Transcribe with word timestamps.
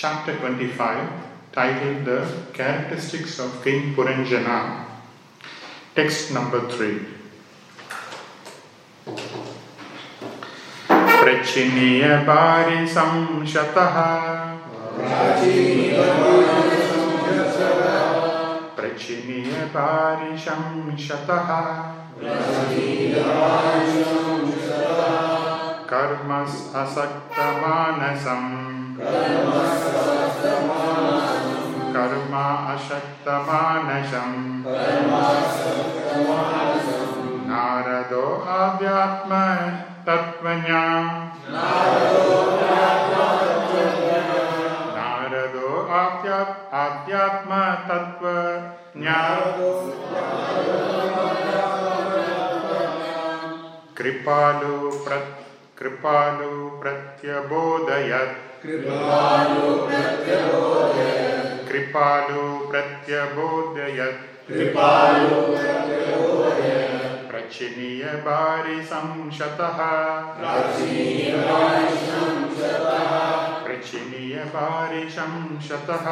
chapter 0.00 0.36
25, 0.36 1.08
titled 1.52 2.04
The 2.04 2.28
Characteristics 2.52 3.38
of 3.38 3.64
King 3.64 3.94
Puranjana, 3.94 4.84
text 5.94 6.32
number 6.32 6.60
3. 6.68 7.16
प्रचिनीय 11.26 12.02
पारि 12.26 12.86
संशतः 12.86 13.96
कर्मा 31.93 32.45
अशक्तमानसम् 32.73 34.35
नारदो 37.49 38.25
अव्यात्म 38.47 39.31
तत्त्वज्ञा। 40.07 40.83
नारदो 44.97 45.67
आध्यात्म 46.81 47.51
तत्व 47.89 48.23
कृपालु 53.97 54.75
प्रत् 55.05 55.33
कृपालु 55.79 56.53
प्रत्यबोधयत्। 56.81 58.50
कृपालु 58.63 59.69
प्रत्यबोधय 59.87 61.19
कृपालु 61.67 62.43
बारि 68.25 68.77
संशतः 68.91 69.79
रक्षणीय 70.43 71.31
संशतः 74.53 75.03
संशतः 75.17 76.07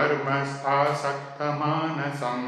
कर्मस्थासक्तमानसं 0.00 2.38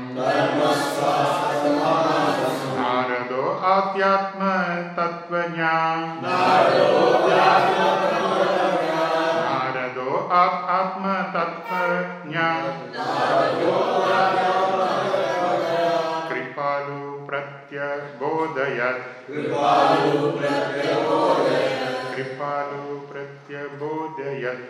नारदो 2.76 3.42
आध्यात्मतत्त्वज्ञा 3.72 5.74
नारदो 9.48 10.14
आत्मतत्त्वज्ञा 10.76 12.46
कृपालु 16.28 17.00
प्रत्यबोधयत्। 17.28 19.04
कृपालु 19.26 20.14
प्रत्यबोधयत्। 20.38 22.16
कृपालु 22.16 22.82
प्रत्यबोधयत्। 23.12 24.66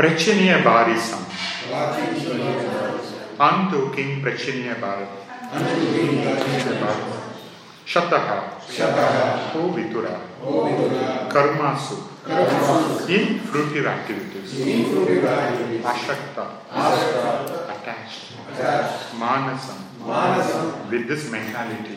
प्रचिनीय 0.00 0.54
बारिसम 0.66 1.22
अंतु 3.46 3.80
king 3.96 4.12
प्रचिनीय 4.22 4.72
bar 4.82 5.00
शतः 7.94 8.28
O 9.58 9.68
वितुरा 9.76 10.16
कर्मासु 11.34 11.96
in 12.28 13.38
fruitive 13.48 13.86
activities 13.86 14.54
ashakta 15.92 16.44
attached 17.74 18.32
manasam 19.20 19.78
with 20.90 21.06
this 21.06 21.30
mentality 21.30 21.96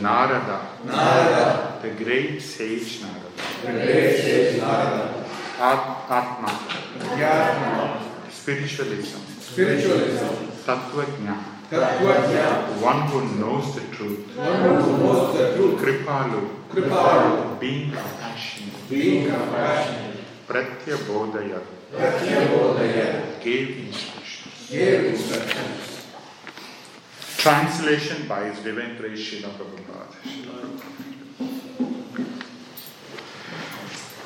narada 0.00 0.58
the 1.82 1.90
great 2.02 2.40
sage 2.40 2.92
narada 3.02 3.28
At- 5.59 6.09
atma 6.09 6.51
spiritualism. 8.31 9.19
Spiritualism, 9.39 10.25
Tattva 10.65 11.05
one 12.81 13.01
who 13.07 13.21
knows 13.39 13.73
the 13.75 13.81
truth. 13.95 14.35
One 14.35 14.81
who 14.81 14.97
knows 14.97 15.37
the 15.37 15.55
truth, 15.55 15.81
kripalu. 15.81 16.49
Kripalu, 16.69 17.59
being 17.59 17.91
compassionate. 17.91 18.89
Being 18.89 19.31
compassionate, 19.31 20.17
gave 23.41 23.77
instructions. 23.87 24.69
Gave 24.69 25.05
instructions. 25.05 26.05
Translation 27.37 28.27
by 28.27 28.45
His 28.49 28.59
Divine 28.63 28.97
Grace 28.97 29.19
Srila 29.19 29.51
Prabhupada. 29.57 30.15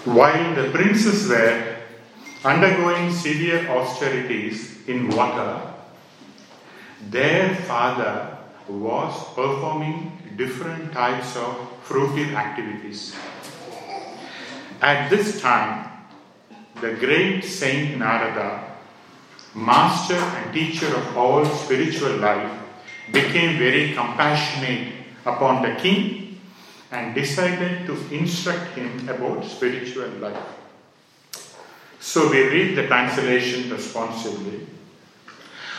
While 0.08 0.56
the 0.56 0.72
princes 0.72 1.28
were 1.28 1.76
undergoing 2.46 3.12
severe 3.12 3.68
austerities 3.68 4.88
in 4.88 5.10
water, 5.10 5.60
their 7.10 7.54
father 7.54 8.38
was 8.70 9.14
performing 9.36 10.18
different 10.38 10.94
types 10.94 11.36
of 11.36 11.58
fruitive 11.84 12.32
activities. 12.36 13.18
At 14.82 15.10
this 15.10 15.42
time, 15.42 15.92
the 16.80 16.94
great 16.94 17.44
Saint 17.44 17.98
Narada, 17.98 18.64
master 19.54 20.16
and 20.16 20.54
teacher 20.54 20.88
of 20.88 21.18
all 21.18 21.44
spiritual 21.44 22.16
life, 22.16 22.58
became 23.12 23.60
very 23.60 23.92
compassionate 23.92 24.94
upon 25.26 25.64
the 25.64 25.76
king 25.76 26.27
and 26.92 27.14
decided 27.16 27.86
to 27.86 27.94
instruct 28.14 28.76
him 28.76 29.10
about 29.10 29.44
spiritual 29.44 30.10
life. 30.20 30.38
So 32.00 32.30
we 32.30 32.48
read 32.48 32.78
the 32.78 32.88
translation 32.88 33.70
responsibly. 33.72 34.68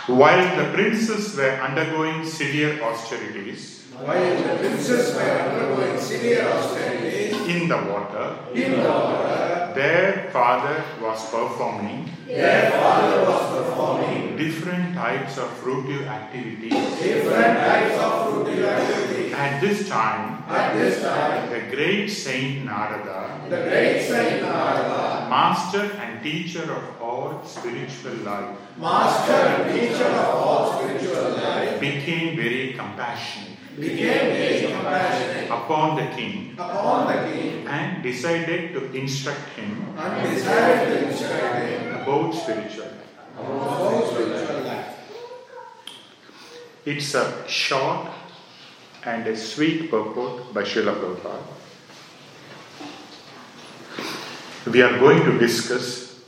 While 0.07 0.57
the 0.57 0.73
princes 0.73 1.37
were 1.37 1.61
undergoing 1.61 2.25
severe 2.25 2.83
austerities 2.83 3.79
While 4.01 4.37
the 4.37 4.57
princes 4.59 5.15
were 5.15 5.21
undergoing 5.21 5.99
severe 5.99 6.47
austerities 6.47 7.35
in 7.49 7.69
the 7.69 7.77
water, 7.77 8.39
in 8.55 8.81
the 8.81 8.89
water, 8.89 9.73
their 9.75 10.31
father 10.33 10.85
was 11.03 11.19
performing 11.31 12.09
their 12.25 12.71
father 12.71 13.25
was 13.25 13.59
performing 13.59 14.37
different 14.37 14.95
types 14.95 15.39
of 15.39 15.49
fruitive 15.61 16.07
activities. 16.07 16.73
different 17.01 17.59
types 17.59 17.99
of 17.99 18.29
fruitive 18.29 18.65
activities. 18.65 19.28
At 19.39 19.61
this 19.61 19.89
time, 19.89 20.43
At 20.49 20.75
this 20.75 21.01
time, 21.01 21.49
the 21.49 21.61
great 21.71 22.09
Saint 22.09 22.65
Narada, 22.65 23.39
the 23.49 23.63
great 23.71 24.03
Saint 24.03 24.43
Narada, 24.43 25.29
master 25.31 25.85
and 26.03 26.21
teacher 26.21 26.65
of 26.65 27.01
all 27.01 27.45
spiritual 27.47 28.17
life, 28.27 28.57
master 28.77 29.33
and 29.33 29.71
teacher 29.71 30.07
of 30.07 30.35
all 30.35 30.75
spiritual 30.75 31.31
life, 31.39 31.79
became 31.79 32.37
very 32.37 32.73
compassionate 32.73 33.59
became 33.79 34.35
very 34.35 34.73
compassionate 34.73 35.47
upon 35.47 35.97
the 35.97 36.07
king 36.17 36.55
upon 36.59 37.07
the 37.07 37.31
king 37.31 37.67
and 37.69 38.03
decided 38.03 38.73
to 38.75 38.91
instruct 38.93 39.49
him 39.51 39.95
and 39.97 40.35
decided 40.35 40.89
to 40.89 41.09
instruct 41.09 41.63
him 41.63 41.95
about 41.95 42.35
spiritual 42.35 42.91
life. 42.91 43.15
about 43.39 44.11
spiritual 44.11 44.61
life. 44.63 44.95
It's 46.85 47.15
a 47.15 47.47
short 47.47 48.18
and 49.05 49.27
a 49.27 49.37
sweet 49.37 49.91
purport 49.91 50.53
by 50.55 50.63
Srila 50.63 50.95
Prabhupada. 50.95 51.59
we 54.71 54.83
are 54.83 54.99
going 54.99 55.25
to 55.25 55.39
discuss 55.39 56.21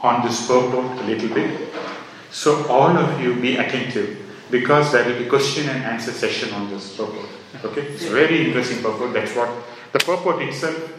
on 0.00 0.26
this 0.26 0.46
purport 0.46 0.98
a 1.00 1.04
little 1.04 1.28
bit. 1.28 1.68
So 2.30 2.66
all 2.66 2.96
of 2.96 3.20
you 3.20 3.34
be 3.40 3.56
attentive 3.56 4.18
because 4.50 4.92
there 4.92 5.04
will 5.04 5.18
be 5.18 5.26
question 5.26 5.68
and 5.68 5.84
answer 5.84 6.12
session 6.12 6.52
on 6.54 6.70
this 6.70 6.96
purport. 6.96 7.28
Okay, 7.64 7.82
it's 7.82 8.04
very 8.06 8.46
interesting 8.46 8.82
purport. 8.82 9.12
That's 9.12 9.34
what 9.34 9.50
the 9.92 9.98
purport 10.00 10.42
itself 10.42 10.92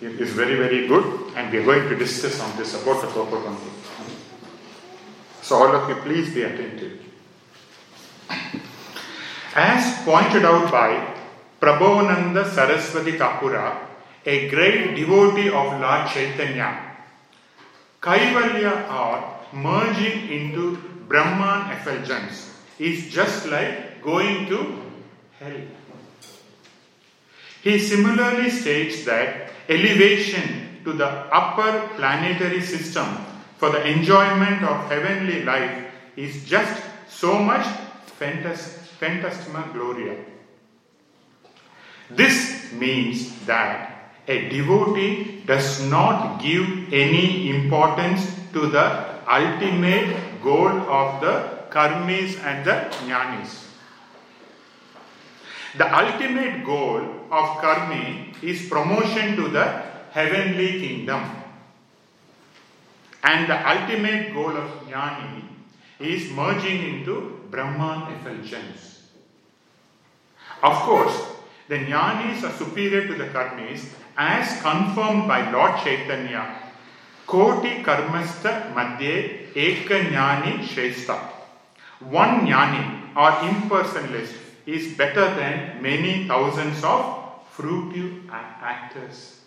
is 0.00 0.30
very 0.30 0.56
very 0.56 0.88
good, 0.88 1.34
and 1.36 1.52
we 1.52 1.58
are 1.58 1.64
going 1.64 1.88
to 1.88 1.96
discuss 1.96 2.40
on 2.40 2.56
this 2.56 2.74
about 2.80 3.02
the 3.02 3.08
purport 3.08 3.46
only. 3.46 3.70
So 5.42 5.56
all 5.56 5.74
of 5.74 5.88
you, 5.88 5.96
please 5.96 6.32
be 6.32 6.42
attentive. 6.42 7.00
As 9.54 9.96
pointed 10.08 10.42
out 10.42 10.70
by 10.72 10.90
Prabodhananda 11.60 12.42
Saraswati 12.48 13.12
Thakura, 13.18 13.76
a 14.24 14.48
great 14.48 14.94
devotee 14.96 15.48
of 15.48 15.78
Lord 15.82 16.08
Chaitanya, 16.08 16.96
Kaivalya 18.00 18.72
or 19.00 19.12
merging 19.52 20.30
into 20.30 20.78
Brahman 21.08 21.72
effulgence. 21.72 22.54
Is 22.78 23.12
just 23.12 23.48
like 23.48 24.00
going 24.00 24.46
to 24.46 24.58
hell. 25.40 25.60
He 27.62 27.78
similarly 27.78 28.50
states 28.50 29.04
that 29.04 29.50
elevation 29.68 30.78
to 30.84 30.92
the 30.92 31.08
upper 31.40 31.88
planetary 31.96 32.62
system 32.62 33.06
for 33.58 33.70
the 33.70 33.84
enjoyment 33.84 34.62
of 34.62 34.88
heavenly 34.88 35.42
life 35.42 35.90
is 36.14 36.44
just 36.48 36.80
so 37.08 37.40
much 37.40 37.66
phantas- 38.20 38.87
phantasmagoria. 38.98 40.16
This 42.10 42.72
means 42.72 43.44
that 43.46 44.12
a 44.26 44.48
devotee 44.48 45.42
does 45.46 45.82
not 45.88 46.40
give 46.42 46.92
any 46.92 47.50
importance 47.50 48.26
to 48.52 48.66
the 48.66 48.86
ultimate 49.28 50.42
goal 50.42 50.68
of 50.68 51.20
the 51.20 51.34
karmis 51.70 52.38
and 52.44 52.64
the 52.64 52.76
jnanis. 52.96 53.64
The 55.76 55.86
ultimate 55.96 56.64
goal 56.64 57.02
of 57.30 57.46
karmi 57.62 58.42
is 58.42 58.68
promotion 58.68 59.36
to 59.36 59.48
the 59.48 59.66
heavenly 60.10 60.80
kingdom. 60.80 61.22
And 63.22 63.48
the 63.48 63.58
ultimate 63.68 64.32
goal 64.32 64.56
of 64.56 64.70
jnani 64.88 65.44
is 66.00 66.30
merging 66.30 66.82
into 66.82 67.37
Brahman 67.50 68.12
effulgence. 68.14 69.02
Of 70.62 70.74
course, 70.82 71.26
the 71.68 71.76
jnanis 71.76 72.42
are 72.42 72.52
superior 72.56 73.06
to 73.06 73.14
the 73.14 73.26
karmis 73.26 73.84
as 74.16 74.60
confirmed 74.62 75.28
by 75.28 75.50
Lord 75.50 75.76
Chaitanya. 75.84 76.56
Koti 77.26 77.82
karmastha 77.82 78.72
madhye 78.74 79.52
eka 79.54 80.00
jnani 80.10 80.64
shrestha. 80.64 81.18
One 82.00 82.46
jnani 82.46 83.14
or 83.14 83.30
impersonalist 83.50 84.34
is 84.66 84.96
better 84.96 85.34
than 85.34 85.82
many 85.82 86.26
thousands 86.26 86.82
of 86.84 87.16
fruitive 87.54 88.30
actors. 88.30 89.40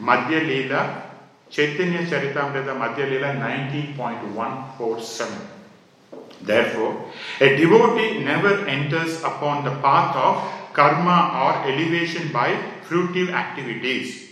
Madhya 0.00 0.40
Leela, 0.48 1.02
Chaitanya 1.50 2.06
Charitamrita 2.06 2.74
Madhya 2.76 3.06
Leela 3.10 3.34
19.147. 3.36 5.59
Therefore, 6.42 7.10
a 7.40 7.56
devotee 7.56 8.24
never 8.24 8.66
enters 8.66 9.22
upon 9.22 9.64
the 9.64 9.76
path 9.82 10.16
of 10.16 10.42
karma 10.72 11.30
or 11.42 11.52
elevation 11.70 12.32
by 12.32 12.56
fruitive 12.88 13.30
activities. 13.30 14.30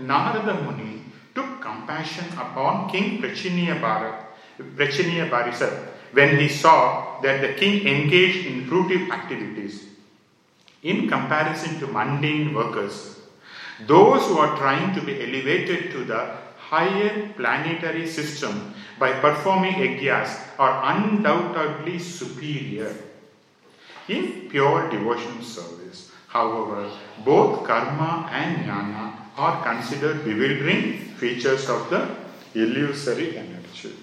Narada 0.00 0.62
Muni 0.62 1.02
took 1.34 1.60
compassion 1.60 2.24
upon 2.32 2.88
King 2.90 3.20
Prachinabarhishat, 3.20 5.88
when 6.12 6.38
he 6.38 6.48
saw 6.48 7.20
that 7.20 7.40
the 7.40 7.54
king 7.54 7.84
engaged 7.86 8.46
in 8.46 8.66
fruitive 8.66 9.10
activities. 9.10 9.84
In 10.82 11.08
comparison 11.08 11.78
to 11.80 11.86
mundane 11.86 12.54
workers, 12.54 13.20
those 13.86 14.26
who 14.26 14.38
are 14.38 14.56
trying 14.56 14.94
to 14.94 15.00
be 15.00 15.22
elevated 15.22 15.90
to 15.92 16.04
the 16.04 16.43
higher 16.63 17.33
planetary 17.35 18.07
system 18.07 18.73
by 18.99 19.11
performing 19.19 19.75
yajnas 19.75 20.37
are 20.59 20.73
undoubtedly 20.93 21.97
superior. 21.99 22.93
In 24.07 24.49
pure 24.49 24.89
devotional 24.89 25.43
service, 25.43 26.11
however, 26.27 26.89
both 27.23 27.65
karma 27.65 28.29
and 28.31 28.65
jnana 28.65 29.13
are 29.37 29.63
considered 29.63 30.23
bewildering 30.25 31.15
features 31.21 31.69
of 31.69 31.89
the 31.89 32.01
illusory 32.55 33.37
energy. 33.37 33.93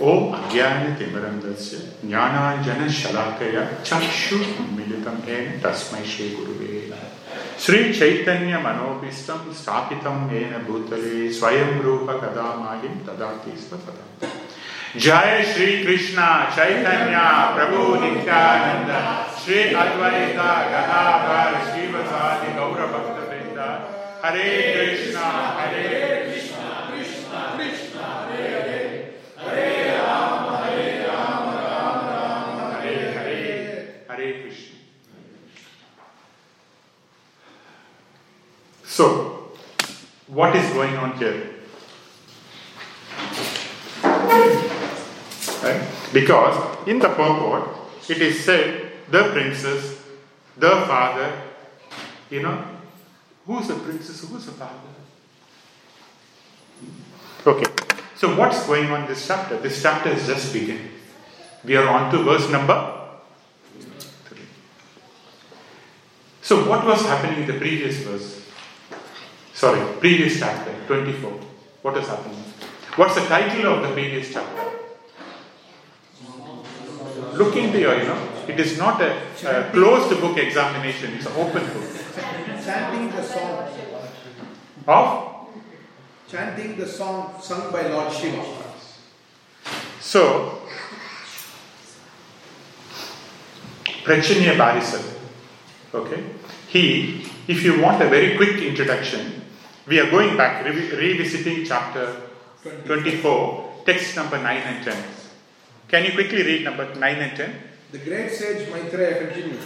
ॐ 0.00 0.32
अज्ञानतिमिरन्दस्य 0.34 1.78
ज्ञानाञ्जनशलाकया 2.08 3.64
चक्षुर्मिलितं 3.88 5.18
येन 5.28 5.60
तस्मै 5.64 6.04
श्रीगुरुवे 6.12 6.75
चैतन्य 7.93 8.57
स्थापितं 9.53 10.17
येन 10.33 10.53
भूतले 10.67 11.31
स्वयं 11.31 11.79
रूप 11.81 12.09
कदा 12.09 12.47
माहिं 12.55 12.95
ददाति 13.05 13.53
जय 14.97 15.43
श्री 15.53 15.83
कृष्ण 15.83 16.21
चैतन्य, 16.55 17.17
प्रभु 17.55 17.95
नित्यानंद 17.95 18.91
श्री 19.39 19.59
अद्वैत, 19.73 20.39
गदाधर, 20.71 21.57
श्रीवसादि 21.65 22.53
गौर 22.59 22.81
भक्त 22.93 23.17
वृंद 23.29 23.59
Hare 24.25 24.49
Krishna, 24.73 25.19
Hare 25.59 26.06
So, 38.97 39.51
what 40.25 40.55
is 40.55 40.73
going 40.73 40.97
on 40.97 41.15
here? 41.19 41.53
Right? 45.61 45.87
Because 46.11 46.87
in 46.87 46.97
the 46.97 47.09
purport, 47.09 47.77
it 48.09 48.19
is 48.19 48.43
said 48.43 48.93
the 49.11 49.29
princess, 49.33 50.01
the 50.57 50.71
father, 50.87 51.31
you 52.31 52.41
know, 52.41 52.65
who's 53.45 53.67
the 53.67 53.75
princess, 53.75 54.27
who's 54.27 54.47
the 54.47 54.53
father? 54.53 54.89
Okay, 57.45 57.71
so 58.15 58.35
what's 58.35 58.65
going 58.65 58.89
on 58.89 59.05
this 59.05 59.27
chapter? 59.27 59.59
This 59.59 59.79
chapter 59.79 60.09
is 60.09 60.25
just 60.25 60.51
beginning. 60.51 60.89
We 61.63 61.75
are 61.75 61.87
on 61.87 62.11
to 62.13 62.23
verse 62.23 62.49
number. 62.49 62.95
So, 66.41 66.67
what 66.67 66.83
was 66.83 67.05
happening 67.05 67.41
in 67.41 67.45
the 67.45 67.59
previous 67.59 67.97
verse? 67.97 68.46
Sorry, 69.57 69.81
previous 69.97 70.37
chapter, 70.37 70.71
24. 70.85 71.31
What 71.81 71.97
is 71.97 72.07
happening? 72.07 72.37
What's 72.95 73.15
the 73.15 73.21
title 73.21 73.73
of 73.73 73.81
the 73.81 73.91
previous 73.91 74.31
chapter? 74.31 74.69
Look 77.33 77.55
into 77.55 77.79
your, 77.79 77.97
you 77.97 78.03
know, 78.03 78.29
it 78.47 78.59
is 78.59 78.77
not 78.77 79.01
a, 79.01 79.17
a 79.49 79.71
closed 79.71 80.21
book 80.21 80.37
examination, 80.37 81.15
it's 81.15 81.25
an 81.25 81.33
open 81.37 81.65
book. 81.73 81.89
Chanting 82.63 83.09
the 83.09 83.23
song, 83.23 83.67
Of? 84.87 85.47
chanting 86.29 86.77
the 86.77 86.87
song 86.87 87.41
sung 87.41 87.71
by 87.71 87.87
Lord 87.87 88.13
Shiva. 88.13 88.45
So, 89.99 90.61
Prachinabarhishat, 94.03 95.17
okay, 95.95 96.23
he, 96.67 97.25
if 97.47 97.63
you 97.63 97.81
want 97.81 98.03
a 98.03 98.07
very 98.07 98.37
quick 98.37 98.61
introduction, 98.61 99.36
we 99.87 99.99
are 99.99 100.09
going 100.11 100.35
back, 100.35 100.65
revi- 100.65 100.97
revisiting 100.97 101.65
chapter 101.65 102.21
24, 102.85 103.83
text 103.85 104.15
number 104.15 104.37
9 104.37 104.45
and 104.57 104.83
10. 104.83 105.03
Can 105.87 106.03
you 106.05 106.11
quickly 106.11 106.43
read 106.43 106.63
number 106.65 106.93
9 106.93 107.15
and 107.15 107.37
10? 107.37 107.55
The 107.91 107.99
great 107.99 108.31
sage 108.31 108.69
Maitreya 108.69 109.25
continued, 109.25 109.59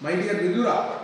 My 0.00 0.16
dear 0.16 0.34
Vidura, 0.34 0.98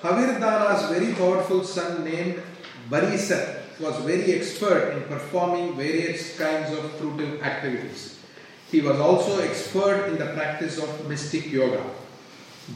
Havirdhana's 0.00 0.88
very 0.90 1.12
powerful 1.14 1.64
son 1.64 2.04
named 2.04 2.40
Barhishat 2.88 3.80
was 3.80 3.96
very 4.04 4.34
expert 4.34 4.96
in 4.96 5.02
performing 5.04 5.76
various 5.76 6.38
kinds 6.38 6.70
of 6.70 6.84
fruitive 7.00 7.42
activities. 7.42 8.20
He 8.70 8.80
was 8.80 9.00
also 9.00 9.40
expert 9.40 10.08
in 10.10 10.18
the 10.18 10.26
practice 10.26 10.78
of 10.78 11.08
mystic 11.08 11.50
yoga. 11.50 11.82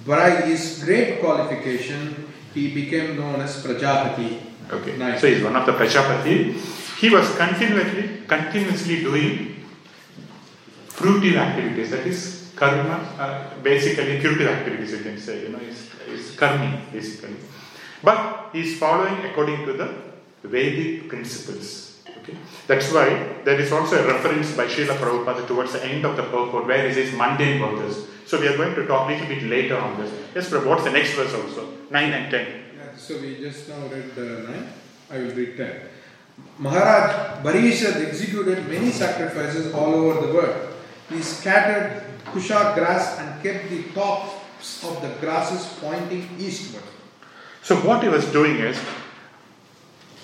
By 0.04 0.30
his 0.42 0.82
great 0.84 1.20
qualification, 1.20 2.32
he 2.54 2.74
became 2.74 3.16
known 3.16 3.40
as 3.40 3.64
Prajapati. 3.64 4.51
Okay. 4.72 4.96
Nice. 4.96 5.20
So 5.20 5.28
he's 5.28 5.42
one 5.42 5.56
of 5.56 5.66
the 5.66 5.72
Prajapati. 5.72 6.52
He 6.98 7.10
was 7.10 7.36
continuously, 7.36 8.22
continuously 8.26 9.02
doing 9.02 9.52
fruitive 10.88 11.36
activities, 11.36 11.90
that 11.90 12.06
is 12.06 12.52
karma, 12.54 12.96
uh, 13.18 13.62
basically 13.62 14.20
curative 14.20 14.48
activities, 14.48 14.92
you 14.92 14.98
can 14.98 15.18
say, 15.18 15.42
you 15.42 15.48
know, 15.48 15.58
is, 15.58 15.88
is 16.08 16.36
karmi, 16.36 16.80
basically. 16.92 17.36
But 18.02 18.50
he 18.52 18.60
is 18.60 18.78
following 18.78 19.24
according 19.24 19.64
to 19.66 19.72
the 19.72 19.94
Vedic 20.44 21.08
principles. 21.08 22.02
Okay? 22.22 22.36
That's 22.66 22.92
why 22.92 23.40
there 23.44 23.58
is 23.60 23.72
also 23.72 24.04
a 24.04 24.06
reference 24.12 24.56
by 24.56 24.66
Srila 24.66 24.96
Prabhupada 24.96 25.46
towards 25.46 25.72
the 25.72 25.84
end 25.84 26.04
of 26.04 26.16
the 26.16 26.22
purport 26.22 26.66
where 26.66 26.86
he 26.86 26.94
says 26.94 27.12
mundane 27.14 27.60
workers. 27.60 28.06
So 28.26 28.40
we 28.40 28.48
are 28.48 28.56
going 28.56 28.74
to 28.74 28.86
talk 28.86 29.08
a 29.08 29.12
little 29.12 29.26
bit 29.26 29.42
later 29.44 29.76
on 29.76 30.00
this. 30.00 30.12
Yes, 30.34 30.50
Prabhu, 30.50 30.66
what's 30.66 30.84
the 30.84 30.92
next 30.92 31.14
verse 31.14 31.34
also? 31.34 31.68
9 31.90 32.12
and 32.12 32.30
10. 32.30 32.61
So 33.02 33.18
we 33.18 33.40
just 33.40 33.68
now 33.68 33.82
read 33.88 34.12
uh, 34.16 34.48
9. 34.48 34.72
I 35.10 35.18
will 35.18 35.34
read 35.34 35.56
10. 35.56 35.80
Maharaj 36.58 37.42
Barhishat 37.44 37.96
executed 38.06 38.68
many 38.68 38.92
sacrifices 38.92 39.74
all 39.74 39.92
over 39.92 40.24
the 40.24 40.32
world. 40.32 40.74
He 41.08 41.20
scattered 41.20 42.04
kusha 42.26 42.76
grass 42.76 43.18
and 43.18 43.42
kept 43.42 43.70
the 43.70 43.82
tops 43.92 44.84
of 44.84 45.02
the 45.02 45.08
grasses 45.20 45.66
pointing 45.80 46.28
eastward. 46.38 46.84
So 47.62 47.74
what 47.80 48.04
he 48.04 48.08
was 48.08 48.24
doing 48.26 48.58
is, 48.58 48.78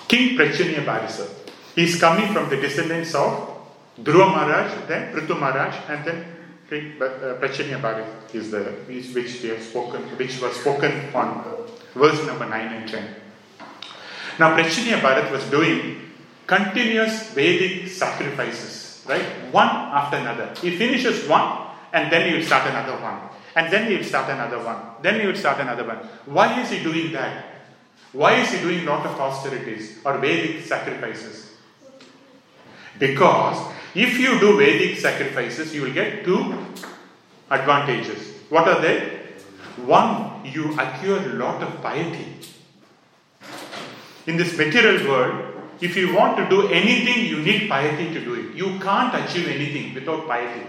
King 0.06 0.38
Prachinabarhishat, 0.38 1.30
he 1.74 1.82
is 1.82 2.00
coming 2.00 2.32
from 2.32 2.48
the 2.48 2.58
descendants 2.58 3.12
of 3.12 3.58
Dhruva 4.00 4.28
Maharaj, 4.36 4.86
then 4.86 5.12
Prithu 5.12 5.38
Maharaj, 5.38 5.74
and 5.88 6.04
then 6.04 6.24
King 6.70 6.94
uh, 7.02 7.42
Prachinabarhishat 7.42 8.34
is 8.36 8.52
the 8.52 8.62
which 8.86 9.42
they 9.42 9.48
have 9.48 9.62
spoken, 9.64 10.02
which 10.16 10.40
was 10.40 10.54
spoken 10.60 10.92
on 11.12 11.58
verse 11.98 12.24
number 12.26 12.48
9 12.48 12.72
and 12.72 12.88
10. 12.88 13.14
Now 14.38 14.56
Prachinabarhishat 14.56 15.30
was 15.30 15.44
doing 15.50 16.12
continuous 16.46 17.30
Vedic 17.34 17.88
sacrifices, 17.88 19.04
right? 19.06 19.52
One 19.52 19.68
after 19.68 20.16
another. 20.16 20.54
He 20.60 20.76
finishes 20.76 21.28
one 21.28 21.66
and 21.92 22.10
then 22.10 22.30
he 22.30 22.38
will 22.38 22.44
start 22.44 22.68
another 22.70 23.02
one. 23.02 23.20
And 23.56 23.72
then 23.72 23.90
he 23.90 23.96
will 23.96 24.04
start 24.04 24.30
another 24.30 24.62
one. 24.62 24.76
Then 25.02 25.20
he 25.20 25.26
will 25.26 25.34
start 25.34 25.60
another 25.60 25.84
one. 25.84 25.96
Why 26.26 26.60
is 26.60 26.70
he 26.70 26.82
doing 26.82 27.12
that? 27.12 27.44
Why 28.12 28.40
is 28.40 28.50
he 28.50 28.60
doing 28.60 28.84
lot 28.86 29.04
of 29.04 29.18
austerities 29.20 29.98
or 30.04 30.18
Vedic 30.18 30.64
sacrifices? 30.64 31.50
Because 32.98 33.72
if 33.94 34.18
you 34.18 34.38
do 34.38 34.56
Vedic 34.56 34.98
sacrifices, 34.98 35.74
you 35.74 35.82
will 35.82 35.92
get 35.92 36.24
two 36.24 36.54
advantages. 37.50 38.34
What 38.48 38.68
are 38.68 38.80
they? 38.80 39.17
One, 39.86 40.44
you 40.44 40.72
acquire 40.72 41.18
a 41.18 41.34
lot 41.34 41.62
of 41.62 41.82
piety. 41.82 42.26
In 44.26 44.36
this 44.36 44.56
material 44.56 45.08
world, 45.08 45.54
if 45.80 45.96
you 45.96 46.14
want 46.14 46.36
to 46.36 46.48
do 46.48 46.68
anything, 46.68 47.26
you 47.26 47.40
need 47.40 47.68
piety 47.68 48.12
to 48.12 48.24
do 48.24 48.34
it. 48.34 48.54
You 48.54 48.78
can't 48.80 49.14
achieve 49.14 49.48
anything 49.48 49.94
without 49.94 50.26
piety. 50.26 50.66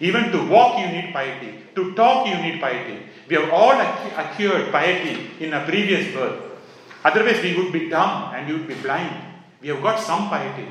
Even 0.00 0.30
to 0.30 0.46
walk, 0.48 0.78
you 0.80 0.86
need 0.86 1.12
piety. 1.12 1.54
To 1.74 1.94
talk, 1.94 2.28
you 2.28 2.36
need 2.36 2.60
piety. 2.60 3.02
We 3.28 3.36
have 3.36 3.50
all 3.50 3.72
acquired 3.72 4.70
piety 4.70 5.30
in 5.40 5.52
a 5.52 5.64
previous 5.64 6.14
birth. 6.14 6.42
Otherwise, 7.04 7.42
we 7.42 7.56
would 7.56 7.72
be 7.72 7.88
dumb 7.88 8.34
and 8.34 8.48
you 8.48 8.58
would 8.58 8.68
be 8.68 8.74
blind. 8.74 9.14
We 9.60 9.68
have 9.68 9.82
got 9.82 9.98
some 10.00 10.28
piety. 10.28 10.68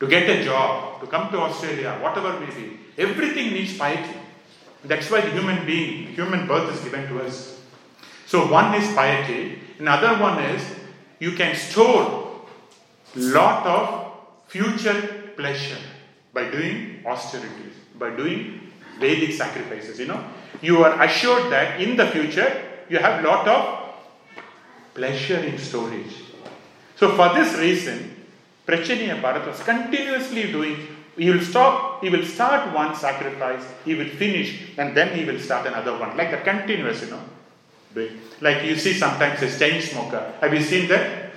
To 0.00 0.06
get 0.06 0.28
a 0.28 0.42
job, 0.42 1.00
to 1.00 1.06
come 1.06 1.30
to 1.30 1.38
Australia, 1.38 1.98
whatever 2.00 2.40
may 2.40 2.46
be, 2.46 2.80
everything 2.96 3.52
needs 3.52 3.76
piety. 3.76 4.19
That's 4.84 5.10
why 5.10 5.20
the 5.20 5.30
human 5.30 5.66
being, 5.66 6.08
human 6.14 6.46
birth 6.46 6.74
is 6.74 6.82
given 6.82 7.08
to 7.08 7.22
us. 7.22 7.60
So 8.26 8.50
one 8.50 8.74
is 8.74 8.94
piety, 8.94 9.60
another 9.78 10.20
one 10.20 10.42
is 10.42 10.64
you 11.18 11.32
can 11.32 11.54
store 11.54 12.46
lot 13.14 13.66
of 13.66 14.12
future 14.48 15.32
pleasure 15.36 15.78
by 16.32 16.50
doing 16.50 17.02
austerities, 17.04 17.74
by 17.98 18.10
doing 18.16 18.72
Vedic 18.98 19.32
sacrifices. 19.32 19.98
You 19.98 20.06
know, 20.06 20.24
you 20.62 20.84
are 20.84 21.02
assured 21.02 21.50
that 21.52 21.80
in 21.80 21.96
the 21.96 22.06
future 22.06 22.62
you 22.88 22.98
have 22.98 23.24
lot 23.24 23.48
of 23.48 23.94
pleasure 24.94 25.38
in 25.38 25.58
storage. 25.58 26.14
So 26.96 27.16
for 27.16 27.34
this 27.34 27.56
reason, 27.58 28.16
Prachinabarhishat 28.66 29.46
was 29.46 29.62
continuously 29.62 30.52
doing. 30.52 30.76
He 31.16 31.30
will 31.30 31.42
stop. 31.42 32.02
He 32.02 32.10
will 32.10 32.24
start 32.24 32.74
one 32.74 32.94
sacrifice. 32.94 33.64
He 33.84 33.94
will 33.94 34.08
finish, 34.08 34.70
and 34.78 34.96
then 34.96 35.16
he 35.16 35.24
will 35.24 35.38
start 35.38 35.66
another 35.66 35.98
one, 35.98 36.16
like 36.16 36.32
a 36.32 36.40
continuous. 36.42 37.02
You 37.02 37.10
know. 37.10 37.22
Like 38.40 38.64
you 38.64 38.76
see 38.76 38.94
sometimes 38.94 39.42
a 39.42 39.58
chain 39.58 39.82
smoker. 39.82 40.32
Have 40.40 40.54
you 40.54 40.62
seen 40.62 40.88
that? 40.88 41.32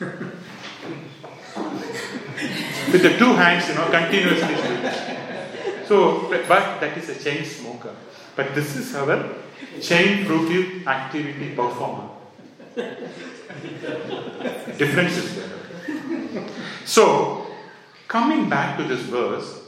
With 2.90 3.02
the 3.02 3.16
two 3.18 3.34
hands, 3.34 3.68
you 3.68 3.74
know, 3.74 3.86
continuously. 3.86 4.56
So, 5.86 6.28
but 6.30 6.80
that 6.80 6.96
is 6.96 7.08
a 7.10 7.22
chain 7.22 7.44
smoker. 7.44 7.94
But 8.34 8.54
this 8.54 8.76
is 8.76 8.94
our 8.96 9.28
chain 9.80 10.24
fruitive 10.24 10.86
activity 10.86 11.54
performer. 11.54 12.08
Difference 14.78 15.16
is 15.18 15.36
there. 15.36 15.50
So, 16.84 17.41
coming 18.12 18.46
back 18.46 18.76
to 18.76 18.84
this 18.84 19.00
verse, 19.08 19.64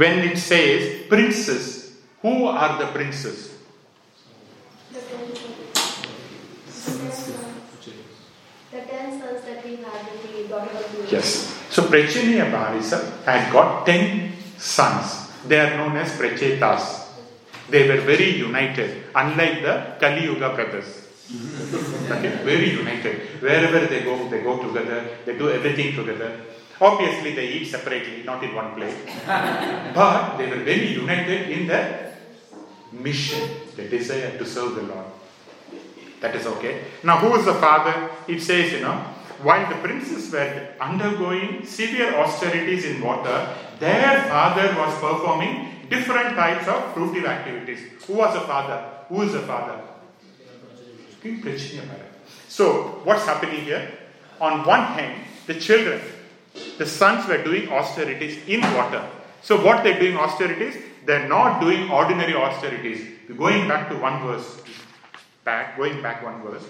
when 0.00 0.20
it 0.20 0.38
says 0.38 1.06
princes, 1.08 2.00
who 2.22 2.46
are 2.46 2.78
the 2.78 2.86
princes? 2.86 3.52
The 4.90 5.00
ten 5.00 5.28
sons. 6.64 7.36
The 8.72 8.80
ten 8.80 9.20
sons 9.20 9.44
that 9.44 9.62
we 9.62 9.76
had 9.76 10.08
with 10.10 10.32
the 10.32 10.48
daughter 10.48 10.72
of 10.72 11.12
Yes. 11.12 11.52
So 11.68 11.82
Prachinabarhishat 11.82 13.24
had 13.24 13.52
got 13.52 13.84
ten 13.84 14.32
sons. 14.56 15.28
They 15.46 15.60
are 15.60 15.76
known 15.76 15.98
as 15.98 16.16
Prachetas. 16.16 17.12
They 17.68 17.86
were 17.88 18.00
very 18.00 18.36
united, 18.36 19.04
unlike 19.14 19.60
the 19.60 19.96
Kali 20.00 20.24
Yuga 20.24 20.54
brothers. 20.54 21.03
Very 21.28 22.70
united. 22.70 23.40
Wherever 23.40 23.86
they 23.86 24.02
go, 24.02 24.28
they 24.28 24.42
go 24.42 24.62
together, 24.62 25.08
they 25.24 25.38
do 25.38 25.50
everything 25.50 25.96
together. 25.96 26.40
Obviously, 26.80 27.34
they 27.34 27.48
eat 27.48 27.66
separately, 27.66 28.22
not 28.24 28.42
in 28.44 28.54
one 28.54 28.74
place. 28.74 28.96
but 29.26 30.36
they 30.36 30.48
were 30.48 30.62
very 30.64 30.92
united 30.92 31.50
in 31.50 31.66
the 31.66 32.12
mission, 32.92 33.48
the 33.76 33.88
desire 33.88 34.36
to 34.36 34.44
serve 34.44 34.74
the 34.74 34.82
Lord. 34.82 35.06
That 36.20 36.34
is 36.36 36.46
okay. 36.46 36.84
Now, 37.02 37.18
who 37.18 37.34
is 37.36 37.44
the 37.44 37.54
father? 37.54 38.10
It 38.28 38.40
says, 38.40 38.72
you 38.72 38.80
know, 38.80 38.94
while 39.42 39.68
the 39.68 39.76
princes 39.76 40.32
were 40.32 40.68
undergoing 40.80 41.64
severe 41.66 42.14
austerities 42.16 42.84
in 42.84 43.02
water, 43.02 43.48
their 43.78 44.24
father 44.24 44.74
was 44.78 44.94
performing 44.94 45.88
different 45.88 46.34
types 46.36 46.66
of 46.68 46.94
fruitive 46.94 47.24
activities. 47.24 47.80
Who 48.06 48.14
was 48.14 48.34
the 48.34 48.40
father? 48.40 49.04
Who 49.08 49.22
is 49.22 49.32
the 49.32 49.40
father? 49.40 49.80
So, 52.48 53.00
what's 53.04 53.24
happening 53.24 53.62
here? 53.62 53.90
On 54.40 54.64
one 54.66 54.82
hand, 54.82 55.22
the 55.46 55.54
children, 55.54 56.00
the 56.76 56.84
sons 56.84 57.26
were 57.26 57.42
doing 57.42 57.68
austerities 57.70 58.46
in 58.46 58.60
water. 58.60 59.08
So, 59.40 59.64
what 59.64 59.82
they're 59.82 59.98
doing 59.98 60.18
austerities? 60.18 60.76
They're 61.06 61.26
not 61.28 61.60
doing 61.60 61.90
ordinary 61.90 62.34
austerities. 62.34 63.08
Going 63.38 63.66
back 63.68 63.88
to 63.88 63.96
one 63.96 64.22
verse, 64.22 64.62
back, 65.44 65.78
going 65.78 66.02
back 66.02 66.22
one 66.22 66.42
verse. 66.42 66.64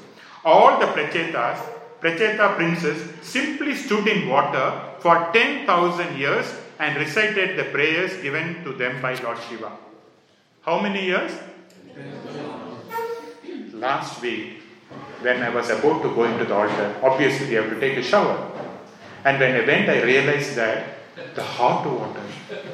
All 0.44 0.78
the 0.78 0.87
Prachetas, 0.87 1.58
Pracheta 2.00 2.54
princes, 2.54 3.08
simply 3.23 3.75
stood 3.75 4.06
in 4.06 4.28
water 4.28 4.80
for 5.00 5.30
10,000 5.32 6.16
years 6.16 6.46
and 6.78 6.96
recited 6.96 7.58
the 7.58 7.64
prayers 7.73 8.23
given 8.23 8.62
to 8.62 8.73
them 8.73 9.02
by 9.02 9.14
Lord 9.14 9.38
Shiva. 9.49 9.73
How 10.62 10.80
many 10.80 11.06
years? 11.06 11.32
Last 13.84 14.22
week, 14.22 14.62
when 15.20 15.42
I 15.42 15.50
was 15.50 15.68
about 15.68 16.02
to 16.04 16.08
go 16.14 16.24
into 16.24 16.46
the 16.46 16.54
altar, 16.54 16.96
obviously 17.02 17.48
we 17.48 17.54
have 17.56 17.68
to 17.68 17.78
take 17.78 17.98
a 17.98 18.02
shower. 18.02 18.50
And 19.26 19.38
when 19.38 19.54
I 19.54 19.66
went, 19.66 19.90
I 19.90 20.02
realized 20.02 20.56
that 20.56 20.96
the 21.34 21.42
hot 21.42 21.84
water 21.84 22.22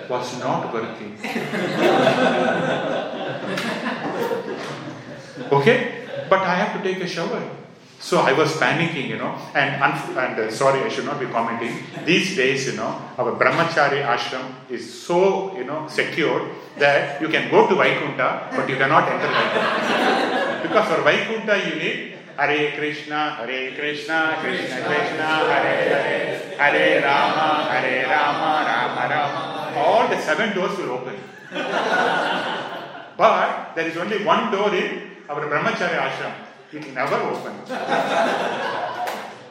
was 0.09 0.39
not 0.39 0.73
working. 0.73 1.19
okay? 5.51 6.07
But 6.29 6.43
I 6.43 6.55
have 6.55 6.81
to 6.81 6.89
take 6.89 7.03
a 7.03 7.09
shower. 7.09 7.43
So 7.99 8.21
I 8.21 8.33
was 8.33 8.53
panicking, 8.53 9.09
you 9.09 9.19
know, 9.19 9.35
and, 9.53 9.83
unf- 9.83 10.17
and 10.17 10.39
uh, 10.39 10.51
sorry, 10.53 10.81
I 10.81 10.89
should 10.89 11.07
not 11.07 11.19
be 11.19 11.27
commenting. 11.27 11.75
These 12.07 12.37
days, 12.37 12.67
you 12.69 12.77
know, 12.77 13.03
our 13.19 13.33
brahmachari 13.33 14.07
ashram 14.07 14.55
is 14.71 15.03
so, 15.03 15.57
you 15.59 15.65
know, 15.65 15.89
secure 15.89 16.49
that 16.79 17.21
you 17.21 17.29
can 17.29 17.51
go 17.51 17.67
to 17.69 17.75
Vaikuntha, 17.75 18.53
but 18.57 18.69
you 18.71 18.77
cannot 18.77 19.09
enter 19.09 19.27
Vaikuntha. 19.27 20.40
Because 20.63 20.87
for 20.89 21.03
Vaikuntha, 21.03 21.57
you 21.69 21.75
need 21.77 22.19
Hare 22.37 22.77
Krishna, 22.77 23.37
Hare 23.37 23.73
Krishna, 23.73 24.37
Krishna 24.41 24.81
Krishna, 24.83 25.29
Hare 25.51 25.77
Hare, 25.89 26.57
Hare 26.57 27.03
Rama, 27.03 27.69
Hare 27.71 28.07
Rama, 28.09 28.65
Rama 28.67 29.09
Rama. 29.15 29.73
All 29.77 30.09
the 30.09 30.21
seven 30.21 30.55
doors 30.55 30.77
will 30.79 30.91
open. 30.91 31.17
but 33.17 33.75
there 33.75 33.87
is 33.87 33.97
only 33.97 34.25
one 34.25 34.51
door 34.51 34.75
in 34.75 35.11
our 35.29 35.41
brahmachari 35.47 35.99
ashram. 35.99 36.35
It 36.73 36.95
never 36.95 37.17
open. 37.17 37.55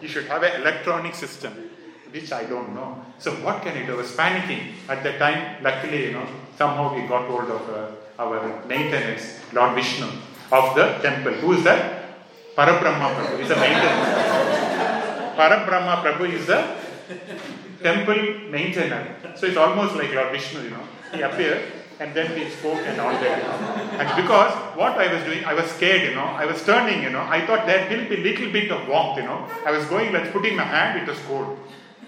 you 0.02 0.08
should 0.08 0.26
have 0.28 0.44
an 0.44 0.62
electronic 0.62 1.16
system. 1.16 1.70
which 2.12 2.32
I 2.32 2.44
don't 2.46 2.74
know. 2.74 3.04
So 3.20 3.32
what 3.46 3.62
can 3.62 3.78
I 3.78 3.86
do? 3.86 3.94
I 3.94 3.98
was 3.98 4.12
panicking 4.12 4.74
at 4.88 5.04
the 5.04 5.14
time. 5.18 5.64
Luckily, 5.64 6.06
you 6.06 6.14
know, 6.14 6.28
somehow 6.58 6.94
we 6.96 7.08
got 7.08 7.30
hold 7.30 7.50
of 7.50 7.70
uh, 7.70 8.22
our 8.22 8.66
maintenance, 8.66 9.40
Lord 9.54 9.76
Vishnu, 9.76 10.08
of 10.52 10.76
the 10.76 10.98
temple. 11.02 11.34
Who 11.34 11.54
is 11.54 11.64
that? 11.64 12.00
Parabrahma 12.56 13.16
Prabhu 13.16 13.40
is 13.40 13.50
the 13.50 13.56
maintenance. 13.56 14.10
Parabrahma 15.38 16.04
Prabhu 16.04 16.34
is 16.34 16.46
the 16.48 16.76
temple 17.82 18.50
maintainer. 18.50 19.16
So 19.36 19.46
it's 19.46 19.58
almost 19.58 19.96
like 19.96 20.14
Lord 20.14 20.32
Vishnu, 20.32 20.64
you 20.64 20.72
know. 20.72 20.84
He 21.14 21.22
appeared 21.22 21.62
and 22.00 22.14
then 22.14 22.34
we 22.34 22.50
spoke 22.50 22.80
and 22.80 23.00
all 23.00 23.12
that. 23.12 23.44
And 24.00 24.22
because 24.22 24.54
what 24.78 24.98
I 24.98 25.14
was 25.14 25.24
doing, 25.24 25.44
I 25.44 25.54
was 25.54 25.70
scared, 25.72 26.04
you 26.10 26.16
know. 26.16 26.24
I 26.24 26.46
was 26.46 26.64
turning, 26.64 27.04
you 27.04 27.10
know. 27.10 27.22
I 27.22 27.46
thought 27.46 27.66
there 27.66 27.90
will 27.90 28.10
be 28.10 28.18
little 28.18 28.52
bit 28.52 28.72
of 28.72 28.88
warmth, 28.88 29.18
you 29.18 29.24
know. 29.24 29.48
I 29.66 29.72
was 29.72 29.86
going 29.86 30.14
like 30.14 30.32
putting 30.32 30.56
my 30.56 30.64
hand, 30.64 31.02
it 31.02 31.08
was 31.10 31.20
cold. 31.28 31.58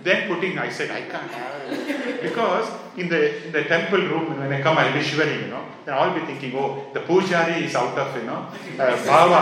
Then 0.03 0.27
putting, 0.27 0.57
I 0.57 0.69
said, 0.69 0.91
I 0.91 1.01
can't 1.01 1.31
have. 1.31 2.21
Because 2.21 2.67
in 2.97 3.09
the 3.09 3.45
in 3.45 3.51
the 3.51 3.63
temple 3.63 3.99
room, 3.99 4.39
when 4.39 4.51
I 4.51 4.61
come, 4.61 4.77
I'll 4.77 4.93
be 4.93 5.01
shivering, 5.03 5.41
you 5.41 5.47
know. 5.47 5.63
Then 5.85 5.93
I'll 5.95 6.13
be 6.13 6.25
thinking, 6.25 6.53
oh, 6.55 6.87
the 6.93 7.01
pujari 7.01 7.63
is 7.63 7.75
out 7.75 7.97
of, 7.97 8.15
you 8.15 8.23
know, 8.23 8.47
uh, 8.79 8.97
bhava. 9.07 9.41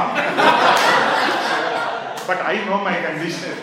but 2.27 2.37
I 2.45 2.63
know 2.65 2.77
my 2.83 2.95
condition. 3.01 3.53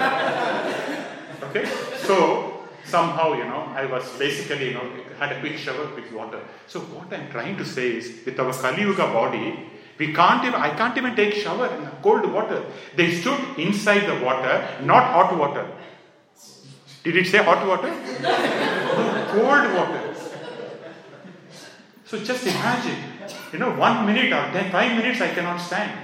okay? 1.44 1.64
So, 1.98 2.66
somehow, 2.84 3.34
you 3.34 3.44
know, 3.44 3.62
I 3.74 3.86
was 3.86 4.04
basically, 4.18 4.68
you 4.68 4.74
know, 4.74 4.90
had 5.18 5.32
a 5.32 5.40
quick 5.40 5.56
shower 5.56 5.86
with 5.94 6.10
water. 6.12 6.40
So, 6.66 6.80
what 6.80 7.12
I'm 7.12 7.30
trying 7.30 7.56
to 7.58 7.64
say 7.64 7.96
is, 7.96 8.24
with 8.24 8.38
our 8.40 8.52
Kali 8.52 8.82
Yuga 8.82 9.06
body, 9.12 9.70
we 9.98 10.12
can't 10.12 10.44
even, 10.44 10.60
I 10.60 10.70
can't 10.76 10.96
even 10.98 11.16
take 11.16 11.34
shower 11.34 11.68
in 11.74 11.86
cold 12.02 12.30
water. 12.30 12.64
They 12.96 13.14
stood 13.14 13.40
inside 13.58 14.06
the 14.06 14.24
water, 14.24 14.68
not 14.82 15.04
hot 15.04 15.36
water. 15.36 15.66
Did 17.06 17.18
it 17.18 17.26
say 17.28 17.38
hot 17.38 17.64
water? 17.64 17.86
No, 18.20 19.26
cold 19.30 19.74
water. 19.74 20.12
So 22.04 22.18
just 22.18 22.44
imagine, 22.44 22.98
you 23.52 23.60
know, 23.60 23.70
one 23.76 24.04
minute 24.06 24.32
or 24.32 24.50
ten, 24.52 24.72
five 24.72 24.96
minutes 24.96 25.20
I 25.20 25.28
cannot 25.28 25.58
stand. 25.58 25.96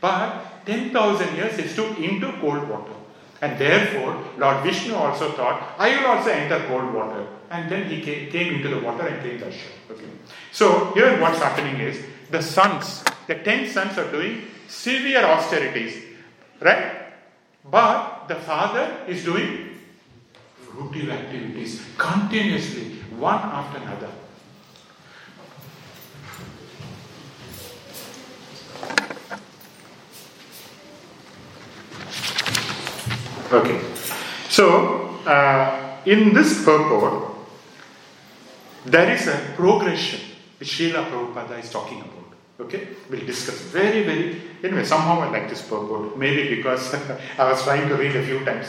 But 0.00 0.64
10,000 0.64 1.34
years 1.34 1.56
they 1.56 1.66
stood 1.66 1.98
into 1.98 2.30
cold 2.40 2.68
water. 2.68 2.92
And 3.42 3.58
therefore, 3.58 4.24
Lord 4.36 4.62
Vishnu 4.62 4.94
also 4.94 5.32
thought, 5.32 5.74
I 5.76 5.96
will 5.96 6.06
also 6.06 6.30
enter 6.30 6.64
cold 6.68 6.94
water. 6.94 7.26
And 7.50 7.68
then 7.68 7.90
he 7.90 8.00
came, 8.00 8.54
into 8.54 8.68
the 8.68 8.78
water 8.78 9.08
and 9.08 9.20
came 9.20 9.40
Darshan. 9.40 9.90
Okay. 9.90 10.06
So 10.52 10.92
here 10.94 11.20
what's 11.20 11.38
happening 11.40 11.80
is 11.80 12.00
the 12.30 12.42
sons, 12.42 13.02
the 13.26 13.34
ten 13.34 13.68
sons 13.68 13.98
are 13.98 14.08
doing 14.12 14.44
severe 14.68 15.24
austerities. 15.24 16.00
Right? 16.60 16.92
But 17.68 18.28
the 18.28 18.36
father 18.36 18.98
is 19.08 19.24
doing 19.24 19.77
fruitive 20.70 21.10
activities 21.10 21.82
continuously, 21.96 22.96
one 23.18 23.38
after 23.38 23.78
another. 23.78 24.10
Okay, 33.50 33.80
so 34.50 35.08
uh, 35.24 35.96
in 36.04 36.34
this 36.34 36.62
purport, 36.64 37.32
there 38.84 39.10
is 39.10 39.26
a 39.26 39.52
progression 39.56 40.20
which 40.58 40.68
Srila 40.68 41.08
Prabhupada 41.08 41.58
is 41.58 41.70
talking 41.70 42.00
about. 42.00 42.18
Okay, 42.60 42.88
we'll 43.08 43.24
discuss 43.24 43.60
very, 43.72 44.02
very. 44.02 44.42
Anyway, 44.62 44.84
somehow 44.84 45.20
I 45.20 45.30
like 45.30 45.48
this 45.48 45.62
purport. 45.62 46.18
Maybe 46.18 46.56
because 46.56 46.92
I 47.38 47.50
was 47.50 47.62
trying 47.62 47.88
to 47.88 47.94
read 47.94 48.16
a 48.16 48.22
few 48.22 48.44
times. 48.44 48.66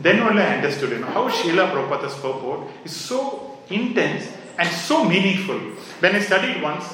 Then 0.00 0.20
only 0.20 0.42
I 0.42 0.56
understood 0.56 0.90
you 0.90 0.98
know, 0.98 1.06
how 1.06 1.28
Srila 1.28 1.72
Prabhupada's 1.72 2.14
purport 2.14 2.68
is 2.84 2.94
so 2.94 3.58
intense 3.68 4.30
and 4.56 4.68
so 4.68 5.04
meaningful. 5.04 5.58
When 6.00 6.14
I 6.14 6.20
studied 6.20 6.62
once, 6.62 6.84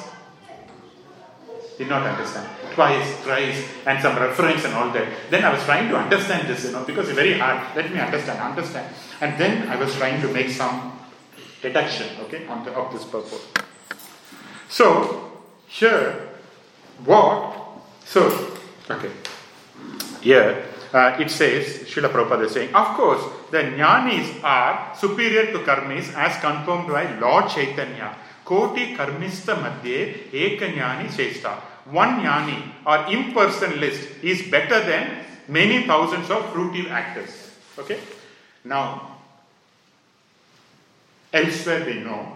did 1.76 1.88
not 1.88 2.06
understand. 2.06 2.48
Twice, 2.72 3.16
thrice, 3.20 3.64
and 3.86 4.00
some 4.00 4.16
reference 4.16 4.64
and 4.64 4.74
all 4.74 4.90
that. 4.90 5.06
Then 5.30 5.44
I 5.44 5.52
was 5.52 5.62
trying 5.64 5.88
to 5.90 5.96
understand 5.96 6.48
this, 6.48 6.64
you 6.64 6.72
know, 6.72 6.84
because 6.84 7.08
it's 7.08 7.16
very 7.16 7.38
hard. 7.38 7.76
Let 7.76 7.92
me 7.92 8.00
understand, 8.00 8.40
understand. 8.40 8.92
And 9.20 9.38
then 9.38 9.68
I 9.68 9.76
was 9.76 9.94
trying 9.96 10.20
to 10.22 10.28
make 10.28 10.50
some 10.50 10.98
deduction, 11.60 12.06
okay, 12.22 12.46
on 12.46 12.64
the, 12.64 12.72
of 12.72 12.92
this 12.92 13.04
purport. 13.04 13.42
So, 14.68 15.32
here, 15.66 16.28
what? 17.04 17.56
So, 18.04 18.56
okay. 18.90 19.10
Here, 20.20 20.64
uh, 20.94 21.16
it 21.18 21.28
says, 21.28 21.66
Srila 21.88 22.08
Prabhupada 22.08 22.44
is 22.44 22.52
saying, 22.52 22.72
of 22.72 22.96
course, 22.96 23.20
the 23.50 23.58
jnanis 23.58 24.42
are 24.44 24.94
superior 24.96 25.46
to 25.52 25.58
karmis 25.58 26.14
as 26.14 26.40
confirmed 26.40 26.88
by 26.88 27.18
Lord 27.18 27.48
Chaitanya. 27.48 28.16
Koti 28.44 28.94
karmista 28.94 29.56
madhye 29.56 30.30
ekanyani 30.30 31.08
shesta. 31.08 31.54
One 31.90 32.20
jnani 32.20 32.62
or 32.86 32.98
impersonalist 33.12 34.22
is 34.22 34.48
better 34.48 34.80
than 34.84 35.24
many 35.48 35.84
thousands 35.84 36.30
of 36.30 36.44
fruitive 36.52 36.88
actors. 36.90 37.50
Okay? 37.76 37.98
Now, 38.62 39.18
elsewhere 41.32 41.84
we 41.86 41.94
know, 41.94 42.33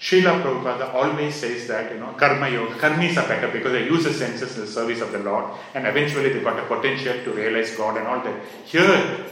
Srila 0.00 0.42
Prabhupada 0.42 0.94
always 0.94 1.34
says 1.34 1.68
that, 1.68 1.92
you 1.92 1.98
know, 1.98 2.14
karma 2.16 2.48
yoga, 2.48 2.74
karmis 2.76 3.22
are 3.22 3.28
better 3.28 3.48
because 3.48 3.72
they 3.72 3.84
use 3.84 4.04
the 4.04 4.14
senses 4.14 4.56
in 4.56 4.62
the 4.62 4.66
service 4.66 5.02
of 5.02 5.12
the 5.12 5.18
Lord 5.18 5.44
and 5.74 5.86
eventually 5.86 6.32
they 6.32 6.40
got 6.40 6.58
a 6.58 6.64
potential 6.64 7.22
to 7.22 7.32
realize 7.32 7.76
God 7.76 7.98
and 7.98 8.06
all 8.06 8.22
that. 8.22 8.40
Here, 8.64 9.26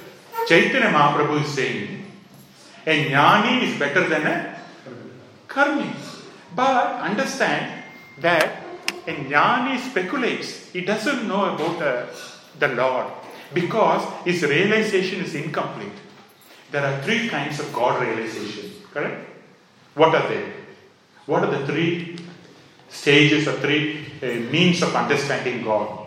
Chaitanya 0.47 0.91
Mahaprabhu 0.91 1.43
is 1.43 1.49
saying, 1.49 2.05
a 2.87 3.11
jnani 3.11 3.63
is 3.63 3.79
better 3.79 4.09
than 4.09 4.27
a 4.27 4.61
karmi. 5.49 5.91
But 6.55 7.01
understand 7.01 7.85
that 8.19 8.63
a 9.07 9.15
jnani 9.15 9.79
speculates. 9.79 10.71
He 10.71 10.83
doesn't 10.83 11.27
know 11.27 11.55
about 11.55 11.79
the, 11.79 12.09
the 12.59 12.75
Lord 12.75 13.07
because 13.55 14.07
his 14.25 14.43
realization 14.43 15.23
is 15.23 15.35
incomplete. 15.35 15.93
There 16.71 16.85
are 16.85 17.03
three 17.03 17.29
kinds 17.29 17.59
of 17.59 17.73
God 17.73 18.03
realization, 18.03 18.71
correct? 18.93 19.28
What 19.99 20.15
are 20.15 20.29
they? 20.29 20.53
What 21.27 21.43
are 21.43 21.51
the 21.51 21.67
three 21.67 22.17
stages 22.89 23.49
or 23.49 23.59
three 23.59 24.07
uh, 24.23 24.27
means 24.51 24.81
of 24.81 24.95
understanding 24.95 25.65
God? 25.65 26.07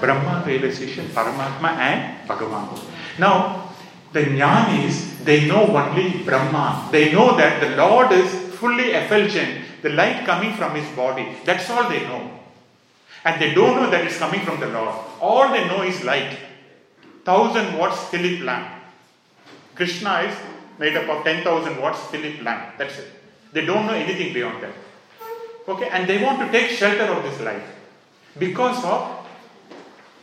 Brahma 0.00 0.42
realization, 0.46 1.06
Paramatma, 1.08 1.76
and 1.76 2.26
Bhagavan. 2.26 2.80
Now, 3.18 3.70
the 4.14 4.20
jnanis, 4.20 5.22
they 5.22 5.46
know 5.46 5.66
only 5.76 6.24
Brahma. 6.24 6.88
They 6.90 7.12
know 7.12 7.36
that 7.36 7.60
the 7.60 7.76
Lord 7.76 8.12
is 8.12 8.32
fully 8.56 8.92
effulgent, 8.92 9.82
the 9.82 9.90
light 9.90 10.24
coming 10.24 10.54
from 10.54 10.74
his 10.74 10.88
body. 10.96 11.36
That's 11.44 11.68
all 11.68 11.86
they 11.90 12.00
know. 12.00 12.30
And 13.26 13.38
they 13.38 13.52
don't 13.52 13.76
know 13.76 13.90
that 13.90 14.06
it's 14.06 14.16
coming 14.16 14.40
from 14.40 14.58
the 14.58 14.68
Lord. 14.68 14.94
All 15.20 15.52
they 15.52 15.68
know 15.68 15.82
is 15.82 16.02
light. 16.02 16.38
Thousand 17.24 17.76
watts 17.76 18.02
Philip 18.04 18.40
lamp. 18.40 18.72
Krishna 19.74 20.20
is 20.22 20.36
made 20.80 20.96
up 20.96 21.08
of 21.10 21.22
10,000 21.24 21.80
watts 21.80 22.00
Philip 22.10 22.42
lamp. 22.42 22.78
That's 22.78 22.98
it. 22.98 23.08
They 23.52 23.66
don't 23.66 23.86
know 23.86 23.92
anything 23.92 24.32
beyond 24.32 24.62
that. 24.62 24.72
Okay, 25.68 25.88
and 25.90 26.08
they 26.08 26.22
want 26.24 26.40
to 26.40 26.50
take 26.50 26.70
shelter 26.70 27.04
of 27.12 27.22
this 27.22 27.38
light 27.40 27.62
because 28.38 28.82
of 28.84 29.26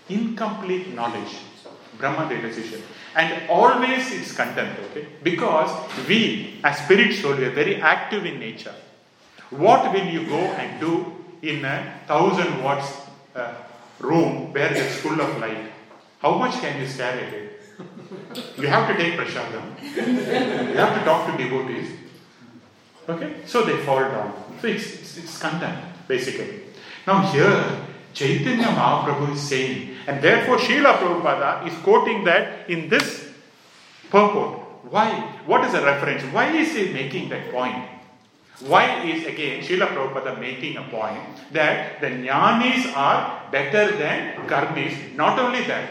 incomplete 0.10 0.94
knowledge, 0.96 1.38
Brahma 2.00 2.28
realization. 2.28 2.82
And 3.16 3.50
always 3.50 4.12
it's 4.12 4.34
content. 4.34 4.78
okay? 4.92 5.08
Because 5.24 5.72
we, 6.08 6.60
as 6.64 6.80
spirit 6.80 7.14
soul, 7.14 7.36
we 7.36 7.46
are 7.46 7.52
very 7.52 7.82
active 7.82 8.26
in 8.26 8.40
nature. 8.40 8.76
What 9.52 9.94
will 9.94 10.06
you 10.06 10.26
go 10.26 10.40
and 10.40 10.80
do 10.80 11.16
in 11.42 11.64
a 11.66 12.02
thousand 12.08 12.64
watts 12.64 12.92
uh, 13.36 13.54
room 14.00 14.54
where 14.54 14.74
it's 14.74 14.98
full 14.98 15.20
of 15.22 15.38
light? 15.40 15.72
How 16.20 16.34
much 16.38 16.60
can 16.60 16.80
you 16.82 16.88
stare 16.88 17.14
at 17.14 17.34
it? 17.34 17.57
You 18.58 18.68
have 18.68 18.88
to 18.90 18.98
take 18.98 19.20
prasadam. 19.20 19.78
You 19.84 20.78
have 20.78 20.98
to 20.98 21.06
talk 21.06 21.32
to 21.32 21.44
devotees. 21.44 21.92
Okay? 23.08 23.34
So 23.46 23.64
they 23.64 23.78
fall 23.86 24.00
down. 24.00 24.34
So 24.62 24.68
it's, 24.68 24.94
it's, 24.94 25.18
it's 25.18 25.40
contempt, 25.40 26.08
basically. 26.08 26.62
Now 27.06 27.22
here, 27.32 27.64
Chaitanya 28.14 28.68
Mahaprabhu 28.68 29.34
is 29.34 29.42
saying, 29.42 29.96
and 30.08 30.22
therefore 30.22 30.58
Srila 30.58 30.98
Prabhupada 30.98 31.68
is 31.68 31.74
quoting 31.84 32.24
that 32.26 32.70
in 32.70 32.90
this 32.90 33.30
purport. 34.10 34.60
Why? 34.90 35.10
What 35.46 35.64
is 35.66 35.74
the 35.74 35.84
reference? 35.84 36.24
Why 36.34 36.52
is 36.56 36.76
he 36.76 36.92
making 36.92 37.30
that 37.30 37.52
point? 37.52 37.78
Why 38.66 39.04
is 39.04 39.26
again 39.28 39.62
Srila 39.62 39.94
Prabhupada 39.94 40.40
making 40.40 40.78
a 40.78 40.84
point 40.84 41.22
that 41.54 42.02
the 42.02 42.08
jnanis 42.08 42.92
are 42.96 43.44
better 43.52 43.96
than 43.96 44.48
karmis? 44.48 45.16
Not 45.16 45.38
only 45.38 45.64
that, 45.66 45.90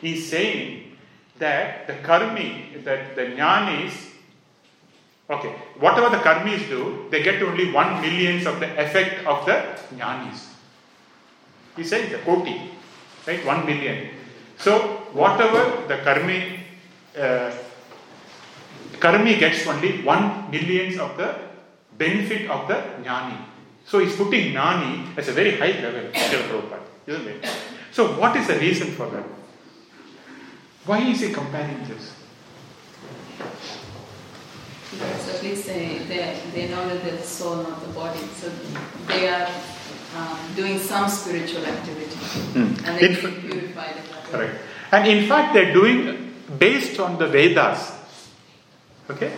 he's 0.00 0.28
saying 0.28 0.93
that 1.38 1.86
the 1.86 1.94
karmi, 1.94 2.82
that 2.84 3.16
the 3.16 3.22
jnanis, 3.22 4.10
okay, 5.28 5.50
whatever 5.78 6.10
the 6.10 6.22
karmis 6.22 6.68
do, 6.68 7.06
they 7.10 7.22
get 7.22 7.42
only 7.42 7.72
one 7.72 8.00
millionth 8.00 8.46
of 8.46 8.60
the 8.60 8.70
effect 8.80 9.26
of 9.26 9.44
the 9.46 9.62
jnanis. 9.96 10.50
He 11.76 11.82
says 11.84 12.10
the 12.10 12.18
koti, 12.18 12.70
right? 13.26 13.44
One 13.44 13.66
million. 13.66 14.10
So, 14.58 14.78
whatever 15.12 15.86
the 15.88 15.96
karmi, 15.96 16.60
uh, 17.18 17.50
karmi 19.00 19.38
gets 19.38 19.66
only 19.66 20.02
one 20.02 20.50
millionth 20.50 20.98
of 21.00 21.16
the 21.16 21.34
benefit 21.98 22.48
of 22.48 22.68
the 22.68 22.74
jnani. 23.02 23.38
So, 23.84 23.98
he's 23.98 24.14
putting 24.14 24.52
jnani 24.52 25.18
as 25.18 25.28
a 25.28 25.32
very 25.32 25.58
high 25.58 25.80
level, 25.82 26.10
isn't 27.06 27.26
it? 27.26 27.48
So, 27.90 28.18
what 28.18 28.36
is 28.36 28.46
the 28.46 28.58
reason 28.58 28.92
for 28.92 29.10
that? 29.10 29.24
Why 30.86 30.98
is 31.00 31.20
he 31.20 31.32
comparing 31.32 31.82
this? 31.84 32.12
Because 34.90 35.34
at 35.34 35.42
least 35.42 35.66
they, 35.66 35.98
they, 36.06 36.38
they 36.54 36.68
know 36.68 36.88
that 36.88 37.02
they're 37.02 37.16
the 37.16 37.22
soul, 37.22 37.56
not 37.56 37.80
the 37.80 37.92
body. 37.92 38.20
So 38.36 38.50
they 39.08 39.28
are 39.28 39.48
um, 40.16 40.38
doing 40.54 40.78
some 40.78 41.08
spiritual 41.08 41.64
activity. 41.64 42.14
Hmm. 42.14 42.86
And 42.86 42.98
they 42.98 43.08
In 43.08 43.14
get 43.14 43.18
fa- 43.18 43.40
purified 43.40 43.96
in 43.96 44.02
that. 44.12 44.24
Correct. 44.30 44.60
And 44.92 45.08
in 45.08 45.28
fact, 45.28 45.54
they're 45.54 45.72
doing 45.72 46.34
based 46.58 47.00
on 47.00 47.18
the 47.18 47.26
Vedas. 47.26 47.92
Okay? 49.10 49.32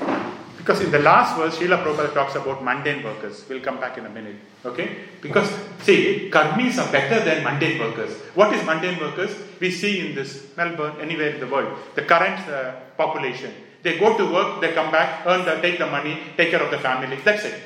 Because 0.67 0.81
in 0.81 0.91
the 0.91 0.99
last 0.99 1.37
verse, 1.37 1.57
Srila 1.57 1.85
Prabhupada 1.85 2.13
talks 2.13 2.35
about 2.35 2.65
mundane 2.65 3.05
workers. 3.05 3.45
We'll 3.49 3.61
come 3.61 3.79
back 3.79 3.99
in 3.99 4.07
a 4.07 4.09
minute. 4.09 4.35
Okay? 4.65 4.97
Because, 5.23 5.49
see, 5.83 6.29
karmis 6.29 6.77
are 6.85 6.91
better 6.91 7.25
than 7.25 7.45
mundane 7.45 7.79
workers. 7.79 8.13
What 8.35 8.53
is 8.53 8.67
mundane 8.67 8.99
workers? 8.99 9.31
We 9.61 9.71
see 9.71 10.09
in 10.09 10.17
this 10.17 10.57
Melbourne, 10.57 10.97
anywhere 11.01 11.29
in 11.35 11.39
the 11.39 11.47
world, 11.47 11.79
the 11.95 12.03
current 12.03 12.41
uh, 12.49 12.73
population. 12.97 13.55
They 13.85 13.97
go 14.01 14.19
to 14.19 14.33
work, 14.33 14.61
they 14.61 14.73
come 14.73 14.91
back, 14.91 15.25
earn 15.25 15.45
the, 15.45 15.55
take 15.63 15.79
the 15.79 15.87
money, 15.87 16.19
take 16.37 16.51
care 16.51 16.61
of 16.61 16.73
the 16.73 16.79
family. 16.79 17.17
That's 17.23 17.45
it. 17.45 17.63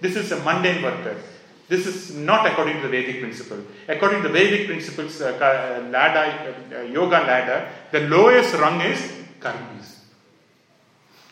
This 0.00 0.14
is 0.14 0.30
a 0.30 0.38
mundane 0.44 0.80
worker. 0.80 1.16
This 1.68 1.88
is 1.88 2.14
not 2.14 2.46
according 2.46 2.76
to 2.76 2.82
the 2.82 2.88
Vedic 2.88 3.20
principle. 3.20 3.64
According 3.88 4.22
to 4.22 4.28
the 4.28 4.34
Vedic 4.34 4.68
principles, 4.68 5.20
uh, 5.20 5.88
ladder, 5.90 6.54
uh, 6.72 6.82
yoga 6.82 7.18
ladder, 7.18 7.68
the 7.90 8.02
lowest 8.02 8.54
rung 8.54 8.80
is 8.80 9.00
karmis. 9.40 9.93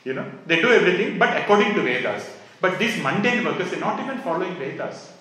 You 0.05 0.15
know, 0.15 0.27
they 0.47 0.61
do 0.61 0.69
everything, 0.69 1.19
but 1.19 1.37
according 1.37 1.75
to 1.75 1.83
Vedas. 1.83 2.29
But 2.61 2.79
these 2.79 3.01
mundane 3.03 3.45
workers, 3.45 3.71
they're 3.71 3.81
not 3.81 4.01
even 4.01 4.19
following 4.19 4.55
Vedas. 4.57 5.13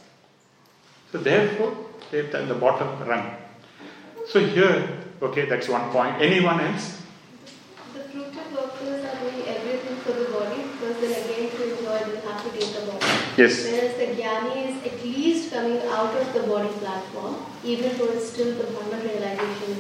So 1.11 1.17
therefore, 1.17 1.75
they're 2.09 2.25
at 2.35 2.47
the 2.47 2.55
bottom 2.55 3.07
rung. 3.07 3.35
So 4.27 4.39
here, 4.39 4.87
okay, 5.21 5.45
that's 5.45 5.67
one 5.67 5.91
point. 5.91 6.21
Anyone 6.21 6.61
else? 6.61 7.01
The 7.93 7.99
fruitive 7.99 8.51
workers 8.53 9.03
are 9.03 9.19
doing 9.19 9.45
everything 9.47 9.97
for 9.97 10.13
the 10.13 10.25
body 10.31 10.63
because 10.71 11.01
then 11.01 11.11
again 11.25 11.49
to 11.51 11.77
enjoy 11.77 12.11
they 12.11 12.21
have 12.21 12.41
to 12.43 12.49
take 12.57 12.73
the 12.73 12.91
body. 12.91 13.05
Yes. 13.37 13.65
Whereas 13.65 13.97
the 13.97 14.07
jnani 14.21 14.69
is 14.69 14.93
at 14.93 15.03
least 15.03 15.51
coming 15.51 15.81
out 15.89 16.15
of 16.15 16.33
the 16.33 16.43
body 16.43 16.69
platform, 16.79 17.35
even 17.63 17.97
though 17.97 18.11
it's 18.11 18.29
still 18.31 18.55
the 18.55 18.63
Brahman 18.71 19.01
realization, 19.05 19.75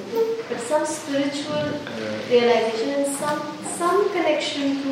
but 0.49 0.59
some 0.59 0.85
spiritual 0.85 1.53
uh, 1.53 2.21
realization 2.29 2.89
and 2.89 3.15
some 3.15 3.60
some 3.81 4.11
connection 4.13 4.83
to 4.83 4.91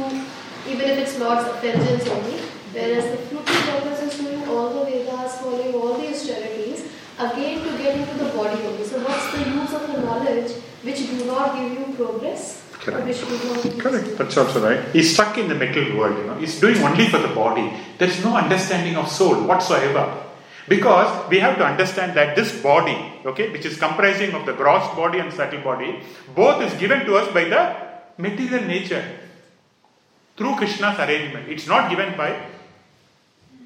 even 0.68 0.86
if 0.92 0.98
it's 1.02 1.20
Lord's 1.20 1.46
effulgence 1.48 2.08
only. 2.16 2.40
Whereas 2.74 3.06
the 3.30 3.36
workers 3.36 4.00
is 4.08 4.18
doing 4.20 4.48
all 4.48 4.70
the 4.74 4.86
Vedas, 4.86 5.38
following 5.42 5.74
all 5.74 5.94
the 5.98 6.10
austerities, 6.10 6.86
again 7.18 7.64
to 7.66 7.78
get 7.78 7.98
into 8.00 8.24
the 8.24 8.30
body 8.38 8.62
only. 8.70 8.84
So 8.84 9.04
what's 9.06 9.32
the 9.34 9.44
use 9.50 9.74
of 9.74 9.88
the 9.92 10.02
knowledge 10.02 10.52
which 10.84 11.00
do 11.10 11.26
not 11.26 11.56
give 11.56 11.72
you 11.78 11.86
progress? 11.96 12.64
Correct. 12.80 13.08
which 13.08 13.20
do 13.20 13.38
not 13.50 13.64
give 13.64 13.76
you 13.76 13.82
Correct, 13.82 14.18
that's 14.18 14.38
also 14.38 14.64
right. 14.64 14.82
He's 14.94 15.14
stuck 15.14 15.38
in 15.38 15.50
the 15.50 15.56
material 15.56 15.98
world, 15.98 16.18
you 16.18 16.26
know. 16.26 16.36
He's 16.36 16.60
doing 16.60 16.78
only 16.78 17.08
for 17.08 17.20
the 17.20 17.34
body. 17.44 17.68
There's 17.98 18.24
no 18.24 18.36
understanding 18.38 18.96
of 18.96 19.10
soul 19.10 19.44
whatsoever. 19.44 20.06
Because 20.68 21.30
we 21.30 21.40
have 21.40 21.58
to 21.58 21.66
understand 21.66 22.16
that 22.16 22.36
this 22.36 22.52
body, 22.62 22.98
okay, 23.26 23.52
which 23.52 23.66
is 23.66 23.78
comprising 23.78 24.34
of 24.34 24.46
the 24.46 24.54
gross 24.54 24.88
body 24.96 25.18
and 25.20 25.34
subtle 25.34 25.62
body, 25.62 26.02
both 26.36 26.62
is 26.62 26.74
given 26.80 27.06
to 27.08 27.16
us 27.16 27.34
by 27.34 27.46
the 27.46 27.89
material 28.20 28.66
nature 28.66 29.04
through 30.36 30.56
Krishna's 30.56 31.00
arrangement. 31.00 31.50
It's 31.50 31.68
not 31.68 31.90
given 31.90 32.16
by, 32.18 32.46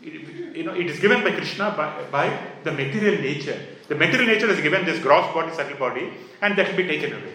you 0.04 0.64
know, 0.64 0.74
it 0.74 0.88
is 0.88 1.00
given 1.00 1.24
by 1.24 1.32
Krishna 1.32 1.74
by, 1.76 2.04
by 2.12 2.40
the 2.64 2.72
material 2.72 3.22
nature. 3.22 3.60
The 3.88 3.96
material 3.96 4.28
nature 4.28 4.50
is 4.50 4.62
given 4.62 4.86
this 4.86 5.02
gross 5.02 5.34
body, 5.34 5.54
subtle 5.54 5.78
body, 5.78 6.14
and 6.42 6.56
that 6.58 6.70
will 6.70 6.78
be 6.78 6.88
taken 6.88 7.14
away. 7.14 7.34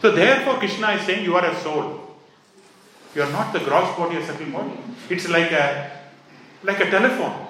So 0.00 0.12
therefore, 0.12 0.54
Krishna 0.54 0.92
is 0.92 1.02
saying 1.02 1.24
you 1.24 1.36
are 1.36 1.44
a 1.44 1.54
soul. 1.60 2.16
You 3.14 3.22
are 3.22 3.30
not 3.30 3.52
the 3.52 3.60
gross 3.60 3.96
body 3.96 4.16
or 4.16 4.24
subtle 4.24 4.50
body. 4.50 4.78
It's 5.10 5.28
like 5.28 5.52
a 5.52 5.90
like 6.62 6.80
a 6.80 6.90
telephone. 6.90 7.46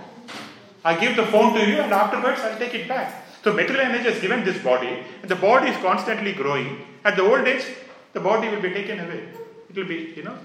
I 0.85 0.99
give 0.99 1.17
the 1.17 1.27
phone 1.27 1.55
to 1.55 1.61
you, 1.67 1.81
and 1.81 1.93
afterwards 1.93 2.41
I'll 2.41 2.59
take 2.59 2.75
it 2.75 2.89
back. 2.89 3.25
So 3.43 3.53
material 3.53 3.87
energy 3.87 4.09
is 4.09 4.21
given 4.21 4.45
this 4.45 4.63
body, 4.63 5.05
and 5.23 5.31
the 5.31 5.37
body 5.37 5.71
is 5.71 5.77
constantly 5.79 6.33
growing. 6.33 6.85
At 7.05 7.17
the 7.17 7.23
old 7.23 7.47
age, 7.47 7.65
the 8.19 8.25
body 8.25 8.49
will 8.49 8.61
be 8.61 8.71
taken 8.71 8.99
away. 9.01 9.23
It 9.71 9.77
will 9.77 9.87
be, 9.87 10.13
you 10.17 10.25
know, 10.25 10.37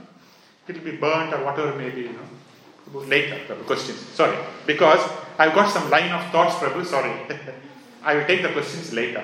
it 0.67 0.75
will 0.77 0.91
be 0.91 0.97
burnt 0.97 1.33
or 1.33 1.43
whatever 1.43 1.75
may 1.75 1.89
be, 1.89 2.01
you 2.01 2.13
know. 2.13 2.99
Later, 3.15 3.37
Prabhu, 3.47 3.65
questions. 3.65 3.99
Sorry, 4.19 4.37
because 4.67 5.01
I've 5.39 5.55
got 5.55 5.71
some 5.73 5.89
line 5.89 6.11
of 6.11 6.31
thoughts, 6.31 6.55
Prabhu. 6.55 6.85
Sorry, 6.85 7.13
I 8.03 8.15
will 8.15 8.25
take 8.25 8.43
the 8.43 8.49
questions 8.49 8.93
later. 8.93 9.23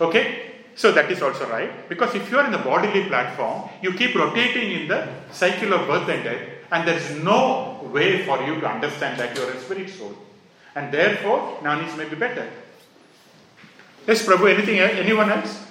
Okay. 0.00 0.52
So 0.74 0.90
that 0.92 1.10
is 1.10 1.20
also 1.22 1.48
right. 1.48 1.88
Because 1.88 2.14
if 2.14 2.30
you 2.30 2.38
are 2.38 2.46
in 2.46 2.52
the 2.52 2.58
bodily 2.58 3.04
platform, 3.04 3.68
you 3.82 3.92
keep 3.92 4.14
rotating 4.14 4.72
in 4.72 4.88
the 4.88 5.06
cycle 5.30 5.74
of 5.74 5.86
birth 5.86 6.08
and 6.08 6.24
death, 6.24 6.48
and 6.70 6.88
there 6.88 6.96
is 6.96 7.10
no 7.22 7.88
way 7.92 8.24
for 8.24 8.42
you 8.42 8.58
to 8.60 8.66
understand 8.66 9.20
that 9.20 9.36
you 9.36 9.42
are 9.44 9.50
a 9.50 9.60
spirit 9.60 9.90
soul. 9.90 10.14
And 10.74 10.92
therefore, 10.92 11.58
jnanis 11.62 11.96
may 11.96 12.08
be 12.08 12.16
better. 12.16 12.48
Yes, 14.06 14.26
Prabhu, 14.26 14.52
anything 14.52 14.78
else? 14.78 14.92
Anyone 14.92 15.30
else? 15.30 15.62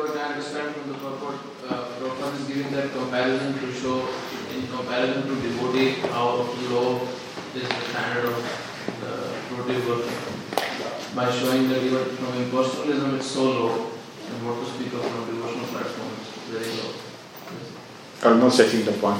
What 0.00 0.16
I 0.16 0.40
understand 0.60 0.74
from 0.76 0.92
the 0.92 0.98
purport, 0.98 1.36
uh, 1.68 1.84
Prabhupada 1.98 2.40
is 2.40 2.46
giving 2.48 2.72
that 2.72 2.92
comparison 2.92 3.58
to 3.58 3.72
show, 3.72 4.08
in 4.54 4.66
comparison 4.68 5.22
to 5.26 5.34
devotee, 5.40 6.00
how 6.12 6.46
low 6.70 7.08
is 7.54 7.68
the 7.68 7.80
standard 7.90 8.24
of 8.26 8.36
the 9.00 9.56
devotee 9.56 9.88
work. 9.88 10.04
By 11.14 11.30
showing 11.32 11.68
that 11.70 11.82
even 11.82 12.04
from 12.16 12.32
impersonalism 12.44 13.16
it's 13.16 13.26
so 13.26 13.42
low, 13.42 13.90
and 14.28 14.46
what 14.46 14.64
to 14.64 14.70
speak 14.72 14.92
of 14.92 15.02
from 15.02 15.26
devotional 15.26 15.66
platform, 15.66 16.10
it's 16.20 16.30
very 16.48 16.70
low. 16.78 16.90
Almost 18.22 18.58
touching 18.58 18.84
the 18.84 18.92
point. 18.92 19.18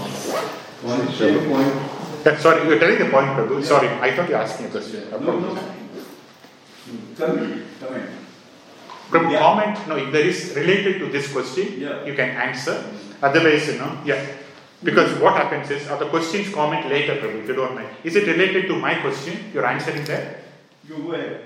One 0.83 1.13
same 1.13 1.49
point. 1.51 1.73
Yeah, 2.25 2.39
sorry, 2.39 2.69
you're 2.69 2.79
telling 2.79 2.99
the 2.99 3.11
point, 3.11 3.27
Prabhu. 3.29 3.65
Sorry, 3.65 3.89
I 3.89 4.15
thought 4.15 4.29
you 4.29 4.35
were 4.35 4.43
asking 4.43 4.67
a 4.67 4.71
question. 4.71 5.11
No, 5.11 5.41
no. 5.41 5.59
Come 7.17 7.70
in, 9.13 9.19
come 9.19 9.25
in. 9.27 9.31
Prabhu, 9.31 9.33
Yeah. 9.33 9.39
comment. 9.41 9.89
No, 9.89 9.97
if 9.97 10.13
there 10.13 10.27
is 10.27 10.53
related 10.57 10.99
to 11.01 11.07
this 11.07 11.33
question, 11.33 11.81
Yeah. 11.81 12.05
you 12.05 12.15
can 12.15 12.31
answer. 12.31 12.85
Otherwise, 13.23 13.69
you 13.69 13.79
know, 13.79 13.99
yeah. 14.05 14.25
Because 14.83 15.13
what 15.21 15.35
happens 15.35 15.71
is, 15.71 15.89
other 15.89 16.07
questions 16.07 16.55
comment 16.55 16.89
later, 16.89 17.17
Prabhu, 17.17 17.43
if 17.43 17.49
you 17.49 17.55
don't 17.55 17.75
mind. 17.75 17.89
Is 18.03 18.17
it 18.17 18.27
related 18.27 18.67
to 18.69 18.77
my 18.77 18.95
question? 18.95 19.51
You're 19.53 19.67
answering 19.67 20.05
that? 20.05 20.39
You 20.89 20.97
go 21.05 21.13
ahead. 21.13 21.41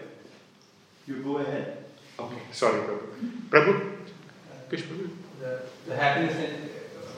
You 1.06 1.16
go 1.16 1.38
ahead. 1.38 1.78
Okay, 2.18 2.42
sorry, 2.52 2.80
Prabhu. 2.80 3.50
Prabhu? 3.50 3.92
Kish 4.70 4.82
Prabhu? 4.82 5.08
the, 5.40 5.62
the 5.88 5.96
happiness 5.96 6.36
in, 6.36 6.70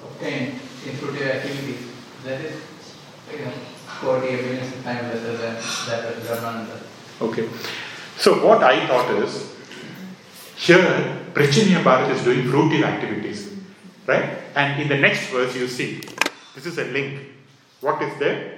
obtained 0.03 0.53
in 0.87 0.93
fruitive 0.97 1.29
activities, 1.37 1.87
that 2.25 2.41
is, 2.41 2.55
you 3.33 3.45
know, 3.45 3.53
40 4.01 4.27
millions 4.31 4.73
times 4.83 5.13
better 5.13 5.33
than 5.37 5.55
that 5.87 6.05
of 6.11 6.23
Brahmananda. 6.25 6.79
Okay. 7.21 7.49
So 8.17 8.45
what 8.47 8.63
I 8.63 8.87
thought 8.87 9.11
is, 9.23 9.56
here 10.57 10.83
Prachinabarhishat 11.35 12.17
is 12.17 12.25
doing 12.25 12.45
fruitive 12.45 12.83
activities, 12.83 13.53
right? 14.07 14.39
And 14.55 14.81
in 14.81 14.89
the 14.89 14.97
next 14.97 15.29
verse 15.29 15.55
you 15.55 15.69
see, 15.69 16.01
this 16.55 16.65
is 16.65 16.79
a 16.79 16.85
link. 16.85 17.21
What 17.83 18.01
is 18.03 18.19
there? 18.19 18.57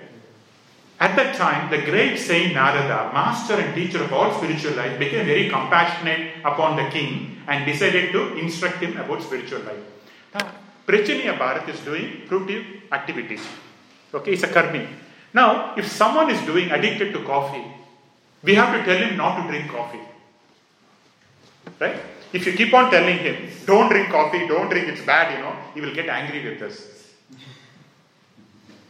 At 1.00 1.16
that 1.16 1.36
time, 1.36 1.70
the 1.70 1.78
great 1.78 2.18
saint 2.18 2.54
Narada, 2.54 3.12
master 3.12 3.54
and 3.54 3.74
teacher 3.74 4.02
of 4.02 4.12
all 4.12 4.32
spiritual 4.36 4.74
life, 4.74 4.98
became 4.98 5.26
very 5.26 5.48
compassionate 5.48 6.34
upon 6.44 6.76
the 6.76 6.88
king 6.90 7.42
and 7.46 7.66
decided 7.66 8.12
to 8.12 8.36
instruct 8.36 8.78
him 8.78 8.96
about 8.96 9.22
spiritual 9.22 9.60
life. 9.60 9.82
Now, 10.34 10.52
Prachinabarhishat 10.86 11.68
is 11.68 11.80
doing 11.80 12.22
fruitive 12.28 12.90
activities. 12.92 13.42
Okay, 14.14 14.32
it's 14.32 14.42
a 14.42 14.48
karmi. 14.48 14.86
Now, 15.34 15.74
if 15.76 15.86
someone 15.86 16.30
is 16.30 16.40
doing 16.46 16.70
addicted 16.70 17.12
to 17.12 17.24
coffee, 17.24 17.64
we 18.42 18.54
have 18.54 18.74
to 18.74 18.84
tell 18.84 18.96
him 18.96 19.16
not 19.16 19.42
to 19.42 19.48
drink 19.48 19.70
coffee. 19.70 20.00
Right? 21.80 21.96
If 22.32 22.46
you 22.46 22.52
keep 22.52 22.74
on 22.74 22.90
telling 22.90 23.18
him, 23.18 23.48
don't 23.64 23.88
drink 23.88 24.10
coffee, 24.10 24.46
don't 24.46 24.68
drink, 24.68 24.88
it's 24.88 25.04
bad, 25.04 25.36
you 25.36 25.42
know, 25.42 25.56
he 25.74 25.80
will 25.80 25.94
get 25.94 26.08
angry 26.08 26.44
with 26.44 26.62
us. 26.62 27.14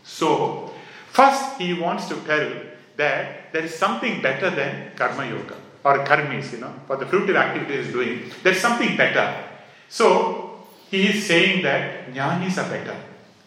So, 0.05 0.73
first 1.13 1.59
he 1.59 1.75
wants 1.75 2.09
to 2.09 2.17
tell 2.23 2.51
that 2.97 3.53
there 3.53 3.63
is 3.63 3.75
something 3.75 4.21
better 4.21 4.51
than 4.51 4.93
karma 4.97 5.27
yoga 5.29 5.55
or 5.85 6.05
karmis, 6.05 6.53
you 6.53 6.59
know, 6.59 6.75
for 6.87 6.97
the 6.97 7.05
fruitive 7.05 7.37
activity 7.37 7.75
is 7.75 7.93
doing. 7.93 8.31
There 8.43 8.53
is 8.53 8.61
something 8.61 8.97
better. 8.97 9.45
So, 9.89 10.67
he 10.91 11.07
is 11.09 11.27
saying 11.27 11.63
that 11.63 12.13
jnanis 12.13 12.59
are 12.59 12.69
better. 12.69 12.97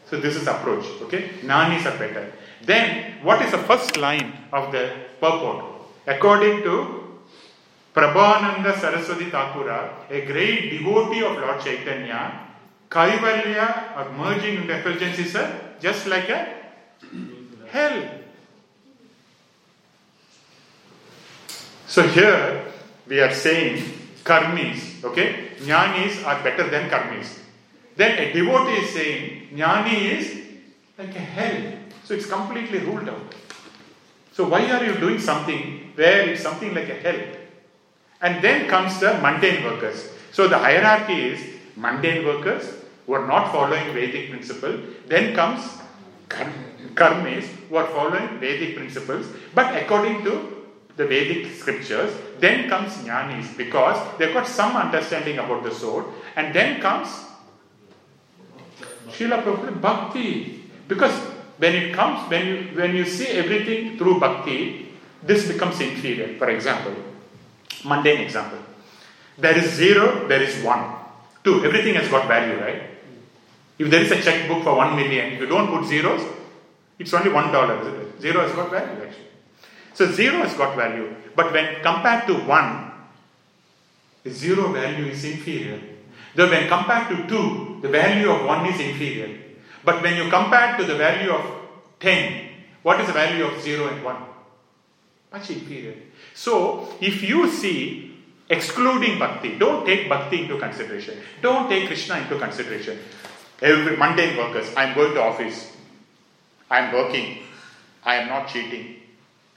So, 0.10 0.20
this 0.20 0.36
is 0.36 0.48
approach, 0.48 0.86
okay? 1.02 1.30
Jnanis 1.42 1.86
are 1.86 1.98
better. 1.98 2.32
Then, 2.64 3.16
what 3.24 3.42
is 3.42 3.52
the 3.52 3.58
first 3.58 3.98
line 3.98 4.34
of 4.54 4.72
the 4.72 4.92
purport? 5.20 5.66
According 6.08 6.64
to 6.64 7.01
Prabodhananda 7.94 8.78
Saraswati 8.80 9.26
Thakura, 9.26 10.10
a 10.10 10.26
great 10.26 10.72
devotee 10.72 11.24
of 11.24 11.38
Lord 11.38 11.62
Chaitanya, 11.62 12.48
Kaivalya 12.90 13.98
or 13.98 14.12
merging 14.14 14.62
into 14.62 14.78
effulgence 14.78 15.20
is 15.20 15.36
a, 15.36 15.76
just 15.80 16.08
like 16.08 16.30
a 16.30 16.48
hell. 17.70 18.04
So 21.88 22.08
here 22.08 22.66
we 23.08 23.20
are 23.20 23.34
saying 23.34 23.84
karmis, 24.24 25.04
okay? 25.04 25.52
Jnanis 25.60 26.26
are 26.26 26.42
better 26.44 26.70
than 26.70 26.90
karmis. 26.90 27.40
Then 27.96 28.18
a 28.18 28.34
devotee 28.34 28.82
is 28.84 28.90
saying 28.92 29.50
jnani 29.54 30.18
is 30.18 30.42
like 30.98 31.16
a 31.16 31.20
hell. 31.20 31.74
So 32.04 32.14
it's 32.14 32.26
completely 32.26 32.80
ruled 32.80 33.10
out. 33.10 33.36
So 34.34 34.48
why 34.48 34.70
are 34.72 34.84
you 34.84 34.98
doing 34.98 35.20
something 35.20 35.92
where 35.96 36.30
it's 36.30 36.42
something 36.42 36.74
like 36.74 36.90
a 36.90 36.96
hell? 36.96 37.41
And 38.22 38.44
then 38.44 38.68
comes 38.68 39.00
the 39.00 39.14
mundane 39.20 39.64
workers. 39.64 40.10
So 40.32 40.48
the 40.48 40.58
hierarchy 40.58 41.22
is 41.32 41.40
mundane 41.76 42.26
workers 42.26 42.72
who 43.06 43.14
are 43.14 43.28
not 43.28 43.52
following 43.52 43.94
Vedic 43.94 44.30
principle. 44.30 44.80
Then 45.08 45.36
comes 45.36 45.62
kar- 46.30 46.54
karmis 46.94 47.46
who 47.70 47.76
are 47.78 47.88
following 47.88 48.40
Vedic 48.40 48.76
principles, 48.76 49.26
but 49.56 49.76
according 49.76 50.24
to 50.24 50.62
the 50.98 51.06
Vedic 51.06 51.54
scriptures. 51.54 52.14
Then 52.40 52.70
comes 52.70 52.94
jnanis 53.06 53.56
because 53.58 53.98
they've 54.18 54.34
got 54.34 54.48
some 54.48 54.76
understanding 54.76 55.38
about 55.38 55.64
the 55.64 55.72
soul. 55.72 56.06
And 56.36 56.54
then 56.54 56.82
comes 56.82 57.08
Srila 59.10 59.44
Prabhupada 59.44 59.82
bhakti. 59.82 60.64
Because 60.88 61.14
when 61.58 61.76
it 61.76 61.94
comes, 61.94 62.30
when 62.30 62.48
you 62.48 62.58
when 62.76 62.96
you 62.96 63.06
see 63.06 63.28
everything 63.28 63.98
through 63.98 64.20
bhakti, 64.20 64.90
this 65.24 65.48
becomes 65.48 65.80
inferior. 65.80 66.36
For 66.38 66.50
example, 66.50 66.94
mundane 67.86 68.22
example. 68.22 68.60
There 69.38 69.58
is 69.58 69.72
zero, 69.74 70.28
there 70.28 70.42
is 70.42 70.64
one. 70.64 70.96
Two, 71.44 71.64
everything 71.66 71.96
has 71.96 72.10
got 72.10 72.28
value, 72.28 72.60
right? 72.60 72.84
If 73.80 73.90
there 73.90 74.02
is 74.02 74.12
a 74.12 74.22
checkbook 74.22 74.64
for 74.64 74.76
one 74.76 74.96
million, 74.96 75.34
if 75.34 75.40
you 75.42 75.48
don't 75.48 75.68
put 75.68 75.88
zeros, 75.88 76.22
it's 77.00 77.14
only 77.14 77.32
one 77.32 77.52
dollar, 77.52 77.82
isn't 77.82 77.96
it? 77.96 78.22
Zero 78.22 78.42
has 78.42 78.52
got 78.54 78.70
value 78.70 79.04
actually. 79.04 79.28
So 79.94 80.12
zero 80.12 80.44
has 80.44 80.54
got 80.54 80.76
value. 80.76 81.16
But 81.36 81.52
when 81.52 81.82
compared 81.82 82.28
to 82.28 82.36
one, 82.36 82.92
zero 84.28 84.72
value 84.72 85.06
is 85.06 85.24
inferior. 85.26 85.80
Though 86.36 86.50
when 86.50 86.68
compared 86.68 87.10
to 87.10 87.28
two, 87.28 87.80
the 87.82 87.90
value 87.90 88.30
of 88.30 88.46
one 88.46 88.66
is 88.68 88.80
inferior. 88.80 89.38
But 89.84 90.02
when 90.04 90.16
you 90.16 90.30
compare 90.30 90.78
to 90.78 90.86
the 90.86 90.96
value 90.96 91.32
of 91.32 91.44
10, 92.00 92.50
what 92.84 93.00
is 93.02 93.08
the 93.08 93.14
value 93.14 93.46
of 93.46 93.62
0 93.62 93.88
and 93.88 94.04
1? 94.04 94.16
Much 95.34 95.50
inferior. 95.50 95.96
So, 96.42 96.90
if 97.00 97.22
you 97.22 97.48
see 97.52 98.18
excluding 98.50 99.20
bhakti, 99.20 99.60
don't 99.60 99.86
take 99.86 100.10
bhakti 100.10 100.42
into 100.42 100.58
consideration. 100.58 101.20
Don't 101.40 101.70
take 101.70 101.86
Krishna 101.86 102.18
into 102.18 102.40
consideration. 102.40 102.98
Every 103.62 103.96
mundane 103.96 104.36
workers, 104.36 104.74
I 104.76 104.86
am 104.86 104.96
going 104.96 105.14
to 105.14 105.22
office. 105.22 105.72
I 106.68 106.80
am 106.80 106.94
working. 106.96 107.44
I 108.04 108.16
am 108.16 108.30
not 108.30 108.48
cheating. 108.48 109.02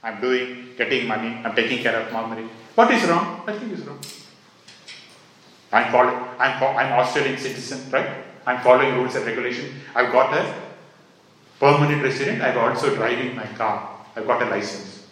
I 0.02 0.10
am 0.10 0.20
doing, 0.20 0.76
getting 0.76 1.08
money. 1.08 1.28
I 1.42 1.48
am 1.48 1.54
taking 1.56 1.78
care 1.78 1.98
of 2.02 2.12
Mamari. 2.12 2.46
What 2.74 2.90
is 2.90 3.08
wrong? 3.08 3.40
Nothing 3.46 3.70
is 3.70 3.80
wrong. 3.80 4.00
I'm 5.72 5.90
following, 5.90 6.20
I'm, 6.38 6.62
I'm 6.62 6.92
Australian 7.00 7.38
citizen, 7.38 7.90
right? 7.92 8.10
I'm 8.44 8.60
following 8.60 8.92
rules 8.96 9.14
and 9.14 9.24
regulations. 9.24 9.72
I've 9.94 10.12
got 10.12 10.34
a 10.34 10.54
permanent 11.58 12.02
resident. 12.02 12.42
I'm 12.42 12.58
also 12.58 12.94
driving 12.94 13.34
my 13.34 13.46
car. 13.56 14.04
I've 14.14 14.26
got 14.26 14.42
a 14.42 14.50
license. 14.50 15.08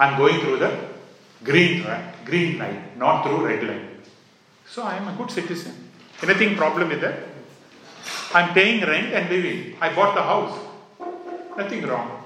I'm 0.00 0.18
going 0.18 0.40
through 0.40 0.58
the 0.58 0.95
green 1.42 1.84
right? 1.84 2.14
green 2.24 2.58
light, 2.58 2.96
not 2.96 3.22
through 3.22 3.46
red 3.46 3.62
light. 3.62 3.80
So 4.68 4.82
I 4.82 4.96
am 4.96 5.08
a 5.08 5.16
good 5.16 5.30
citizen. 5.30 5.90
Anything 6.22 6.56
problem 6.56 6.88
with 6.88 7.00
that? 7.00 7.18
I'm 8.34 8.52
paying 8.52 8.84
rent 8.84 9.12
and 9.12 9.28
living. 9.28 9.76
I 9.80 9.94
bought 9.94 10.14
the 10.14 10.22
house. 10.22 10.58
Nothing 11.56 11.86
wrong. 11.86 12.22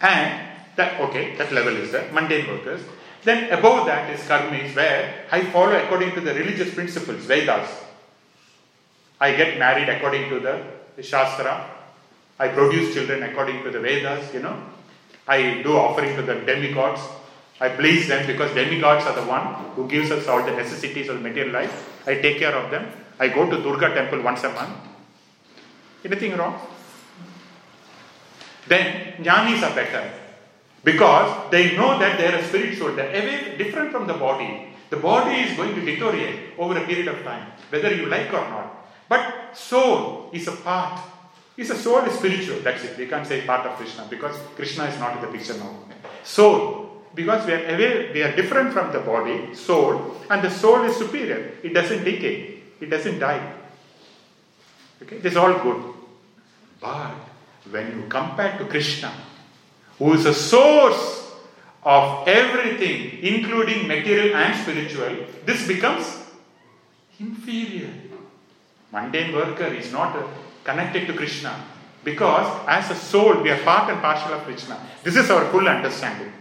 And 0.00 0.48
that 0.76 1.00
okay, 1.00 1.36
that 1.36 1.52
level 1.52 1.76
is 1.76 1.92
the 1.92 2.04
mundane 2.12 2.48
workers. 2.48 2.80
Then 3.22 3.50
above 3.52 3.86
that 3.86 4.10
is 4.10 4.20
karmis, 4.20 4.74
where 4.76 5.24
I 5.30 5.44
follow 5.44 5.76
according 5.76 6.12
to 6.12 6.20
the 6.20 6.34
religious 6.34 6.74
principles, 6.74 7.24
Vedas. 7.24 7.70
I 9.20 9.34
get 9.34 9.58
married 9.58 9.88
according 9.88 10.28
to 10.28 10.40
the, 10.40 10.62
the 10.96 11.02
Shastra. 11.02 11.70
I 12.38 12.48
produce 12.48 12.92
children 12.92 13.22
according 13.22 13.62
to 13.62 13.70
the 13.70 13.80
Vedas, 13.80 14.34
you 14.34 14.40
know. 14.40 14.60
I 15.26 15.62
do 15.62 15.76
offering 15.76 16.16
to 16.16 16.22
the 16.22 16.34
demigods. 16.34 17.00
I 17.60 17.68
please 17.68 18.08
them 18.08 18.26
because 18.26 18.52
demigods 18.52 19.06
are 19.06 19.14
the 19.14 19.26
one 19.26 19.54
who 19.74 19.88
gives 19.88 20.10
us 20.10 20.26
all 20.26 20.42
the 20.44 20.50
necessities 20.50 21.08
of 21.08 21.22
material 21.22 21.52
life. 21.52 22.02
I 22.06 22.16
take 22.16 22.38
care 22.38 22.54
of 22.54 22.70
them. 22.70 22.90
I 23.18 23.28
go 23.28 23.48
to 23.48 23.62
Durga 23.62 23.94
temple 23.94 24.22
once 24.22 24.42
a 24.42 24.50
month. 24.50 24.76
Anything 26.04 26.36
wrong? 26.36 26.60
Then 28.66 29.14
jnanis 29.22 29.62
are 29.62 29.74
better 29.74 30.10
because 30.82 31.50
they 31.50 31.76
know 31.76 31.98
that 31.98 32.18
they 32.18 32.34
are 32.34 32.42
spiritual, 32.42 32.94
they're 32.94 33.56
different 33.56 33.92
from 33.92 34.06
the 34.06 34.14
body. 34.14 34.68
The 34.90 34.96
body 34.96 35.40
is 35.42 35.56
going 35.56 35.74
to 35.74 35.80
deteriorate 35.80 36.58
over 36.58 36.76
a 36.76 36.84
period 36.84 37.08
of 37.08 37.22
time, 37.24 37.52
whether 37.70 37.94
you 37.94 38.06
like 38.06 38.32
or 38.32 38.48
not. 38.48 38.86
But 39.08 39.56
soul 39.56 40.30
is 40.32 40.46
a 40.48 40.52
part. 40.52 41.00
Is 41.56 41.70
a 41.70 41.76
soul 41.76 42.00
is 42.00 42.18
spiritual. 42.18 42.60
That's 42.60 42.84
it. 42.84 42.98
We 42.98 43.06
can't 43.06 43.26
say 43.26 43.46
part 43.46 43.66
of 43.66 43.76
Krishna 43.76 44.06
because 44.10 44.36
Krishna 44.56 44.84
is 44.86 44.98
not 44.98 45.16
in 45.16 45.22
the 45.22 45.28
picture 45.28 45.56
now. 45.56 45.74
Soul, 46.22 46.83
because 47.14 47.46
we 47.46 47.52
are 47.52 47.64
away, 47.74 48.12
we 48.12 48.22
are 48.22 48.34
different 48.34 48.72
from 48.72 48.92
the 48.92 49.00
body, 49.00 49.54
soul, 49.54 50.16
and 50.30 50.42
the 50.42 50.50
soul 50.50 50.82
is 50.84 50.96
superior. 50.96 51.52
It 51.62 51.74
doesn't 51.74 52.04
decay. 52.04 52.60
It 52.80 52.90
doesn't 52.90 53.18
die. 53.18 53.52
Okay, 55.02 55.18
this 55.18 55.32
is 55.32 55.36
all 55.36 55.54
good. 55.60 55.94
But 56.80 57.14
when 57.70 57.96
you 57.96 58.08
compare 58.08 58.58
to 58.58 58.64
Krishna, 58.66 59.12
who 59.98 60.14
is 60.14 60.24
the 60.24 60.34
source 60.34 61.32
of 61.82 62.26
everything, 62.26 63.22
including 63.22 63.86
material 63.86 64.36
and 64.36 64.60
spiritual, 64.60 65.26
this 65.44 65.66
becomes 65.66 66.04
inferior. 67.20 67.90
Mundane 68.92 69.34
worker 69.34 69.66
is 69.66 69.92
not 69.92 70.16
connected 70.62 71.06
to 71.06 71.12
Krishna 71.12 71.64
because, 72.02 72.64
as 72.68 72.90
a 72.90 72.94
soul, 72.94 73.42
we 73.42 73.50
are 73.50 73.62
part 73.62 73.90
and 73.90 74.00
parcel 74.00 74.34
of 74.34 74.42
Krishna. 74.42 74.78
This 75.02 75.16
is 75.16 75.30
our 75.30 75.50
full 75.50 75.68
understanding. 75.68 76.32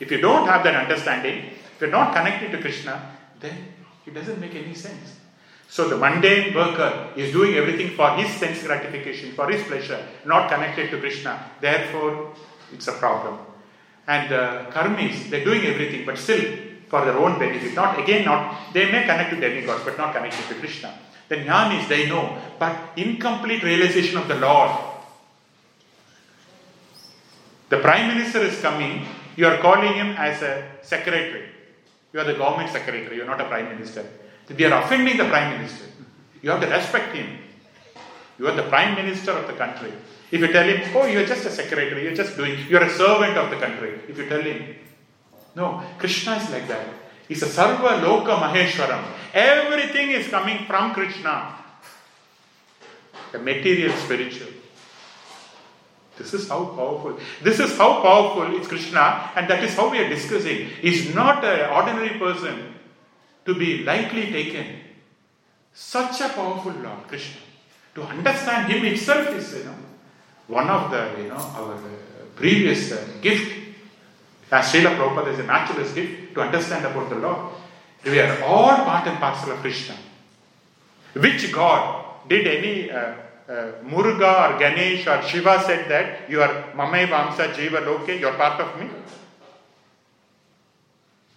If 0.00 0.10
you 0.10 0.20
don't 0.20 0.48
have 0.48 0.64
that 0.64 0.74
understanding, 0.74 1.50
if 1.50 1.80
you're 1.80 1.90
not 1.90 2.14
connected 2.14 2.50
to 2.52 2.60
Krishna, 2.60 3.16
then 3.38 3.56
it 4.06 4.14
doesn't 4.14 4.40
make 4.40 4.54
any 4.54 4.74
sense. 4.74 5.18
So 5.68 5.88
the 5.88 5.96
mundane 5.96 6.52
worker 6.52 7.10
is 7.14 7.32
doing 7.32 7.54
everything 7.54 7.90
for 7.90 8.10
his 8.16 8.28
sense 8.34 8.62
gratification, 8.64 9.32
for 9.32 9.48
his 9.48 9.62
pleasure, 9.62 10.04
not 10.24 10.50
connected 10.50 10.90
to 10.90 10.98
Krishna. 10.98 11.38
Therefore, 11.60 12.32
it's 12.72 12.88
a 12.88 12.94
problem. 12.94 13.38
And 14.06 14.28
the 14.28 14.66
karmis, 14.70 15.30
they're 15.30 15.44
doing 15.44 15.64
everything, 15.66 16.04
but 16.04 16.18
still 16.18 16.42
for 16.88 17.04
their 17.04 17.16
own 17.16 17.38
benefit. 17.38 17.74
Not 17.74 18.00
again, 18.00 18.24
not 18.24 18.72
they 18.72 18.90
may 18.90 19.02
connect 19.02 19.30
to 19.30 19.40
demigods, 19.40 19.84
but 19.84 19.96
not 19.96 20.12
connected 20.12 20.48
to 20.48 20.54
Krishna. 20.54 20.98
The 21.28 21.36
jnanis, 21.36 21.86
they 21.86 22.08
know, 22.08 22.36
but 22.58 22.76
incomplete 22.96 23.62
realization 23.62 24.18
of 24.18 24.26
the 24.26 24.34
Lord. 24.34 24.72
The 27.68 27.78
prime 27.78 28.08
minister 28.08 28.40
is 28.40 28.60
coming, 28.60 29.06
you 29.40 29.46
are 29.46 29.56
calling 29.56 29.94
him 29.94 30.10
as 30.18 30.42
a 30.42 30.68
secretary. 30.82 31.46
You 32.12 32.20
are 32.20 32.24
the 32.24 32.34
government 32.34 32.68
secretary, 32.70 33.16
you 33.16 33.22
are 33.22 33.32
not 33.34 33.40
a 33.40 33.46
prime 33.46 33.70
minister. 33.74 34.04
We 34.54 34.64
are 34.66 34.82
offending 34.82 35.16
the 35.16 35.28
prime 35.28 35.56
minister. 35.56 35.86
You 36.42 36.50
have 36.50 36.60
to 36.60 36.66
respect 36.66 37.14
him. 37.14 37.38
You 38.38 38.48
are 38.48 38.54
the 38.54 38.64
prime 38.64 38.96
minister 38.96 39.30
of 39.30 39.46
the 39.46 39.54
country. 39.54 39.92
If 40.30 40.40
you 40.40 40.48
tell 40.48 40.68
him, 40.68 40.82
oh, 40.94 41.06
you 41.06 41.20
are 41.20 41.26
just 41.26 41.46
a 41.46 41.50
secretary, 41.50 42.02
you're 42.02 42.14
just 42.14 42.36
doing, 42.36 42.58
you're 42.68 42.82
a 42.82 42.90
servant 42.90 43.38
of 43.38 43.48
the 43.48 43.56
country. 43.56 44.00
If 44.08 44.18
you 44.18 44.28
tell 44.28 44.42
him, 44.42 44.76
no, 45.56 45.82
Krishna 45.98 46.36
is 46.36 46.50
like 46.50 46.68
that. 46.68 46.86
He's 47.26 47.42
a 47.42 47.46
Sarva 47.46 48.02
Loka 48.04 48.36
Maheshwaram. 48.36 49.04
Everything 49.32 50.10
is 50.10 50.28
coming 50.28 50.66
from 50.66 50.92
Krishna. 50.92 51.54
The 53.32 53.38
material, 53.38 53.96
spiritual. 53.96 54.59
This 56.20 56.34
is 56.34 56.48
how 56.50 56.66
powerful. 56.66 57.18
This 57.42 57.58
is 57.60 57.78
how 57.78 58.02
powerful 58.02 58.54
is 58.60 58.68
Krishna, 58.68 59.30
and 59.34 59.48
that 59.48 59.64
is 59.64 59.74
how 59.74 59.88
we 59.88 59.98
are 59.98 60.08
discussing. 60.08 60.68
Is 60.82 61.14
not 61.14 61.42
an 61.42 61.70
ordinary 61.70 62.18
person 62.18 62.74
to 63.46 63.54
be 63.54 63.84
lightly 63.84 64.30
taken. 64.30 64.66
Such 65.72 66.20
a 66.20 66.28
powerful 66.28 66.72
Lord, 66.72 67.08
Krishna. 67.08 67.40
To 67.94 68.02
understand 68.02 68.70
Him 68.70 68.84
itself 68.84 69.28
is, 69.34 69.54
you 69.56 69.64
know, 69.64 69.74
one 70.46 70.68
of 70.68 70.90
the, 70.90 71.22
you 71.22 71.28
know, 71.28 71.36
our 71.36 71.78
previous 72.36 72.92
uh, 72.92 73.02
gift. 73.22 73.56
As 74.52 74.66
Srila 74.66 74.96
Prabhupada 74.96 75.32
is 75.32 75.38
a 75.38 75.44
naturalist 75.44 75.94
gift 75.94 76.34
to 76.34 76.42
understand 76.42 76.84
about 76.84 77.08
the 77.08 77.16
Lord. 77.16 77.54
We 78.04 78.20
are 78.20 78.42
all 78.42 78.76
part 78.84 79.06
and 79.06 79.18
parcel 79.18 79.52
of 79.52 79.58
Krishna. 79.60 79.96
Which 81.14 81.50
God 81.50 82.28
did 82.28 82.46
any 82.46 82.90
uh, 82.90 83.14
uh, 83.50 83.72
Muruga 83.82 84.54
or 84.54 84.58
Ganesh 84.58 85.06
or 85.08 85.20
Shiva 85.22 85.60
said 85.66 85.88
that 85.90 86.30
you 86.30 86.40
are 86.40 86.72
Mamai 86.74 87.08
Vamsa 87.08 87.52
Jiva 87.52 87.84
Loke, 87.84 88.08
you 88.08 88.28
are 88.28 88.36
part 88.36 88.60
of 88.60 88.80
me? 88.80 88.88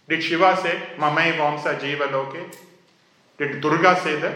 Did 0.08 0.22
Shiva 0.22 0.56
say, 0.62 0.80
Mamai 0.98 1.34
Vamsa 1.34 1.80
Jiva 1.80 2.12
Loke? 2.12 2.56
Did 3.38 3.62
Durga 3.62 4.00
say 4.02 4.20
that? 4.20 4.36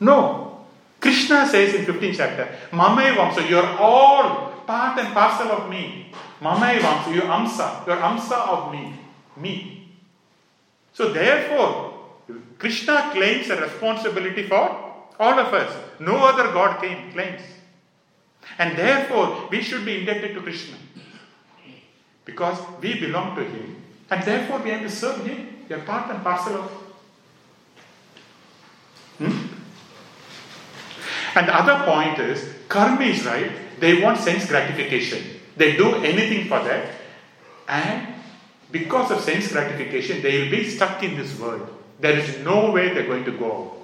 No. 0.00 0.66
Krishna 1.00 1.48
says 1.48 1.74
in 1.74 1.86
15th 1.86 2.16
chapter, 2.16 2.48
Mamai 2.72 3.14
Vamsa, 3.14 3.48
you 3.48 3.58
are 3.58 3.78
all 3.78 4.50
part 4.66 4.98
and 4.98 5.14
parcel 5.14 5.50
of 5.50 5.70
me. 5.70 6.12
Mamai 6.42 6.78
Vamsa, 6.78 7.14
you 7.14 7.22
are 7.22 7.40
Amsa, 7.40 7.86
you 7.86 7.92
are 7.92 8.00
Amsa 8.00 8.48
of 8.48 8.72
me. 8.72 8.94
Me. 9.36 9.88
So 10.92 11.10
therefore, 11.10 11.94
Krishna 12.58 13.10
claims 13.12 13.48
a 13.48 13.60
responsibility 13.60 14.46
for 14.46 14.83
all 15.18 15.38
of 15.38 15.52
us. 15.54 15.76
No 16.00 16.16
other 16.16 16.52
God 16.52 16.80
came, 16.80 17.12
claims. 17.12 17.42
And 18.58 18.76
therefore, 18.76 19.48
we 19.50 19.62
should 19.62 19.84
be 19.84 20.00
indebted 20.00 20.34
to 20.34 20.42
Krishna. 20.42 20.76
Because 22.24 22.58
we 22.80 22.98
belong 22.98 23.36
to 23.36 23.44
Him. 23.44 23.82
And 24.10 24.22
therefore, 24.22 24.58
we 24.60 24.70
have 24.70 24.82
to 24.82 24.90
serve 24.90 25.24
Him. 25.24 25.64
We 25.68 25.76
are 25.76 25.80
part 25.80 26.10
and 26.10 26.22
parcel 26.22 26.56
of. 26.56 26.70
Hmm? 29.18 29.46
And 31.36 31.48
the 31.48 31.54
other 31.54 31.84
point 31.84 32.18
is, 32.18 32.44
karmis, 32.68 33.24
right? 33.24 33.52
They 33.80 34.02
want 34.02 34.18
sense 34.18 34.46
gratification. 34.46 35.40
They 35.56 35.76
do 35.76 35.96
anything 35.96 36.48
for 36.48 36.62
that. 36.62 36.94
And 37.68 38.08
because 38.70 39.10
of 39.10 39.20
sense 39.20 39.52
gratification, 39.52 40.22
they 40.22 40.42
will 40.42 40.50
be 40.50 40.68
stuck 40.68 41.02
in 41.02 41.16
this 41.16 41.38
world. 41.38 41.68
There 42.00 42.16
is 42.16 42.38
no 42.40 42.70
way 42.70 42.92
they're 42.92 43.06
going 43.06 43.24
to 43.24 43.32
go 43.32 43.83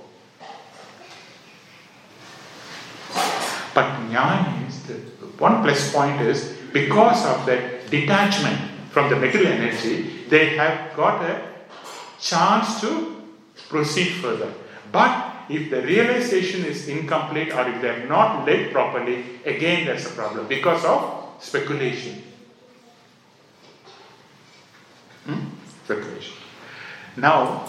But 3.75 3.87
jnana 4.09 4.69
is 4.69 4.83
the 4.85 4.95
one 5.39 5.63
plus 5.63 5.93
point 5.93 6.21
is 6.21 6.57
because 6.73 7.25
of 7.27 7.47
that 7.47 7.91
detachment 7.91 8.59
from 8.91 9.09
the 9.09 9.17
material 9.17 9.53
energy, 9.53 10.27
they 10.29 10.57
have 10.57 10.95
got 10.97 11.23
a 11.23 11.43
chance 12.21 12.81
to 12.81 13.23
proceed 13.69 14.21
further. 14.21 14.53
But 14.93 15.47
if 15.49 15.71
the 15.71 15.83
realization 15.83 16.65
is 16.65 16.89
incomplete 16.89 17.53
or 17.53 17.69
if 17.69 17.81
they 17.81 17.89
are 17.89 18.07
not 18.07 18.47
led 18.47 18.73
properly, 18.73 19.25
again 19.45 19.87
there's 19.87 20.07
a 20.07 20.11
problem 20.11 20.47
because 20.47 20.85
of 20.85 21.35
speculation. 21.41 22.23
Hmm? 25.25 25.41
Speculation. 25.85 26.37
Now, 27.17 27.69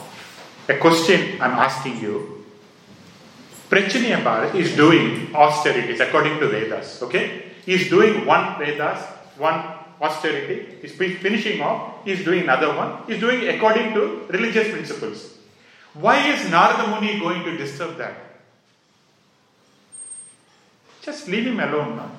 a 0.67 0.77
question 0.77 1.41
I'm 1.41 1.53
asking 1.53 1.99
you. 1.99 2.40
Prachinabarhishat 3.71 4.55
is 4.55 4.75
doing 4.75 5.33
austerities 5.33 6.01
according 6.01 6.39
to 6.41 6.47
Vedas, 6.49 7.01
okay? 7.03 7.53
He's 7.65 7.89
doing 7.89 8.25
one 8.25 8.59
Vedas, 8.59 8.99
one 9.37 9.63
austerity, 10.01 10.77
he's 10.81 10.93
fi- 10.93 11.15
finishing 11.15 11.61
off, 11.61 12.03
he's 12.03 12.25
doing 12.25 12.43
another 12.43 12.75
one, 12.75 13.03
he's 13.07 13.21
doing 13.21 13.47
according 13.47 13.93
to 13.93 14.25
religious 14.27 14.69
principles. 14.71 15.37
Why 15.93 16.17
is 16.33 16.49
Narada 16.51 16.99
Muni 16.99 17.17
going 17.17 17.45
to 17.45 17.55
disturb 17.55 17.95
that? 17.97 18.15
Just 21.01 21.29
leave 21.29 21.47
him 21.47 21.59
alone 21.61 21.95
now. 21.95 22.11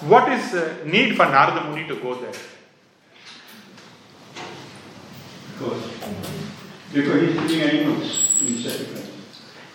What 0.00 0.30
is 0.30 0.84
need 0.84 1.16
for 1.16 1.24
Narada 1.24 1.70
Muni 1.70 1.88
to 1.88 1.96
go 1.96 2.20
there? 2.20 2.32
Because, 5.52 5.82
because 6.92 7.22
he's 7.22 7.50
killing 7.50 7.60
animals 7.62 8.30
sacrifice. 8.62 8.99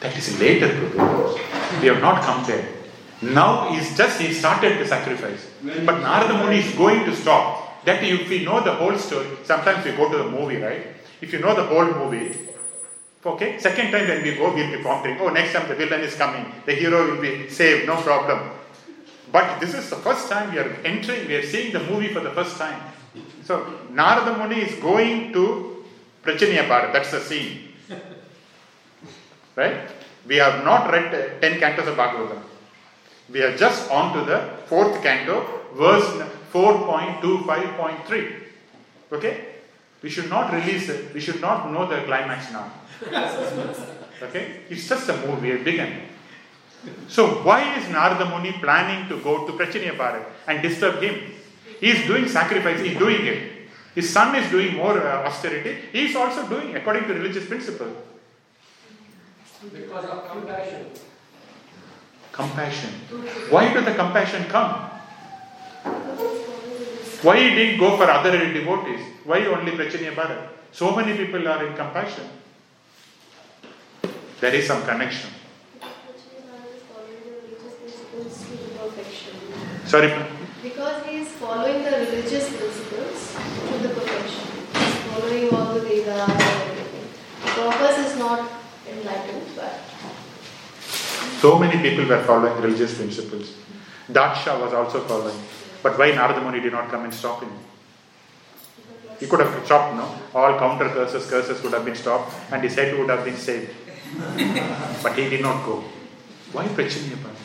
That 0.02 0.18
is 0.18 0.40
later, 0.40 0.70
Prabhu. 0.70 1.82
We 1.82 1.88
have 1.88 2.02
not 2.02 2.22
come 2.24 2.46
there. 2.46 2.68
Now 3.22 3.72
he's 3.72 3.96
just 3.98 4.20
he 4.20 4.34
started 4.34 4.80
the 4.80 4.88
sacrifice. 4.88 5.48
But 5.64 6.00
Narada 6.02 6.38
Muni 6.38 6.60
is 6.60 6.76
going 6.76 7.06
to 7.06 7.16
stop. 7.16 7.84
That 7.86 8.04
if 8.04 8.30
we 8.30 8.44
know 8.44 8.64
the 8.64 8.74
whole 8.74 8.98
story, 8.98 9.28
sometimes 9.44 9.86
we 9.86 9.92
go 9.92 10.12
to 10.12 10.18
the 10.18 10.30
movie, 10.30 10.58
right? 10.58 10.88
If 11.22 11.32
you 11.32 11.40
know 11.40 11.56
the 11.56 11.64
whole 11.64 11.86
movie, 11.86 12.36
okay, 13.24 13.60
second 13.60 13.92
time 13.92 14.08
when 14.08 14.24
we 14.24 14.36
go, 14.36 14.54
we'll 14.54 14.76
be 14.76 14.84
pondering, 14.84 15.20
oh, 15.22 15.30
next 15.30 15.54
time 15.54 15.68
the 15.70 15.76
villain 15.76 16.02
is 16.02 16.16
coming, 16.16 16.52
the 16.66 16.74
hero 16.74 17.12
will 17.12 17.22
be 17.22 17.48
saved, 17.50 17.88
no 17.88 17.96
problem. 17.98 18.52
But 19.32 19.60
this 19.60 19.74
is 19.76 19.90
the 19.90 19.98
first 19.98 20.30
time 20.30 20.52
we 20.52 20.60
are 20.60 20.70
entering, 20.84 21.28
we 21.28 21.36
are 21.36 21.46
seeing 21.46 21.74
the 21.74 21.80
movie 21.80 22.14
for 22.14 22.22
the 22.22 22.32
first 22.32 22.58
time. 22.58 22.82
So 23.44 23.66
Narada 23.92 24.38
Muni 24.38 24.62
is 24.64 24.76
going 24.82 25.32
to 25.34 25.84
Prachinabarhishat, 26.24 26.92
that's 26.92 27.12
the 27.12 27.20
scene. 27.20 27.70
Right? 29.56 29.90
We 30.28 30.38
have 30.38 30.64
not 30.64 30.92
read 30.92 31.14
uh, 31.14 31.40
10 31.40 31.60
cantos 31.60 31.88
of 31.88 31.96
Bhagavatam. 31.96 32.42
We 33.30 33.42
are 33.42 33.56
just 33.58 33.90
on 33.92 34.14
to 34.14 34.26
the 34.26 34.40
fourth 34.68 35.02
canto, 35.02 35.46
verse 35.74 36.06
4.25.3. 36.52 38.34
Okay? 39.12 39.46
We 40.02 40.10
should 40.10 40.30
not 40.30 40.54
release 40.54 40.90
it. 40.90 41.14
We 41.14 41.20
should 41.20 41.42
not 41.42 41.72
know 41.72 41.88
the 41.88 42.02
climax 42.04 42.52
now. 42.52 42.72
Okay? 44.22 44.62
It's 44.70 44.88
just 44.88 45.10
a 45.10 45.18
movie, 45.18 45.42
we 45.42 45.50
have 45.50 45.64
begun. 45.66 45.92
So, 47.08 47.44
why 47.44 47.78
is 47.78 47.90
Narada 47.90 48.30
Muni 48.30 48.54
planning 48.60 49.10
to 49.10 49.20
go 49.24 49.48
to 49.48 49.54
Prachaniya 49.54 50.26
and 50.48 50.62
disturb 50.62 51.02
him? 51.02 51.34
He 51.80 51.90
is 51.90 52.06
doing 52.06 52.28
sacrifice, 52.28 52.80
he 52.80 52.90
is 52.90 52.98
doing 52.98 53.26
it. 53.26 53.52
His 53.96 54.12
son 54.12 54.36
is 54.36 54.50
doing 54.52 54.76
more 54.76 54.98
uh, 55.00 55.28
austerity. 55.28 55.78
He 55.92 56.06
is 56.10 56.16
also 56.16 56.48
doing 56.48 56.76
according 56.76 57.08
to 57.08 57.14
religious 57.14 57.46
principle. 57.48 57.88
Because 59.74 60.06
of 60.06 60.30
compassion. 60.30 60.86
Compassion. 62.32 62.90
Why 63.50 63.74
did 63.74 63.86
the 63.86 63.94
compassion 63.94 64.46
come? 64.46 64.92
Why 67.22 67.38
he 67.40 67.50
didn't 67.56 67.80
go 67.80 67.98
for 67.98 68.10
other 68.10 68.32
devotees? 68.54 69.00
Why 69.24 69.46
only 69.46 69.72
Prachinabarhishat? 69.72 70.50
So 70.72 70.96
many 70.96 71.16
people 71.18 71.48
are 71.48 71.66
in 71.66 71.74
compassion. 71.74 72.28
There 74.42 74.54
is 74.54 74.68
some 74.68 74.84
connection. 74.84 75.30
Sorry, 79.86 80.12
Because 80.62 81.06
he 81.06 81.18
is 81.18 81.30
following 81.30 81.84
the 81.84 81.92
religious 81.92 82.50
principles 82.50 83.36
to 83.70 83.78
the 83.80 83.90
perfection. 83.90 84.46
He 84.74 84.84
is 84.84 84.96
following 85.08 85.50
all 85.56 85.74
the 85.74 85.80
Vedas 85.80 86.30
and 86.30 86.42
everything. 86.42 87.08
The 87.46 87.72
purpose 87.72 87.98
is 88.12 88.20
not 88.20 88.50
enlightened, 89.06 89.56
but 89.56 89.80
so 91.40 91.60
many 91.60 91.78
people 91.82 92.06
were 92.06 92.24
following 92.24 92.62
religious 92.62 92.96
principles. 92.96 93.54
Daksha 94.12 94.60
was 94.60 94.74
also 94.74 95.02
following. 95.02 95.38
But 95.84 95.98
why 95.98 96.12
Narada 96.12 96.42
Muni 96.42 96.62
did 96.62 96.74
not 96.74 96.90
come 96.90 97.04
and 97.04 97.14
stop 97.14 97.42
him? 97.42 97.52
He 99.20 99.28
could 99.28 99.40
have 99.40 99.66
stopped, 99.66 99.96
no? 99.96 100.08
All 100.34 100.58
counter 100.58 100.90
curses, 100.90 101.30
curses 101.30 101.62
would 101.64 101.74
have 101.74 101.86
been 101.86 101.96
stopped, 101.96 102.34
and 102.52 102.64
his 102.64 102.76
head 102.76 102.98
would 102.98 103.10
have 103.10 103.24
been 103.24 103.38
saved. 103.38 103.72
but 105.04 105.14
he 105.18 105.30
did 105.30 105.42
not 105.42 105.66
go. 105.66 105.84
Why 106.52 106.66
Prachaniya 106.68 107.18
Bharat? 107.18 107.42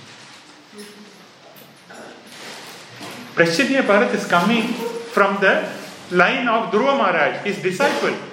Barhishat 3.34 4.14
is 4.14 4.26
coming 4.26 4.68
from 5.14 5.40
the 5.40 5.68
line 6.10 6.48
of 6.48 6.72
Dhruva 6.72 6.96
Maharaj, 6.98 7.44
his 7.44 7.62
disciple. 7.62 8.29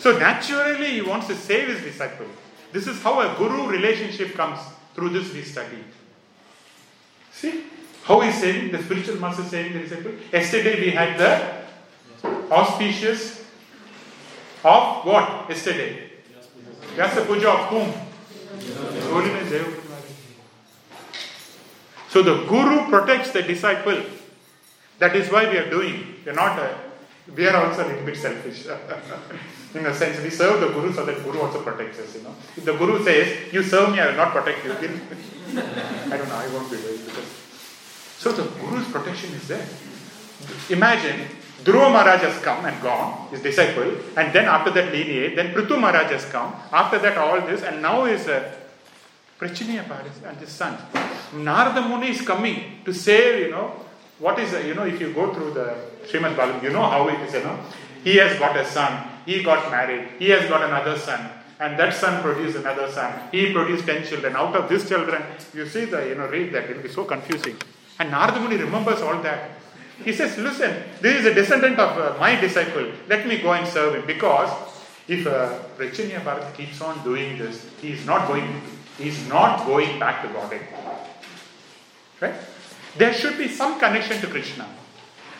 So 0.00 0.18
naturally 0.18 0.92
he 0.92 1.02
wants 1.02 1.26
to 1.26 1.36
save 1.36 1.68
his 1.68 1.82
disciple. 1.82 2.26
This 2.72 2.86
is 2.86 3.02
how 3.02 3.20
a 3.20 3.36
guru 3.36 3.68
relationship 3.68 4.34
comes. 4.34 4.58
Through 4.94 5.10
this 5.10 5.32
we 5.34 5.42
study. 5.42 5.84
See 7.30 7.64
how 8.04 8.20
he's 8.20 8.40
saving, 8.40 8.72
the 8.72 8.82
spiritual 8.82 9.16
master 9.16 9.44
saving 9.44 9.74
the 9.74 9.80
disciple. 9.80 10.12
Yesterday 10.32 10.80
we 10.80 10.90
had 10.92 11.18
the 11.18 12.50
auspicious 12.50 13.44
of 14.64 15.04
what? 15.04 15.50
Yesterday. 15.50 16.10
Vyasa 16.96 17.24
Puja 17.26 17.50
of 17.50 17.66
whom? 17.66 17.92
So 22.08 22.22
the 22.22 22.46
guru 22.46 22.88
protects 22.88 23.32
the 23.32 23.42
disciple. 23.42 24.02
That 24.98 25.14
is 25.14 25.30
why 25.30 25.48
we 25.50 25.58
are 25.58 25.68
doing. 25.68 26.16
We 26.24 26.32
are 26.32 26.34
not. 26.34 26.58
A, 26.58 26.74
we 27.36 27.46
are 27.46 27.66
also 27.66 27.84
a 27.84 27.88
little 27.88 28.04
bit 28.06 28.16
selfish. 28.16 28.66
In 29.74 29.86
a 29.86 29.94
sense, 29.94 30.20
we 30.22 30.30
serve 30.30 30.60
the 30.60 30.68
guru 30.68 30.92
so 30.92 31.04
that 31.04 31.22
guru 31.22 31.40
also 31.40 31.62
protects 31.62 31.98
us. 32.00 32.16
You 32.16 32.22
know, 32.22 32.34
if 32.56 32.64
the 32.64 32.74
guru 32.74 33.04
says, 33.04 33.52
"You 33.52 33.62
serve 33.62 33.92
me, 33.92 34.00
I 34.00 34.06
will 34.06 34.16
not 34.16 34.32
protect 34.32 34.64
you," 34.64 34.72
I 34.72 36.16
don't 36.16 36.28
know. 36.28 36.36
I 36.36 36.48
won't 36.48 36.70
be 36.70 36.76
doing 36.76 37.02
because. 37.04 37.30
So 38.18 38.32
the 38.32 38.44
guru's 38.60 38.88
protection 38.88 39.32
is 39.34 39.46
there. 39.48 39.66
Imagine 40.70 41.28
Dhruva 41.64 41.92
Maharaj 41.92 42.22
has 42.22 42.42
come 42.42 42.64
and 42.64 42.82
gone, 42.82 43.28
his 43.30 43.42
disciple, 43.42 43.92
and 44.16 44.32
then 44.32 44.46
after 44.46 44.70
that 44.70 44.92
lineage, 44.92 45.36
then 45.36 45.52
Prithu 45.52 45.78
Maharaj 45.78 46.10
has 46.10 46.24
come. 46.24 46.54
After 46.72 46.98
that, 46.98 47.18
all 47.18 47.40
this, 47.42 47.62
and 47.62 47.82
now 47.82 48.06
is 48.06 48.26
uh, 48.28 48.50
Prachaniya 49.38 49.86
Maharaj 49.86 50.12
and 50.24 50.36
his 50.38 50.48
son. 50.48 50.78
Narada 51.34 51.86
Muni 51.86 52.10
is 52.10 52.22
coming 52.22 52.80
to 52.84 52.94
save, 52.94 53.40
you 53.40 53.50
know, 53.50 53.72
what 54.18 54.38
is, 54.38 54.54
uh, 54.54 54.58
you 54.58 54.74
know, 54.74 54.84
if 54.84 55.00
you 55.00 55.12
go 55.12 55.34
through 55.34 55.52
the 55.52 55.76
Srimad 56.06 56.34
Bhagavatam, 56.34 56.62
you 56.62 56.70
know 56.70 56.82
how 56.82 57.08
it 57.08 57.20
is, 57.20 57.34
you 57.34 57.42
know. 57.42 57.58
He 58.04 58.16
has 58.16 58.38
got 58.38 58.56
a 58.56 58.64
son, 58.64 59.09
he 59.30 59.44
got 59.44 59.70
married, 59.70 60.08
he 60.18 60.28
has 60.30 60.48
got 60.48 60.62
another 60.68 60.98
son, 60.98 61.30
and 61.60 61.78
that 61.78 61.94
son 61.94 62.20
produced 62.20 62.56
another 62.56 62.90
son. 62.90 63.28
He 63.30 63.52
produced 63.52 63.86
10 63.86 64.04
children. 64.04 64.34
Out 64.34 64.56
of 64.56 64.68
these 64.68 64.88
children, 64.88 65.22
you 65.54 65.66
see 65.66 65.84
the, 65.84 66.08
you 66.08 66.16
know, 66.16 66.26
read 66.26 66.52
that, 66.52 66.64
it 66.64 66.76
will 66.76 66.82
be 66.82 66.88
so 66.88 67.04
confusing. 67.04 67.56
And 68.00 68.10
Narada 68.10 68.40
Muni 68.40 68.56
remembers 68.56 69.00
all 69.02 69.22
that. 69.22 69.50
He 70.04 70.12
says, 70.12 70.36
Listen, 70.38 70.82
this 71.00 71.20
is 71.20 71.26
a 71.26 71.34
descendant 71.34 71.78
of 71.78 71.96
uh, 71.96 72.18
my 72.18 72.40
disciple. 72.40 72.90
Let 73.08 73.28
me 73.28 73.38
go 73.38 73.52
and 73.52 73.68
serve 73.68 73.94
him. 73.94 74.06
Because 74.06 74.50
if 75.06 75.26
uh, 75.26 75.58
Barhishat 75.78 76.54
keeps 76.54 76.80
on 76.80 77.04
doing 77.04 77.38
this, 77.38 77.68
he 77.80 77.92
is 77.92 78.04
not 78.04 78.26
going, 78.26 78.62
he 78.98 79.08
is 79.08 79.28
not 79.28 79.64
going 79.64 80.00
back 80.00 80.22
to 80.22 80.28
Godhead. 80.32 80.66
Right? 82.20 82.34
There 82.96 83.12
should 83.12 83.38
be 83.38 83.46
some 83.46 83.78
connection 83.78 84.20
to 84.22 84.26
Krishna. 84.26 84.66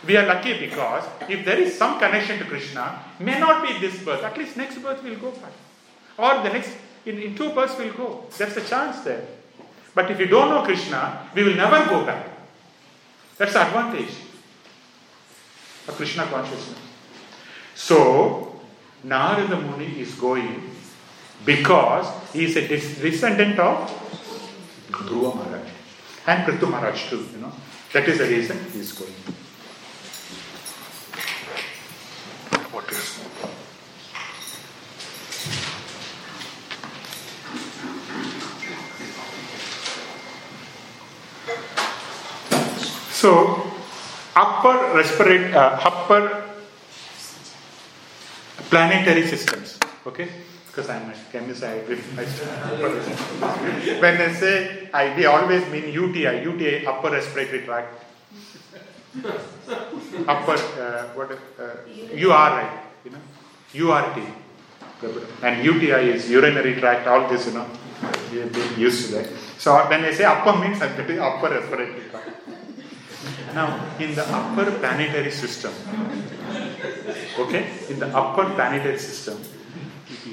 We 0.06 0.16
are 0.16 0.26
lucky 0.26 0.58
because 0.58 1.04
if 1.28 1.44
there 1.44 1.58
is 1.58 1.76
some 1.76 1.98
connection 1.98 2.38
to 2.38 2.44
Krishna, 2.44 3.04
may 3.18 3.38
not 3.38 3.66
be 3.66 3.78
this 3.78 4.02
birth, 4.02 4.22
at 4.22 4.36
least 4.38 4.56
next 4.56 4.78
birth 4.78 5.02
will 5.02 5.16
go 5.16 5.30
back. 5.32 5.52
Or 6.16 6.42
the 6.42 6.50
next, 6.50 6.74
in, 7.04 7.18
in 7.18 7.34
two 7.34 7.50
births 7.50 7.78
will 7.78 7.92
go. 7.92 8.24
There's 8.36 8.56
a 8.56 8.64
chance 8.64 9.00
there. 9.00 9.26
But 9.94 10.10
if 10.10 10.18
you 10.18 10.26
don't 10.26 10.48
know 10.48 10.62
Krishna, 10.62 11.28
we 11.34 11.44
will 11.44 11.54
never 11.54 11.84
go 11.86 12.04
back. 12.04 12.26
That's 13.36 13.52
the 13.52 13.66
advantage 13.66 14.14
of 15.88 15.94
Krishna 15.94 16.24
consciousness. 16.26 16.78
So, 17.74 18.60
Narada 19.02 19.60
Muni 19.60 20.00
is 20.00 20.14
going 20.14 20.70
because 21.44 22.06
he 22.32 22.44
is 22.44 22.56
a 22.56 22.68
descendant 22.68 23.58
of 23.58 23.90
Dhruva 24.90 25.36
Maharaj 25.36 25.68
and 26.26 26.46
Prithu 26.46 26.70
Maharaj 26.70 27.08
too, 27.08 27.26
you 27.32 27.38
know. 27.38 27.52
That 27.92 28.08
is 28.08 28.18
the 28.18 28.26
reason 28.26 28.58
he 28.72 28.80
is 28.80 28.92
going. 28.92 29.14
So, 43.20 43.70
upper 44.34 44.96
respiratory, 44.96 45.52
uh, 45.52 45.76
upper 45.76 46.50
planetary 48.70 49.26
systems. 49.28 49.78
Okay, 50.06 50.28
because 50.66 50.88
I'm 50.88 51.10
a 51.10 51.14
chemist, 51.30 51.62
I, 51.62 51.80
I 51.80 52.24
when 54.00 54.16
I 54.16 54.32
say 54.32 54.88
I, 54.94 55.14
we 55.14 55.26
always 55.26 55.68
mean 55.68 55.92
UTI, 55.92 56.42
UTI, 56.42 56.86
upper 56.86 57.10
respiratory 57.10 57.66
tract. 57.66 58.09
Upper, 60.26 60.54
uh, 60.54 61.08
what, 61.14 61.32
uh, 61.32 61.88
URI, 62.14 62.66
you 63.04 63.10
know, 63.10 63.22
URT. 63.74 64.22
And 65.42 65.64
UTI 65.64 66.10
is 66.14 66.30
urinary 66.30 66.76
tract, 66.76 67.06
all 67.08 67.28
this, 67.28 67.46
you 67.46 67.54
know, 67.54 67.66
have 68.02 68.52
been 68.52 68.78
used 68.78 69.06
to 69.06 69.12
that. 69.16 69.28
So 69.58 69.74
when 69.88 70.04
I 70.04 70.12
say 70.12 70.24
upper 70.24 70.58
means 70.58 70.80
upper 70.80 71.48
respiratory 71.48 72.10
tract. 72.10 72.30
Now, 73.54 73.96
in 73.98 74.14
the 74.14 74.24
upper 74.28 74.70
planetary 74.78 75.30
system, 75.30 75.72
okay, 77.38 77.66
in 77.88 77.98
the 77.98 78.06
upper 78.08 78.54
planetary 78.54 78.98
system, 78.98 79.38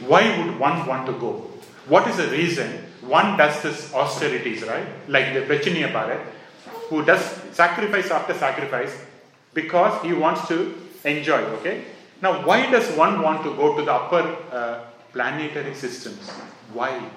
why 0.05 0.37
would 0.37 0.59
one 0.59 0.85
want 0.85 1.05
to 1.07 1.13
go? 1.13 1.49
What 1.87 2.07
is 2.07 2.17
the 2.17 2.27
reason 2.27 2.83
one 3.01 3.37
does 3.37 3.61
this 3.63 3.93
austerities, 3.93 4.63
right? 4.63 4.85
Like 5.07 5.33
the 5.33 5.41
Prachinabarhishat, 5.41 6.25
who 6.89 7.03
does 7.03 7.21
sacrifice 7.51 8.11
after 8.11 8.33
sacrifice 8.33 8.95
because 9.53 10.01
he 10.03 10.13
wants 10.13 10.47
to 10.47 10.75
enjoy, 11.03 11.39
okay? 11.59 11.83
Now, 12.21 12.45
why 12.45 12.69
does 12.71 12.89
one 12.97 13.21
want 13.21 13.43
to 13.43 13.55
go 13.55 13.77
to 13.77 13.83
the 13.83 13.93
upper 13.93 14.37
uh, 14.51 14.83
planetary 15.11 15.73
systems? 15.75 16.29
Why? 16.73 17.09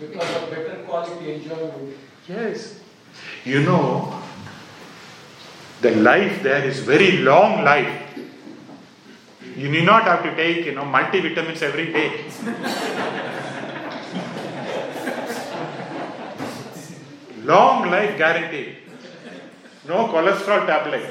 Because 0.00 0.42
of 0.42 0.50
better 0.50 0.82
quality 0.86 1.34
enjoyment. 1.34 1.96
Yes. 2.28 2.80
You 3.44 3.62
know, 3.62 4.22
the 5.80 5.92
life 5.92 6.42
there 6.42 6.64
is 6.64 6.80
very 6.80 7.18
long 7.18 7.64
life. 7.64 8.00
You 9.56 9.68
need 9.68 9.84
not 9.84 10.02
have 10.02 10.22
to 10.24 10.34
take, 10.34 10.66
you 10.66 10.72
know, 10.72 10.82
multivitamins 10.82 11.62
every 11.62 11.92
day. 11.92 13.30
long 17.44 17.90
life 17.90 18.16
guarantee. 18.18 18.76
No 19.86 20.08
cholesterol 20.08 20.66
tablet. 20.66 21.04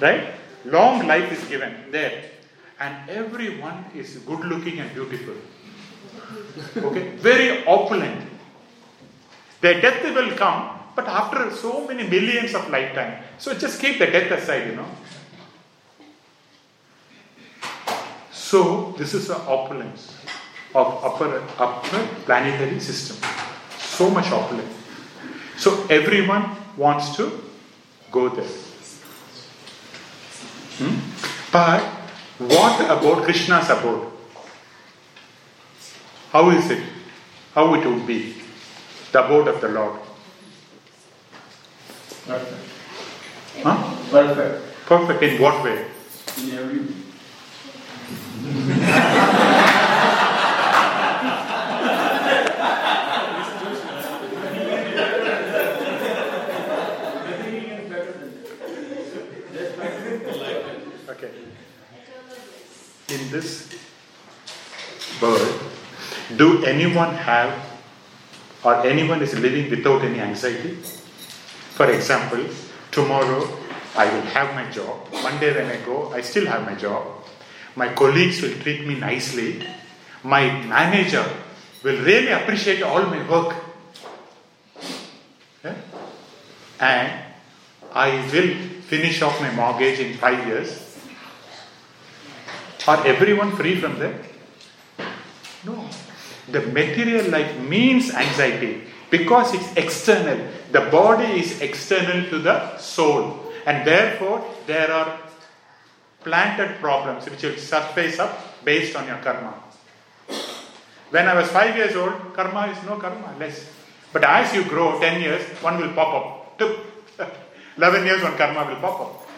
Right? 0.00 0.34
Long 0.64 1.06
life 1.06 1.32
is 1.32 1.48
given 1.48 1.90
there. 1.90 2.30
And 2.78 3.08
everyone 3.08 3.84
is 3.94 4.18
good 4.18 4.40
looking 4.40 4.80
and 4.80 4.92
beautiful. 4.94 5.34
Okay? 6.76 7.16
Very 7.16 7.64
opulent. 7.66 8.28
Their 9.60 9.80
death 9.80 10.02
will 10.14 10.36
come, 10.36 10.78
but 10.94 11.06
after 11.08 11.50
so 11.54 11.86
many 11.86 12.06
millions 12.06 12.54
of 12.54 12.68
lifetime. 12.68 13.22
So 13.38 13.54
just 13.54 13.80
keep 13.80 13.98
the 13.98 14.06
death 14.06 14.30
aside, 14.30 14.66
you 14.68 14.76
know. 14.76 14.88
So 18.32 18.94
this 18.98 19.14
is 19.14 19.28
the 19.28 19.38
opulence 19.38 20.14
of 20.74 21.02
upper 21.02 21.42
upper 21.58 22.06
planetary 22.26 22.78
system. 22.78 23.16
So 23.94 24.10
much 24.10 24.30
opulence. 24.32 24.74
So 25.56 25.86
everyone 25.88 26.50
wants 26.76 27.14
to 27.16 27.30
go 28.10 28.28
there. 28.28 28.44
Hmm? 30.78 30.98
But 31.52 31.80
what 32.38 32.80
about 32.80 33.22
Krishna's 33.22 33.70
abode? 33.70 34.10
How 36.32 36.50
is 36.50 36.68
it? 36.70 36.82
How 37.54 37.72
it 37.74 37.86
would 37.86 38.04
be? 38.04 38.34
The 39.12 39.24
abode 39.24 39.46
of 39.46 39.60
the 39.60 39.68
Lord. 39.68 40.00
Perfect. 42.26 42.56
Huh? 43.62 43.96
Perfect. 44.10 44.86
Perfect 44.86 45.22
in 45.22 45.40
what 45.40 45.62
way? 45.62 45.86
In 46.42 46.50
every 46.58 46.80
Okay. 61.06 61.30
In 63.14 63.30
this 63.30 63.72
world, 65.22 65.60
do 66.36 66.64
anyone 66.64 67.14
have 67.14 67.54
or 68.64 68.84
anyone 68.84 69.22
is 69.22 69.38
living 69.38 69.70
without 69.70 70.02
any 70.02 70.18
anxiety? 70.18 70.74
For 71.78 71.88
example, 71.90 72.44
tomorrow 72.90 73.46
I 73.94 74.06
will 74.12 74.26
have 74.34 74.54
my 74.56 74.68
job. 74.70 74.96
One 75.22 75.38
day 75.38 75.54
when 75.54 75.70
I 75.70 75.76
go, 75.84 76.12
I 76.12 76.22
still 76.22 76.46
have 76.46 76.66
my 76.66 76.74
job. 76.74 77.06
My 77.76 77.94
colleagues 77.94 78.42
will 78.42 78.54
treat 78.58 78.84
me 78.84 78.96
nicely. 78.96 79.64
My 80.24 80.50
manager 80.66 81.24
will 81.84 82.02
really 82.02 82.32
appreciate 82.32 82.82
all 82.82 83.02
my 83.02 83.28
work. 83.28 83.54
Yeah? 85.62 85.76
And 86.80 87.12
I 87.92 88.10
will 88.32 88.54
finish 88.90 89.22
off 89.22 89.40
my 89.40 89.52
mortgage 89.52 90.00
in 90.00 90.16
five 90.16 90.44
years. 90.48 90.83
Are 92.86 93.06
everyone 93.06 93.56
free 93.56 93.80
from 93.80 93.98
that? 93.98 94.14
No. 95.64 95.88
The 96.50 96.60
material 96.60 97.30
life 97.30 97.58
means 97.60 98.10
anxiety 98.10 98.82
because 99.10 99.54
it's 99.54 99.72
external. 99.76 100.46
The 100.70 100.80
body 100.90 101.40
is 101.40 101.60
external 101.60 102.28
to 102.28 102.38
the 102.40 102.76
soul, 102.78 103.52
and 103.64 103.86
therefore 103.86 104.44
there 104.66 104.92
are 104.92 105.18
planted 106.22 106.80
problems 106.80 107.24
which 107.28 107.42
will 107.42 107.56
surface 107.56 108.18
up 108.18 108.64
based 108.64 108.96
on 108.96 109.06
your 109.06 109.18
karma. 109.18 109.54
When 111.10 111.28
I 111.28 111.34
was 111.34 111.48
five 111.48 111.76
years 111.76 111.96
old, 111.96 112.34
karma 112.34 112.66
is 112.66 112.82
no 112.84 112.96
karma, 112.96 113.34
less. 113.38 113.70
But 114.12 114.24
as 114.24 114.54
you 114.54 114.64
grow, 114.64 114.98
10 115.00 115.20
years, 115.20 115.42
one 115.62 115.80
will 115.80 115.92
pop 115.92 116.14
up. 116.14 116.58
Tup. 116.58 116.76
11 117.76 118.06
years, 118.06 118.22
one 118.22 118.36
karma 118.36 118.64
will 118.66 118.80
pop 118.80 119.00
up. 119.00 119.28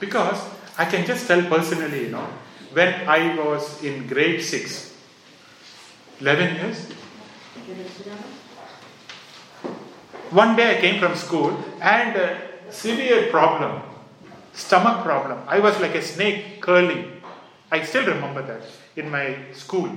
Because 0.00 0.42
I 0.78 0.84
can 0.86 1.04
just 1.04 1.26
tell 1.26 1.42
personally, 1.42 2.04
you 2.04 2.10
know, 2.10 2.26
when 2.72 3.08
I 3.08 3.36
was 3.36 3.82
in 3.82 4.06
grade 4.06 4.42
6, 4.42 4.94
11 6.20 6.54
years, 6.56 6.86
one 10.30 10.56
day 10.56 10.78
I 10.78 10.80
came 10.80 10.98
from 10.98 11.14
school 11.14 11.62
and 11.80 12.38
severe 12.70 13.30
problem, 13.30 13.82
stomach 14.54 15.04
problem. 15.04 15.42
I 15.46 15.58
was 15.60 15.78
like 15.80 15.94
a 15.94 16.02
snake 16.02 16.62
curling. 16.62 17.20
I 17.70 17.82
still 17.82 18.06
remember 18.06 18.42
that 18.42 18.62
in 18.96 19.10
my 19.10 19.36
school 19.52 19.90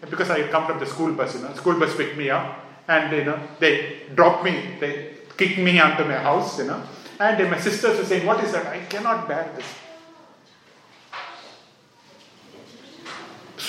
because 0.00 0.30
I 0.30 0.48
come 0.48 0.66
from 0.66 0.78
the 0.78 0.86
school 0.86 1.12
bus. 1.12 1.34
You 1.34 1.42
know, 1.42 1.52
school 1.54 1.78
bus 1.78 1.94
picked 1.94 2.16
me 2.16 2.30
up 2.30 2.64
and 2.88 3.12
you 3.12 3.24
know 3.24 3.38
they 3.60 4.02
dropped 4.14 4.44
me, 4.44 4.76
they 4.80 5.16
kicked 5.36 5.58
me 5.58 5.78
onto 5.80 6.04
my 6.04 6.16
house. 6.16 6.58
You 6.58 6.64
know, 6.64 6.82
and 7.20 7.50
my 7.50 7.60
sisters 7.60 7.98
were 7.98 8.04
saying, 8.04 8.26
"What 8.26 8.42
is 8.42 8.52
that? 8.52 8.66
I 8.66 8.80
cannot 8.86 9.28
bear 9.28 9.50
this." 9.54 9.83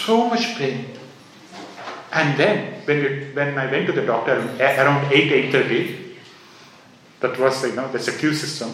So 0.06 0.30
much 0.30 0.56
pain. 0.56 0.86
And 2.12 2.38
then 2.38 2.82
when, 2.86 3.00
we, 3.00 3.34
when 3.34 3.58
I 3.58 3.70
went 3.72 3.88
to 3.88 3.92
the 3.92 4.06
doctor 4.06 4.38
around 4.60 5.12
8, 5.12 5.52
8.30, 5.52 6.06
that 7.22 7.40
was 7.40 7.64
you 7.66 7.76
know 7.76 7.92
the 7.92 8.00
secure 8.00 8.34
system, 8.34 8.72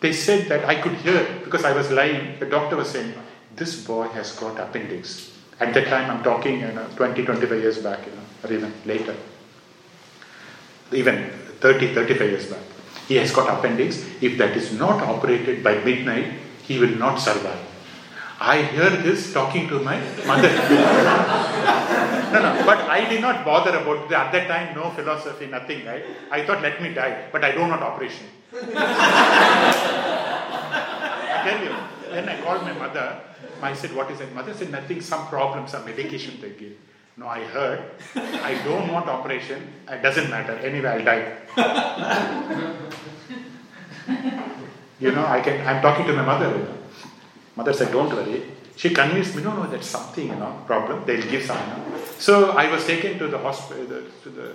they 0.00 0.12
said 0.12 0.48
that 0.48 0.64
I 0.64 0.80
could 0.80 0.94
hear 0.94 1.40
because 1.44 1.64
I 1.64 1.72
was 1.72 1.90
lying. 1.90 2.38
The 2.38 2.46
doctor 2.46 2.76
was 2.76 2.88
saying, 2.88 3.12
this 3.56 3.84
boy 3.84 4.08
has 4.08 4.32
got 4.36 4.58
appendix. 4.58 5.36
At 5.60 5.74
that 5.74 5.88
time, 5.88 6.10
I'm 6.10 6.22
talking 6.22 6.60
you 6.60 6.72
know, 6.72 6.86
20, 6.96 7.24
25 7.24 7.60
years 7.60 7.78
back, 7.78 8.06
you 8.06 8.12
know, 8.12 8.22
or 8.44 8.52
even 8.52 8.72
later. 8.86 9.16
Even 10.92 11.30
30, 11.60 11.94
35 11.94 12.30
years 12.30 12.46
back. 12.46 12.62
He 13.08 13.16
has 13.16 13.32
got 13.32 13.58
appendix. 13.58 14.04
If 14.22 14.38
that 14.38 14.56
is 14.56 14.72
not 14.72 15.02
operated 15.02 15.62
by 15.62 15.82
midnight, 15.84 16.32
he 16.62 16.78
will 16.78 16.96
not 16.96 17.16
survive. 17.16 17.58
I 18.40 18.62
hear 18.62 18.90
this 18.90 19.32
talking 19.32 19.68
to 19.68 19.80
my 19.80 19.98
mother. 20.24 20.48
no, 22.32 22.40
no, 22.40 22.62
but 22.64 22.78
I 22.88 23.04
did 23.08 23.20
not 23.20 23.44
bother 23.44 23.76
about 23.76 24.12
At 24.12 24.30
that 24.32 24.46
time, 24.46 24.76
no 24.76 24.90
philosophy, 24.90 25.46
nothing, 25.46 25.84
right? 25.84 26.04
I 26.30 26.46
thought, 26.46 26.62
let 26.62 26.80
me 26.80 26.94
die, 26.94 27.26
but 27.32 27.42
I 27.44 27.50
don't 27.52 27.68
want 27.68 27.82
operation. 27.82 28.26
I 28.52 28.62
tell 31.44 31.64
you, 31.64 31.74
then 32.12 32.28
I 32.28 32.40
called 32.40 32.62
my 32.62 32.74
mother. 32.74 33.22
I 33.60 33.74
said, 33.74 33.92
what 33.94 34.08
is 34.12 34.20
it? 34.20 34.32
Mother 34.32 34.54
said, 34.54 34.70
nothing, 34.70 35.00
some 35.00 35.26
problem, 35.26 35.66
some 35.66 35.84
medication 35.84 36.40
they 36.40 36.50
give. 36.50 36.76
No, 37.16 37.26
I 37.26 37.42
heard. 37.42 37.82
I 38.14 38.60
don't 38.62 38.92
want 38.92 39.08
operation. 39.08 39.66
It 39.90 40.00
doesn't 40.00 40.30
matter. 40.30 40.52
Anyway, 40.52 40.88
I'll 40.88 41.04
die. 41.04 41.38
you 45.00 45.10
know, 45.10 45.26
I 45.26 45.40
can. 45.40 45.66
I'm 45.66 45.82
talking 45.82 46.06
to 46.06 46.12
my 46.12 46.24
mother. 46.24 46.77
Mother 47.58 47.72
said, 47.72 47.90
don't 47.90 48.14
worry. 48.14 48.40
She 48.76 48.90
convinced 48.90 49.34
me, 49.34 49.42
no, 49.42 49.52
no, 49.52 49.66
that's 49.68 49.88
something, 49.88 50.28
you 50.28 50.36
know, 50.36 50.62
problem. 50.64 51.04
They'll 51.04 51.28
give 51.28 51.44
some. 51.44 51.58
You 51.58 51.66
know. 51.74 52.04
So 52.16 52.52
I 52.52 52.70
was 52.70 52.86
taken 52.86 53.18
to 53.18 53.26
the 53.26 53.38
hospital, 53.38 54.02
to 54.22 54.28
the 54.30 54.54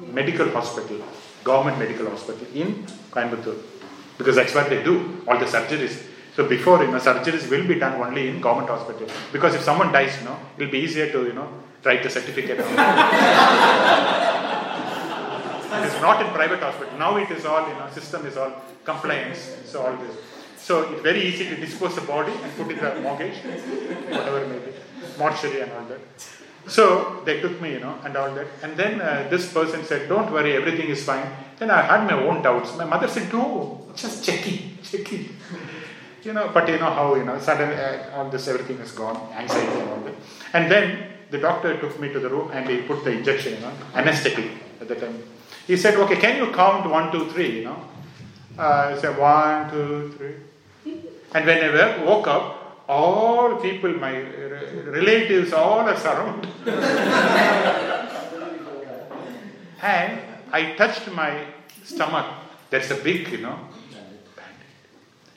medical 0.00 0.48
hospital, 0.50 1.04
government 1.44 1.78
medical 1.78 2.08
hospital 2.08 2.46
in 2.54 2.86
Coimbatore, 3.10 3.58
because 4.16 4.36
that's 4.36 4.54
what 4.54 4.70
they 4.70 4.82
do. 4.82 5.22
All 5.28 5.38
the 5.38 5.44
surgeries. 5.44 6.02
So 6.34 6.48
before, 6.48 6.82
you 6.82 6.90
know, 6.90 6.98
surgeries 6.98 7.50
will 7.50 7.68
be 7.68 7.74
done 7.74 8.00
only 8.00 8.28
in 8.30 8.40
government 8.40 8.70
hospital. 8.70 9.06
Because 9.30 9.54
if 9.54 9.60
someone 9.60 9.92
dies, 9.92 10.16
you 10.20 10.24
know, 10.24 10.38
it'll 10.56 10.72
be 10.72 10.78
easier 10.78 11.12
to, 11.12 11.24
you 11.26 11.34
know, 11.34 11.48
write 11.84 12.02
the 12.02 12.08
certificate. 12.08 12.60
it 12.60 12.64
is 15.84 16.00
not 16.00 16.24
in 16.24 16.32
private 16.32 16.60
hospital. 16.60 16.98
Now 16.98 17.18
it 17.18 17.30
is 17.30 17.44
all, 17.44 17.68
you 17.68 17.74
know, 17.74 17.90
system 17.90 18.24
is 18.24 18.38
all 18.38 18.52
compliance. 18.86 19.50
So 19.66 19.82
all 19.84 19.94
this. 19.98 20.16
So 20.62 20.92
it's 20.92 21.02
very 21.02 21.22
easy 21.22 21.48
to 21.48 21.56
dispose 21.56 21.96
the 21.96 22.02
body 22.02 22.32
and 22.32 22.56
put 22.56 22.70
in 22.70 22.78
the 22.78 23.00
mortgage, 23.00 23.34
whatever 24.08 24.46
may 24.46 24.58
be, 24.58 24.72
mortuary 25.18 25.62
and 25.62 25.72
all 25.72 25.84
that. 25.86 26.00
So 26.68 27.22
they 27.24 27.40
took 27.40 27.60
me, 27.60 27.72
you 27.72 27.80
know, 27.80 27.98
and 28.04 28.16
all 28.16 28.32
that. 28.34 28.46
And 28.62 28.76
then 28.76 29.00
uh, 29.00 29.26
this 29.28 29.52
person 29.52 29.84
said, 29.84 30.08
Don't 30.08 30.30
worry, 30.30 30.54
everything 30.54 30.88
is 30.88 31.02
fine. 31.04 31.26
Then 31.58 31.70
I 31.70 31.82
had 31.82 32.06
my 32.06 32.14
own 32.14 32.42
doubts. 32.42 32.76
My 32.76 32.84
mother 32.84 33.08
said, 33.08 33.32
No, 33.32 33.88
just 33.96 34.24
checking, 34.24 34.78
checking. 34.82 35.36
You 36.24 36.32
know, 36.32 36.52
but 36.54 36.68
you 36.68 36.78
know 36.78 36.88
how, 36.88 37.16
you 37.16 37.24
know, 37.24 37.36
suddenly 37.40 37.74
uh, 37.74 38.16
all 38.16 38.30
this, 38.30 38.46
everything 38.46 38.78
is 38.78 38.92
gone, 38.92 39.16
anxiety 39.32 39.80
and 39.80 39.90
all 39.90 40.00
that. 40.02 40.14
And 40.52 40.70
then 40.70 41.08
the 41.32 41.38
doctor 41.38 41.76
took 41.80 41.98
me 41.98 42.12
to 42.12 42.20
the 42.20 42.28
room 42.28 42.48
and 42.52 42.68
he 42.68 42.82
put 42.82 43.02
the 43.02 43.10
injection, 43.10 43.54
you 43.54 43.58
know, 43.58 43.72
anesthetic 43.92 44.48
at 44.80 44.86
the 44.86 44.94
time. 44.94 45.20
He 45.66 45.76
said, 45.76 45.96
Okay, 45.96 46.14
can 46.14 46.36
you 46.36 46.52
count 46.52 46.88
one, 46.88 47.10
two, 47.10 47.28
three, 47.32 47.58
you 47.58 47.64
know? 47.64 47.88
Uh, 48.56 48.94
I 48.96 49.00
said, 49.00 49.18
One, 49.18 49.68
two, 49.72 50.14
three. 50.16 50.34
And 51.34 51.46
when 51.46 51.64
I 51.64 52.04
woke 52.04 52.26
up, 52.26 52.84
all 52.88 53.56
people, 53.56 53.92
my 53.94 54.20
relatives, 54.86 55.52
all 55.52 55.80
are 55.80 55.96
surrounded. 55.96 56.50
and 59.82 60.20
I 60.52 60.74
touched 60.76 61.10
my 61.12 61.46
stomach. 61.84 62.26
That's 62.70 62.90
a 62.90 62.96
big, 62.96 63.28
you 63.28 63.38
know. 63.38 63.58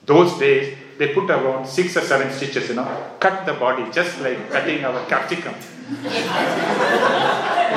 Those 0.06 0.38
days, 0.38 0.78
they 0.98 1.14
put 1.14 1.30
around 1.30 1.66
six 1.68 1.98
or 1.98 2.02
seven 2.02 2.32
stitches, 2.32 2.70
you 2.70 2.76
know, 2.76 3.12
cut 3.20 3.46
the 3.46 3.54
body 3.54 3.90
just 3.92 4.20
like 4.22 4.50
cutting 4.52 4.84
our 4.86 5.06
capsicum. 5.08 5.56
you 5.90 6.10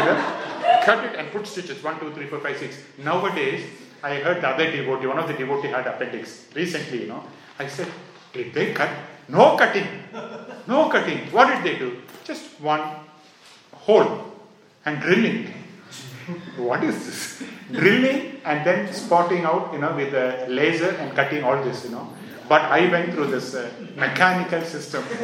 know? 0.06 0.34
Cut 0.84 1.04
it 1.04 1.16
and 1.16 1.30
put 1.30 1.46
stitches 1.46 1.82
one, 1.82 1.98
two, 1.98 2.12
three, 2.12 2.26
four, 2.26 2.40
five, 2.40 2.58
six. 2.58 2.76
Nowadays, 2.98 3.64
I 4.02 4.16
heard 4.16 4.42
the 4.42 4.48
other 4.48 4.70
devotee, 4.70 5.06
one 5.06 5.18
of 5.18 5.26
the 5.26 5.34
devotee 5.34 5.68
had 5.68 5.86
appendix 5.86 6.46
recently, 6.54 7.02
you 7.02 7.08
know. 7.08 7.24
I 7.58 7.66
said, 7.66 7.88
Did 8.33 8.53
they 8.55 8.72
cut? 8.72 8.91
No 9.29 9.57
cutting. 9.57 9.87
No 10.66 10.89
cutting. 10.89 11.31
What 11.33 11.49
did 11.49 11.64
they 11.64 11.79
do? 11.79 12.03
Just 12.24 12.61
one 12.61 12.83
hole 13.72 14.24
and 14.85 15.01
drilling. 15.01 15.53
what 16.57 16.85
is 16.85 17.07
this? 17.07 17.49
drilling 17.72 18.41
and 18.45 18.66
then 18.66 18.93
spotting 18.93 19.45
out, 19.45 19.72
you 19.72 19.79
know, 19.79 19.95
with 19.95 20.14
a 20.14 20.47
laser 20.49 20.91
and 20.91 21.14
cutting 21.14 21.45
all 21.45 21.62
this, 21.62 21.85
you 21.85 21.91
know. 21.91 22.09
But 22.49 22.62
I 22.62 22.91
went 22.91 23.12
through 23.12 23.26
this 23.26 23.55
uh, 23.55 23.70
mechanical 23.95 24.62
system, 24.62 25.03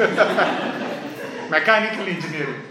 mechanical 1.50 2.06
engineering. 2.06 2.62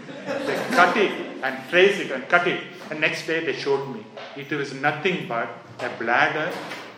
They 0.46 0.56
cut 0.70 0.96
it 0.96 1.10
and 1.42 1.58
trace 1.70 1.98
it 1.98 2.12
and 2.12 2.28
cut 2.28 2.46
it. 2.46 2.62
And 2.90 3.00
next 3.00 3.26
day 3.26 3.44
they 3.44 3.52
showed 3.52 3.88
me 3.88 4.04
it 4.36 4.50
was 4.52 4.72
nothing 4.74 5.26
but 5.28 5.48
a 5.80 5.88
bladder. 5.98 6.52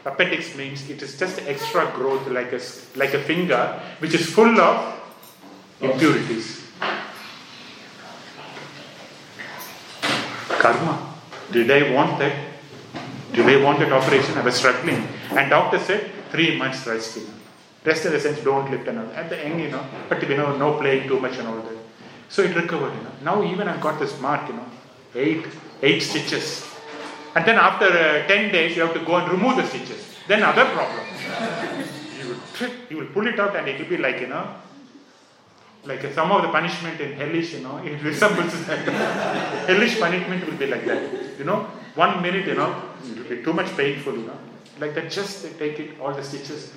Appendix 0.06 0.54
means 0.56 0.88
it 0.88 1.02
is 1.02 1.18
just 1.18 1.42
extra 1.48 1.90
growth 1.92 2.26
like 2.28 2.52
a, 2.52 2.60
like 2.94 3.12
a 3.12 3.22
finger 3.22 3.80
which 3.98 4.14
is 4.14 4.24
full 4.32 4.60
of 4.60 5.00
impurities. 5.80 6.62
Karma. 10.48 11.14
Did 11.50 11.70
I 11.70 11.92
want 11.92 12.18
that? 12.20 12.34
Did 13.32 13.46
I 13.46 13.62
want 13.62 13.80
that 13.80 13.92
operation? 13.92 14.38
I 14.38 14.42
was 14.42 14.54
struggling. 14.54 15.06
And 15.30 15.50
doctor 15.50 15.78
said, 15.78 16.10
three 16.30 16.56
months 16.56 16.86
rest. 16.86 17.16
You. 17.16 17.26
Rest 17.84 18.06
in 18.06 18.12
the 18.12 18.20
sense, 18.20 18.40
don't 18.40 18.70
lift 18.70 18.88
all. 18.88 18.98
At 19.14 19.28
the 19.28 19.38
end, 19.44 19.60
you 19.60 19.70
know, 19.70 19.84
but 20.08 20.22
you 20.28 20.36
know, 20.36 20.56
no 20.56 20.78
playing 20.78 21.08
too 21.08 21.20
much 21.20 21.36
and 21.38 21.46
all 21.46 21.56
that. 21.56 21.76
So 22.28 22.42
it 22.42 22.54
recovered, 22.56 22.94
you 22.94 23.02
know. 23.02 23.12
Now 23.22 23.44
even 23.44 23.68
I've 23.68 23.80
got 23.80 24.00
this 24.00 24.18
mark, 24.20 24.48
you 24.48 24.54
know, 24.54 24.66
eight, 25.14 25.46
eight 25.82 26.00
stitches. 26.00 26.65
And 27.36 27.44
then 27.44 27.58
after 27.58 27.84
uh, 27.84 28.26
10 28.26 28.50
days, 28.50 28.74
you 28.74 28.82
have 28.82 28.94
to 28.94 29.00
go 29.00 29.16
and 29.16 29.30
remove 29.30 29.56
the 29.56 29.66
stitches. 29.66 30.02
Then 30.26 30.42
other 30.42 30.64
problem. 30.64 31.04
you 32.18 32.28
will 32.30 32.40
trip, 32.54 32.72
you 32.88 32.96
will 32.96 33.08
pull 33.08 33.26
it 33.26 33.38
out 33.38 33.54
and 33.54 33.68
it 33.68 33.78
will 33.78 33.90
be 33.90 33.98
like, 33.98 34.22
you 34.22 34.28
know, 34.28 34.54
like 35.84 36.00
some 36.14 36.32
of 36.32 36.40
the 36.40 36.48
punishment 36.48 36.98
in 36.98 37.12
hellish, 37.12 37.52
you 37.52 37.60
know, 37.60 37.76
it 37.84 38.02
resembles 38.02 38.66
that. 38.66 38.78
hellish 39.68 40.00
punishment 40.00 40.46
will 40.46 40.56
be 40.56 40.66
like 40.66 40.86
that. 40.86 41.38
You 41.38 41.44
know, 41.44 41.68
one 41.94 42.22
minute, 42.22 42.46
you 42.46 42.54
know, 42.54 42.70
it 43.04 43.18
will 43.18 43.28
be 43.36 43.42
too 43.42 43.52
much 43.52 43.76
painful, 43.76 44.14
you 44.14 44.26
know. 44.26 44.38
Like 44.80 44.94
that, 44.94 45.10
just 45.10 45.42
take 45.58 45.78
it, 45.78 46.00
all 46.00 46.14
the 46.14 46.24
stitches, 46.24 46.72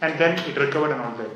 and 0.00 0.18
then 0.18 0.36
it 0.40 0.56
recovered 0.56 0.90
and 0.90 1.02
all 1.02 1.14
that. 1.18 1.30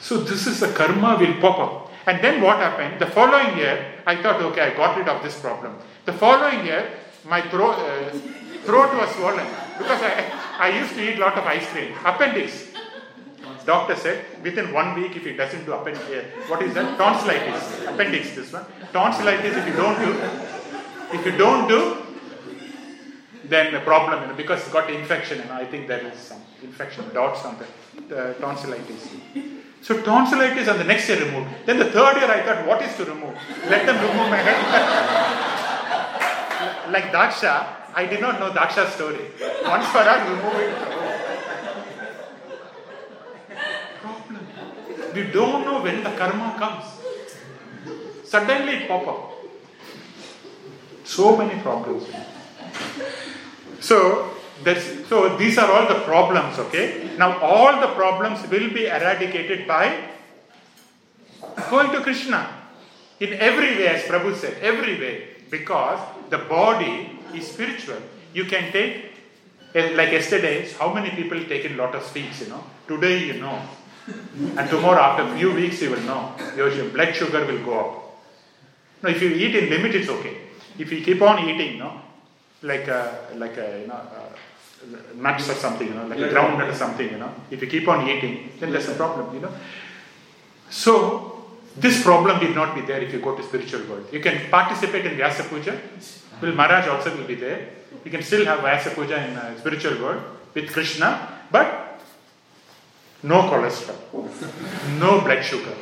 So 0.00 0.18
this 0.18 0.46
is 0.46 0.60
the 0.60 0.68
karma 0.68 1.16
will 1.18 1.34
pop 1.40 1.58
up. 1.58 1.92
And 2.06 2.22
then 2.22 2.40
what 2.40 2.58
happened? 2.58 3.00
The 3.00 3.06
following 3.06 3.58
year, 3.58 3.94
I 4.06 4.22
thought, 4.22 4.40
okay, 4.40 4.60
I 4.60 4.76
got 4.76 4.96
rid 4.96 5.08
of 5.08 5.20
this 5.24 5.40
problem. 5.40 5.76
The 6.04 6.12
following 6.12 6.64
year, 6.64 6.88
my 7.28 7.42
throat, 7.42 7.74
uh, 7.74 8.10
throat 8.64 8.94
was 8.94 9.10
swollen 9.16 9.46
because 9.78 10.00
I, 10.02 10.14
I 10.58 10.68
used 10.80 10.94
to 10.94 11.02
eat 11.02 11.18
a 11.18 11.20
lot 11.20 11.36
of 11.36 11.44
ice 11.44 11.66
cream. 11.68 11.92
Appendix. 12.04 12.72
Doctor 13.64 13.96
said 13.96 14.24
within 14.44 14.72
one 14.72 14.94
week, 14.94 15.16
if 15.16 15.26
it 15.26 15.36
doesn't 15.36 15.64
do 15.64 15.72
appendix, 15.72 16.04
uh, 16.08 16.22
what 16.46 16.62
is 16.62 16.72
that? 16.74 16.96
Tonsillitis. 16.96 17.86
Appendix, 17.86 18.34
this 18.36 18.52
one. 18.52 18.64
Tonsillitis, 18.92 19.56
if 19.56 19.66
you 19.66 19.72
don't 19.72 19.98
do, 19.98 20.12
if 21.12 21.26
you 21.26 21.32
don't 21.36 21.68
do, 21.68 21.96
then 23.44 23.72
the 23.72 23.80
problem, 23.80 24.22
you 24.22 24.28
know, 24.28 24.34
because 24.34 24.60
it's 24.60 24.72
got 24.72 24.88
infection, 24.88 25.40
and 25.40 25.50
I 25.50 25.64
think 25.64 25.88
there 25.88 26.04
is 26.06 26.18
some 26.18 26.40
infection, 26.62 27.12
dots 27.12 27.44
on 27.44 27.58
the 28.08 28.36
tonsillitis. 28.40 29.08
So 29.82 30.00
tonsillitis 30.02 30.68
and 30.68 30.80
the 30.80 30.84
next 30.84 31.08
year 31.08 31.24
removed. 31.24 31.50
Then 31.64 31.78
the 31.78 31.90
third 31.90 32.16
year 32.16 32.30
I 32.30 32.42
thought, 32.42 32.66
what 32.66 32.82
is 32.82 32.96
to 32.96 33.04
remove? 33.04 33.36
Let 33.68 33.84
them 33.86 33.96
remove 33.96 34.30
my 34.30 34.36
head. 34.36 35.52
like 36.90 37.12
Daksha, 37.12 37.66
I 37.94 38.06
did 38.06 38.20
not 38.20 38.38
know 38.38 38.50
Daksha's 38.50 38.94
story. 38.94 39.30
Once 39.64 39.86
for 39.86 39.98
all, 39.98 40.20
remove 40.28 40.54
it. 40.60 40.76
Problem. 44.00 44.46
We 45.14 45.22
don't 45.32 45.64
know 45.64 45.80
when 45.82 46.04
the 46.04 46.10
karma 46.10 46.56
comes. 46.58 46.84
Suddenly 48.24 48.72
it 48.74 48.88
pop 48.88 49.06
up. 49.06 49.32
So 51.04 51.36
many 51.36 51.60
problems. 51.62 52.06
So 53.80 54.30
that's, 54.64 55.08
so 55.08 55.36
these 55.36 55.56
are 55.58 55.70
all 55.70 55.86
the 55.88 56.00
problems, 56.00 56.58
okay? 56.58 57.10
Now 57.16 57.38
all 57.38 57.80
the 57.80 57.94
problems 57.94 58.42
will 58.50 58.70
be 58.70 58.86
eradicated 58.86 59.66
by 59.66 60.10
going 61.70 61.92
to 61.92 62.00
Krishna. 62.00 62.48
In 63.20 63.32
every 63.34 63.76
way, 63.76 63.88
as 63.88 64.02
Prabhu 64.02 64.34
said, 64.36 64.58
every 64.60 64.98
way. 64.98 65.28
Because 65.50 66.00
the 66.30 66.38
body 66.38 67.18
is 67.34 67.46
spiritual. 67.46 68.00
You 68.32 68.44
can 68.44 68.72
take, 68.72 69.12
like 69.74 70.12
yesterday, 70.12 70.68
how 70.78 70.92
many 70.92 71.10
people 71.10 71.42
taken 71.44 71.76
lot 71.76 71.94
of 71.94 72.02
sweets, 72.02 72.40
you 72.40 72.48
know? 72.48 72.64
Today 72.86 73.24
you 73.26 73.40
know. 73.40 73.60
And 74.56 74.70
tomorrow, 74.70 75.00
after 75.00 75.24
a 75.24 75.36
few 75.36 75.52
weeks, 75.52 75.82
you 75.82 75.90
will 75.90 76.02
know. 76.02 76.34
Your 76.56 76.88
blood 76.90 77.14
sugar 77.14 77.44
will 77.44 77.64
go 77.64 77.80
up. 77.80 78.02
No, 79.02 79.10
if 79.10 79.20
you 79.20 79.30
eat 79.30 79.54
in 79.54 79.68
limit, 79.68 79.94
it's 79.94 80.08
okay. 80.08 80.36
If 80.78 80.92
you 80.92 81.02
keep 81.02 81.20
on 81.22 81.48
eating, 81.48 81.78
no, 81.78 82.00
like 82.62 82.86
a, 82.86 83.28
like 83.34 83.56
a, 83.56 83.80
you 83.80 83.86
know, 83.88 83.94
uh, 83.94 84.36
nuts 85.16 85.48
or 85.50 85.54
something, 85.54 85.88
you 85.88 85.94
know, 85.94 86.06
like 86.06 86.18
a 86.18 86.28
groundnut 86.28 86.70
or 86.70 86.74
something, 86.74 87.10
you 87.10 87.18
know, 87.18 87.32
if 87.50 87.60
you 87.60 87.66
keep 87.66 87.88
on 87.88 88.08
eating, 88.08 88.52
then 88.60 88.70
there's 88.70 88.88
a 88.88 88.94
problem, 88.94 89.34
you 89.34 89.40
know. 89.40 89.52
So, 90.70 91.35
this 91.76 92.02
problem 92.02 92.40
will 92.40 92.54
not 92.54 92.74
be 92.74 92.80
there 92.80 93.00
if 93.02 93.12
you 93.12 93.20
go 93.20 93.36
to 93.36 93.42
spiritual 93.42 93.84
world. 93.86 94.06
You 94.10 94.20
can 94.20 94.50
participate 94.50 95.04
in 95.04 95.16
Vyasa 95.16 95.44
Puja. 95.44 95.78
Will 96.40 96.54
Maharaj 96.54 96.88
also 96.88 97.16
will 97.16 97.26
be 97.26 97.34
there. 97.34 97.68
You 98.04 98.10
can 98.10 98.22
still 98.22 98.44
have 98.46 98.60
Vyasa 98.60 98.90
Puja 98.90 99.16
in 99.26 99.36
uh, 99.36 99.58
spiritual 99.58 100.00
world 100.00 100.22
with 100.54 100.72
Krishna, 100.72 101.28
but 101.50 102.00
no 103.22 103.42
cholesterol, 103.42 103.96
no 104.98 105.20
blood 105.20 105.42
sugar. 105.44 105.74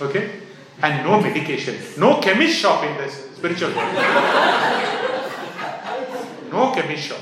Okay? 0.00 0.40
And 0.82 1.04
no 1.04 1.20
medication. 1.20 1.76
No 1.98 2.20
chemist 2.20 2.58
shop 2.58 2.84
in 2.84 2.96
the 2.96 3.08
spiritual 3.08 3.70
world. 3.74 3.94
no 6.50 6.72
chemist 6.74 7.04
shop. 7.04 7.20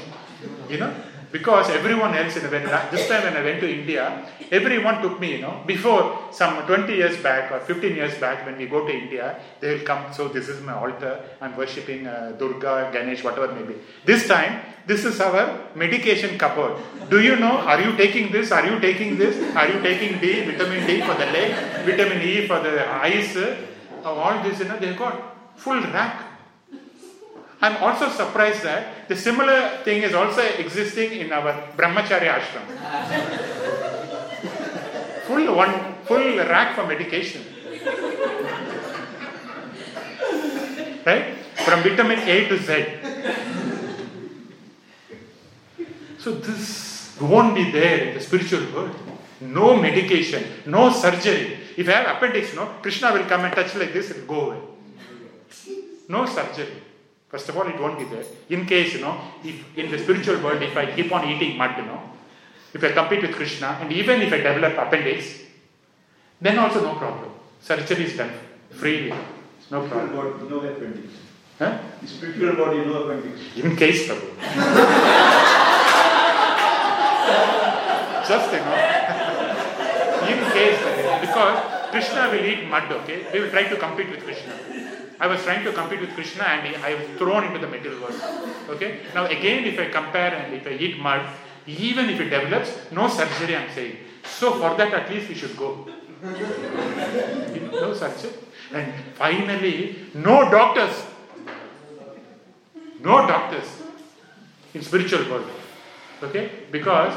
You 0.68 0.78
know? 0.78 0.94
Because 1.36 1.68
everyone 1.68 2.14
else, 2.14 2.34
in 2.36 2.44
the, 2.44 2.50
this 2.90 3.08
time 3.08 3.24
when 3.24 3.36
I 3.36 3.42
went 3.42 3.60
to 3.60 3.68
India, 3.70 4.02
everyone 4.50 5.02
took 5.02 5.20
me, 5.20 5.32
you 5.36 5.42
know, 5.42 5.62
before 5.66 6.02
some 6.32 6.64
20 6.66 6.94
years 6.94 7.16
back 7.22 7.52
or 7.52 7.60
15 7.60 7.94
years 7.94 8.14
back 8.18 8.46
when 8.46 8.56
we 8.56 8.66
go 8.66 8.86
to 8.86 8.92
India, 9.02 9.38
they 9.60 9.74
will 9.74 9.84
come, 9.84 10.02
so 10.14 10.28
this 10.28 10.48
is 10.48 10.62
my 10.62 10.72
altar, 10.72 11.12
I'm 11.42 11.54
worshipping 11.54 12.06
uh, 12.06 12.32
Durga, 12.38 12.88
Ganesh, 12.90 13.22
whatever 13.22 13.52
may 13.52 13.64
be. 13.64 13.74
This 14.06 14.26
time, 14.26 14.62
this 14.86 15.04
is 15.04 15.20
our 15.20 15.42
medication 15.74 16.38
cupboard. 16.38 16.74
Do 17.10 17.20
you 17.20 17.36
know, 17.36 17.58
are 17.72 17.82
you 17.82 17.94
taking 17.98 18.32
this, 18.32 18.50
are 18.50 18.64
you 18.64 18.80
taking 18.80 19.18
this, 19.18 19.36
are 19.54 19.68
you 19.68 19.82
taking 19.82 20.18
D, 20.18 20.50
vitamin 20.50 20.86
D 20.86 21.02
for 21.02 21.14
the 21.14 21.26
leg, 21.36 21.50
vitamin 21.84 22.22
E 22.22 22.46
for 22.46 22.60
the 22.60 22.88
eyes, 22.88 23.36
all 24.04 24.42
this, 24.42 24.60
you 24.60 24.68
know, 24.68 24.78
they've 24.78 24.96
got 24.96 25.36
full 25.56 25.80
rack. 25.82 26.25
I'm 27.60 27.76
also 27.82 28.08
surprised 28.10 28.62
that 28.62 29.08
the 29.08 29.16
similar 29.16 29.78
thing 29.84 30.02
is 30.02 30.14
also 30.14 30.42
existing 30.42 31.12
in 31.12 31.32
our 31.32 31.52
Brahmacharya 31.76 32.40
ashram. 32.40 32.66
full 35.26 35.56
one, 35.56 35.94
full 36.04 36.36
rack 36.38 36.76
for 36.76 36.86
medication. 36.86 37.42
Right? 41.04 41.34
From 41.64 41.82
vitamin 41.82 42.18
A 42.18 42.48
to 42.48 42.58
Z. 42.58 42.86
So 46.18 46.32
this 46.32 47.16
won't 47.20 47.54
be 47.54 47.70
there 47.70 48.08
in 48.08 48.14
the 48.14 48.20
spiritual 48.20 48.64
world. 48.74 48.94
No 49.40 49.80
medication, 49.80 50.44
no 50.66 50.90
surgery. 50.90 51.58
If 51.76 51.88
I 51.88 51.92
have 51.92 52.16
appendix, 52.16 52.54
no, 52.54 52.66
Krishna 52.82 53.12
will 53.12 53.24
come 53.24 53.44
and 53.44 53.54
touch 53.54 53.74
like 53.76 53.92
this, 53.92 54.10
it 54.10 54.20
will 54.20 54.26
go 54.26 54.50
away. 54.50 54.60
No 56.08 56.26
surgery. 56.26 56.82
First 57.36 57.50
of 57.50 57.58
all, 57.58 57.66
it 57.68 57.78
won't 57.78 57.98
be 57.98 58.06
there. 58.06 58.24
In 58.48 58.64
case, 58.64 58.94
you 58.94 59.02
know, 59.02 59.20
if 59.44 59.76
in 59.76 59.90
the 59.90 59.98
spiritual 59.98 60.40
world, 60.40 60.62
if 60.62 60.74
I 60.74 60.86
keep 60.96 61.12
on 61.12 61.28
eating 61.28 61.58
mud, 61.58 61.76
you 61.76 61.84
know, 61.84 62.00
if 62.72 62.82
I 62.82 62.92
compete 62.92 63.20
with 63.20 63.34
Krishna, 63.34 63.76
and 63.78 63.92
even 63.92 64.22
if 64.22 64.32
I 64.32 64.38
develop 64.38 64.72
appendix, 64.78 65.42
then 66.40 66.58
also 66.58 66.80
no 66.82 66.94
problem. 66.94 67.30
Surgery 67.60 68.04
is 68.04 68.16
done 68.16 68.30
freely. 68.70 69.10
No 69.70 69.84
Spiritual 69.86 70.08
problem. 70.08 70.38
body, 70.38 70.48
no 70.48 70.60
appendix. 70.60 71.08
Huh? 71.58 71.78
Spiritual 72.06 72.56
body, 72.56 72.78
no 72.86 73.02
appendix. 73.02 73.56
In 73.58 73.76
case, 73.76 74.08
Prabhu. 74.08 74.28
Just, 78.26 78.50
you 78.50 78.60
know, 78.64 78.76
in 80.32 80.38
case, 80.56 80.80
because 81.20 81.90
Krishna 81.90 82.30
will 82.30 82.44
eat 82.46 82.66
mud, 82.70 82.90
okay? 82.92 83.26
We 83.30 83.40
will 83.40 83.50
try 83.50 83.64
to 83.64 83.76
compete 83.76 84.08
with 84.08 84.24
Krishna. 84.24 84.54
I 85.18 85.26
was 85.26 85.42
trying 85.42 85.64
to 85.64 85.72
compete 85.72 86.00
with 86.00 86.10
Krishna 86.10 86.44
and 86.44 86.76
I 86.84 86.94
was 86.94 87.06
thrown 87.18 87.44
into 87.44 87.58
the 87.58 87.66
material 87.66 88.00
world. 88.00 88.20
Okay? 88.70 89.00
Now, 89.14 89.26
again, 89.26 89.64
if 89.64 89.78
I 89.78 89.86
compare 89.90 90.34
and 90.34 90.54
if 90.54 90.66
I 90.66 90.72
eat 90.72 90.98
mud, 90.98 91.22
even 91.66 92.10
if 92.10 92.20
it 92.20 92.28
develops, 92.30 92.70
no 92.92 93.08
surgery, 93.08 93.56
I'm 93.56 93.70
saying. 93.74 93.96
So, 94.24 94.52
for 94.52 94.76
that, 94.76 94.92
at 94.92 95.10
least 95.10 95.28
we 95.28 95.34
should 95.34 95.56
go. 95.56 95.88
no 96.22 97.94
surgery. 97.94 98.32
And 98.72 98.92
finally, 99.14 99.96
no 100.14 100.50
doctors. 100.50 101.04
No 103.00 103.26
doctors 103.26 103.82
in 104.74 104.82
spiritual 104.82 105.30
world. 105.30 105.50
Okay? 106.22 106.50
Because 106.70 107.12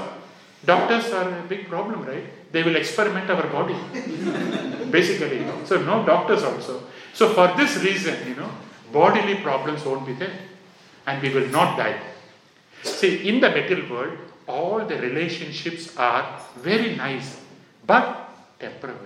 doctors 0.65 1.11
are 1.11 1.39
a 1.39 1.41
big 1.43 1.67
problem, 1.67 2.05
right? 2.05 2.51
They 2.51 2.63
will 2.63 2.75
experiment 2.75 3.29
our 3.29 3.47
body. 3.47 3.75
Basically. 4.91 5.45
So 5.65 5.81
no 5.81 6.05
doctors 6.05 6.43
also. 6.43 6.83
So 7.13 7.33
for 7.33 7.55
this 7.57 7.77
reason, 7.83 8.27
you 8.27 8.35
know, 8.35 8.49
bodily 8.91 9.35
problems 9.35 9.83
won't 9.85 10.05
be 10.05 10.13
there. 10.13 10.33
And 11.05 11.21
we 11.21 11.33
will 11.33 11.47
not 11.47 11.77
die. 11.77 11.99
See, 12.83 13.27
in 13.27 13.39
the 13.39 13.49
material 13.49 13.89
world, 13.89 14.17
all 14.47 14.85
the 14.85 14.97
relationships 14.97 15.95
are 15.97 16.39
very 16.57 16.95
nice, 16.95 17.39
but 17.85 18.29
temporary. 18.59 18.97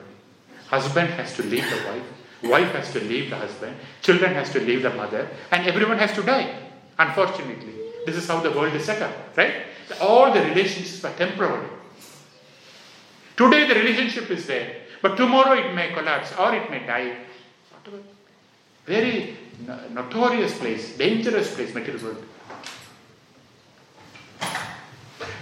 Husband 0.68 1.10
has 1.10 1.36
to 1.36 1.44
leave 1.44 1.70
the 1.70 1.82
wife, 1.88 2.04
wife 2.44 2.72
has 2.74 2.92
to 2.94 3.00
leave 3.00 3.30
the 3.30 3.36
husband, 3.36 3.76
children 4.02 4.34
has 4.34 4.52
to 4.52 4.60
leave 4.60 4.82
the 4.82 4.90
mother, 4.90 5.30
and 5.52 5.68
everyone 5.68 5.98
has 5.98 6.14
to 6.14 6.24
die. 6.24 6.56
Unfortunately, 6.98 7.74
this 8.06 8.16
is 8.16 8.28
how 8.28 8.40
the 8.40 8.52
world 8.52 8.74
is 8.74 8.86
set 8.86 9.02
up, 9.02 9.14
right? 9.38 9.66
All 10.00 10.32
the 10.34 10.42
relationships 10.42 11.04
are 11.04 11.14
temporary. 11.14 11.68
Today 13.36 13.68
the 13.68 13.76
relationship 13.76 14.30
is 14.32 14.46
there, 14.48 14.78
but 15.02 15.18
tomorrow 15.18 15.54
it 15.54 15.74
may 15.74 15.92
collapse 15.94 16.34
or 16.38 16.56
it 16.56 16.70
may 16.70 16.86
die. 16.86 17.18
Very 18.86 19.38
no- 19.66 19.80
notorious 19.90 20.58
place, 20.58 20.98
dangerous 20.98 21.56
place, 21.56 21.74
material 21.74 22.04
world. 22.04 22.26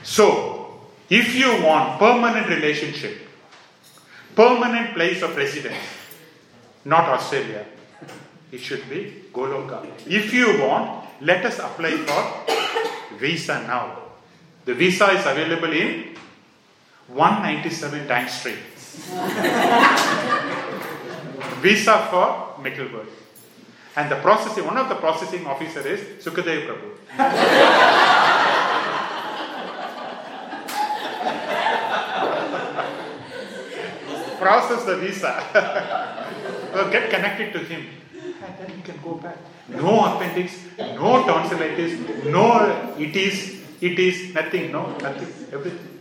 So, 0.04 0.80
if 1.10 1.36
you 1.36 1.64
want 1.64 2.00
permanent 2.00 2.48
relationship, 2.48 3.28
permanent 4.36 4.94
place 4.94 5.22
of 5.22 5.36
residence, 5.36 5.78
not 6.86 7.10
Australia, 7.10 7.66
it 8.52 8.60
should 8.60 8.88
be 8.90 9.24
Goloka. 9.34 9.86
If 10.08 10.34
you 10.34 10.60
want, 10.62 11.06
let 11.22 11.46
us 11.46 11.60
apply 11.60 11.98
for 11.98 13.18
visa 13.18 13.64
now. 13.68 13.98
The 14.66 14.74
visa 14.74 15.12
is 15.12 15.26
available 15.26 15.72
in 15.72 16.16
197 17.08 18.08
Dine 18.08 18.30
Street. 18.30 18.56
visa 21.62 22.08
for 22.10 22.52
World. 22.62 23.08
And 23.96 24.10
the 24.10 24.16
processing, 24.18 24.66
one 24.66 24.78
of 24.78 24.88
the 24.88 24.96
processing 24.96 25.46
officer 25.46 25.86
is 25.86 26.24
Sukadev 26.24 26.68
Prabhu. 26.68 26.92
Process 34.40 34.86
the 34.86 34.98
visa. 34.98 35.44
well, 36.74 36.90
get 36.90 37.10
connected 37.10 37.54
to 37.54 37.60
him. 37.60 37.86
And 38.44 38.58
then 38.58 38.70
he 38.76 38.82
can 38.82 39.00
go 39.04 39.16
back. 39.16 39.38
No 39.68 40.16
appendix, 40.16 40.58
no 40.78 41.24
tonsillitis, 41.26 42.26
no 42.26 42.96
it 42.98 43.16
is, 43.16 43.62
it 43.80 44.00
is, 44.00 44.34
nothing, 44.34 44.72
no, 44.72 44.98
nothing, 44.98 45.28
everything. 45.54 46.00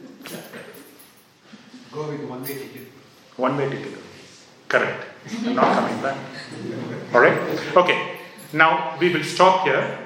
Go 1.93 2.09
with 2.09 2.22
one 2.24 2.43
way 2.43 2.55
ticket. 2.55 2.88
One 3.36 3.57
way 3.57 3.68
ticket. 3.68 4.09
Correct. 4.71 5.05
Not 5.43 5.75
coming 5.75 6.01
back. 6.01 6.16
Alright? 7.12 7.39
Okay. 7.77 8.18
Now 8.53 8.97
we 9.01 9.12
will 9.12 9.25
stop 9.25 9.66
here. 9.66 9.99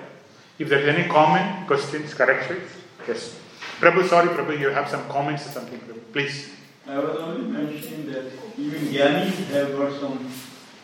If 0.59 0.71
there 0.71 0.81
is 0.81 0.89
any 0.89 1.07
comment, 1.07 1.67
questions, 1.67 2.15
corrections, 2.15 2.71
yes. 3.07 3.39
Prabhu, 3.79 4.09
sorry, 4.09 4.29
Prabhu, 4.29 4.59
you 4.59 4.71
have 4.71 4.89
some 4.89 5.07
comments 5.09 5.47
or 5.47 5.51
something. 5.51 5.81
Please. 6.12 6.51
I 6.87 6.99
was 6.99 7.17
only 7.17 7.47
mentioning 7.47 8.07
that 8.12 8.33
even 8.57 8.81
Jnanis 8.89 9.35
have 9.53 9.77
got 9.77 10.01
some, 10.01 10.31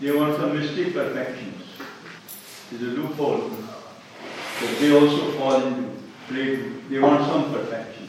they 0.00 0.12
want 0.12 0.36
some 0.36 0.58
mystic 0.58 0.92
perfections. 0.92 1.64
There's 2.70 2.82
a 2.82 3.00
loophole 3.00 3.48
that 4.60 4.78
they 4.78 4.92
also 4.92 5.32
fall 5.38 5.62
into. 5.62 5.90
They, 6.30 6.56
they 6.90 6.98
want 6.98 7.24
some 7.24 7.52
perfection. 7.52 8.08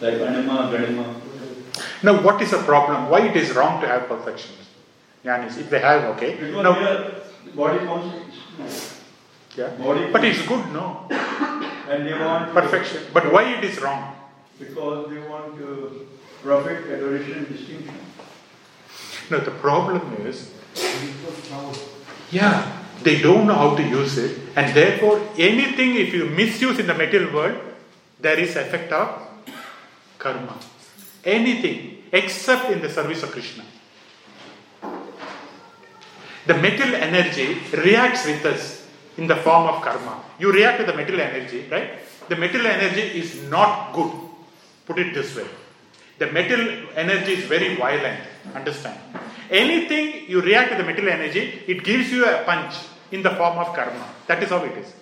Like 0.00 0.14
Anima, 0.14 0.70
Garima. 0.72 1.14
Now, 2.02 2.22
what 2.22 2.40
is 2.40 2.50
the 2.52 2.58
problem? 2.58 3.08
Why 3.10 3.26
it 3.28 3.36
is 3.36 3.52
wrong 3.54 3.80
to 3.80 3.88
have 3.88 4.06
perfections? 4.06 4.61
Jnanis, 5.24 5.58
if 5.58 5.70
they 5.70 5.78
have, 5.78 6.04
okay. 6.16 6.36
Because 6.36 6.62
Now, 6.62 6.74
body 7.54 7.78
conscious. 7.86 9.00
yeah. 9.56 9.68
body 9.76 10.10
But 10.10 10.24
it's 10.24 10.42
good, 10.46 10.72
no? 10.72 11.06
And 11.88 12.06
they 12.06 12.14
want 12.14 12.52
Perfection. 12.52 13.02
But 13.12 13.32
why 13.32 13.54
it 13.54 13.64
is 13.64 13.80
wrong? 13.80 14.16
Because 14.58 15.10
they 15.10 15.18
want 15.20 15.56
to 15.58 16.08
profit, 16.42 16.86
adoration, 16.90 17.46
distinction. 17.50 17.94
No, 19.30 19.38
the 19.38 19.50
problem 19.52 20.00
is, 20.26 20.50
yeah, 22.30 22.82
they 23.02 23.20
don't 23.22 23.46
know 23.46 23.54
how 23.54 23.76
to 23.76 23.82
use 23.82 24.18
it, 24.18 24.38
and 24.56 24.74
therefore, 24.74 25.20
anything 25.38 25.94
if 25.94 26.12
you 26.12 26.26
misuse 26.26 26.78
in 26.78 26.86
the 26.86 26.94
material 26.94 27.32
world, 27.32 27.58
there 28.20 28.38
is 28.38 28.56
effect 28.56 28.92
of 28.92 29.22
karma. 30.18 30.58
Anything 31.24 32.04
except 32.12 32.70
in 32.70 32.80
the 32.80 32.90
service 32.90 33.22
of 33.22 33.30
Krishna. 33.30 33.64
The 36.46 36.54
metal 36.54 36.94
energy 36.94 37.58
reacts 37.72 38.26
with 38.26 38.44
us 38.46 38.86
in 39.16 39.26
the 39.26 39.36
form 39.36 39.68
of 39.68 39.82
karma. 39.82 40.22
You 40.38 40.52
react 40.52 40.80
to 40.80 40.86
the 40.86 40.94
metal 40.94 41.20
energy, 41.20 41.66
right? 41.70 41.98
The 42.28 42.36
metal 42.36 42.66
energy 42.66 43.02
is 43.20 43.42
not 43.48 43.92
good. 43.92 44.12
Put 44.86 44.98
it 44.98 45.14
this 45.14 45.36
way. 45.36 45.46
The 46.18 46.30
metal 46.32 46.60
energy 46.96 47.34
is 47.34 47.44
very 47.44 47.76
violent. 47.76 48.20
Understand? 48.54 48.98
Anything 49.50 50.28
you 50.28 50.40
react 50.40 50.70
to 50.72 50.76
the 50.76 50.84
metal 50.84 51.08
energy, 51.08 51.62
it 51.66 51.84
gives 51.84 52.10
you 52.10 52.24
a 52.24 52.42
punch 52.44 52.74
in 53.10 53.22
the 53.22 53.30
form 53.30 53.58
of 53.58 53.74
karma. 53.74 54.08
That 54.26 54.42
is 54.42 54.48
how 54.48 54.64
it 54.64 54.76
is. 54.78 54.92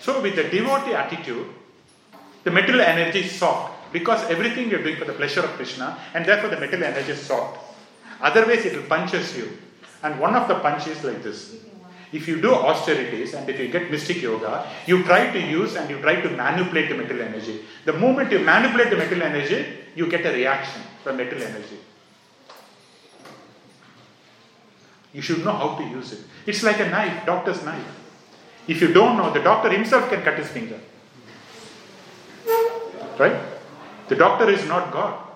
So, 0.00 0.20
with 0.20 0.36
the 0.36 0.44
devotee 0.44 0.94
attitude, 0.94 1.46
the 2.42 2.50
metal 2.50 2.80
energy 2.80 3.20
is 3.20 3.32
soft 3.32 3.92
because 3.92 4.22
everything 4.30 4.70
you're 4.70 4.82
doing 4.82 4.96
for 4.96 5.04
the 5.04 5.12
pleasure 5.12 5.42
of 5.42 5.50
Krishna, 5.50 5.98
and 6.14 6.24
therefore 6.24 6.50
the 6.50 6.58
metal 6.58 6.82
energy 6.82 7.12
is 7.12 7.20
soft. 7.20 7.58
Otherwise, 8.20 8.64
it 8.64 8.74
will 8.74 8.88
punches 8.88 9.36
you. 9.36 9.58
And 10.02 10.18
one 10.18 10.34
of 10.34 10.48
the 10.48 10.56
punches 10.56 11.04
like 11.04 11.22
this. 11.22 11.56
If 12.12 12.26
you 12.26 12.40
do 12.40 12.54
austerities 12.54 13.34
and 13.34 13.48
if 13.48 13.58
you 13.60 13.68
get 13.68 13.90
mystic 13.90 14.20
yoga, 14.20 14.66
you 14.86 15.04
try 15.04 15.30
to 15.30 15.40
use 15.40 15.76
and 15.76 15.88
you 15.88 16.00
try 16.00 16.20
to 16.20 16.28
manipulate 16.30 16.88
the 16.88 16.96
metal 16.96 17.20
energy. 17.20 17.64
The 17.84 17.92
moment 17.92 18.32
you 18.32 18.40
manipulate 18.40 18.90
the 18.90 18.96
metal 18.96 19.22
energy, 19.22 19.64
you 19.94 20.08
get 20.08 20.26
a 20.26 20.32
reaction 20.32 20.82
from 21.04 21.18
metal 21.18 21.40
energy. 21.40 21.78
You 25.12 25.22
should 25.22 25.44
know 25.44 25.52
how 25.52 25.76
to 25.76 25.84
use 25.84 26.12
it. 26.12 26.20
It's 26.46 26.62
like 26.62 26.80
a 26.80 26.88
knife, 26.88 27.26
doctor's 27.26 27.62
knife. 27.64 27.86
If 28.66 28.80
you 28.80 28.92
don't 28.92 29.16
know, 29.16 29.32
the 29.32 29.40
doctor 29.40 29.70
himself 29.70 30.10
can 30.10 30.22
cut 30.22 30.38
his 30.38 30.48
finger. 30.48 30.80
Right? 33.18 33.40
The 34.08 34.16
doctor 34.16 34.48
is 34.50 34.66
not 34.66 34.92
God. 34.92 35.29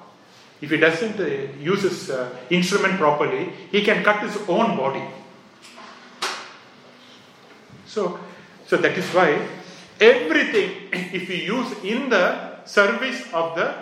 If 0.65 0.71
he 0.71 0.79
doesn't 0.79 1.21
uh, 1.21 1.27
use 1.61 1.83
his 1.83 2.09
uh, 2.09 2.35
instrument 2.49 2.97
properly, 2.97 3.53
he 3.71 3.85
can 3.85 4.03
cut 4.03 4.23
his 4.23 4.35
own 4.49 4.79
body. 4.79 5.05
So, 7.85 8.19
so 8.67 8.79
that 8.79 8.97
is 8.97 9.05
why 9.11 9.47
everything, 10.01 10.89
if 11.13 11.29
we 11.29 11.45
use 11.45 11.71
in 11.85 12.09
the 12.09 12.65
service 12.65 13.31
of 13.35 13.55
the 13.57 13.75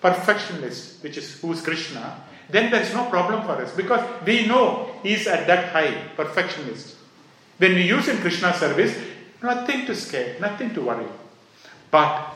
perfectionist, 0.00 1.02
which 1.02 1.18
is 1.18 1.38
who 1.42 1.52
is 1.52 1.60
Krishna, 1.60 2.24
then 2.48 2.70
there 2.70 2.80
is 2.80 2.94
no 2.94 3.10
problem 3.10 3.42
for 3.42 3.60
us 3.62 3.76
because 3.76 4.00
we 4.24 4.46
know 4.46 4.88
he 5.02 5.12
is 5.12 5.26
at 5.26 5.46
that 5.48 5.68
high 5.68 5.92
perfectionist. 6.16 6.96
When 7.58 7.74
we 7.74 7.82
use 7.82 8.08
in 8.08 8.16
Krishna 8.22 8.54
service, 8.54 8.96
nothing 9.42 9.84
to 9.84 9.94
scare, 9.94 10.40
nothing 10.40 10.72
to 10.72 10.80
worry. 10.80 11.12
But 11.90 12.26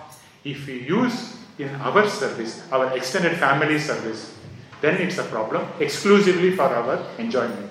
if 0.45 0.67
we 0.67 0.83
use 0.83 1.37
in 1.59 1.75
our 1.77 2.09
service, 2.09 2.63
our 2.71 2.97
extended 2.97 3.37
family 3.39 3.79
service, 3.79 4.35
then 4.81 5.01
it's 5.01 5.19
a 5.19 5.25
problem 5.25 5.67
exclusively 5.81 6.53
for 6.53 6.65
our 6.65 7.05
enjoyment. 7.19 7.71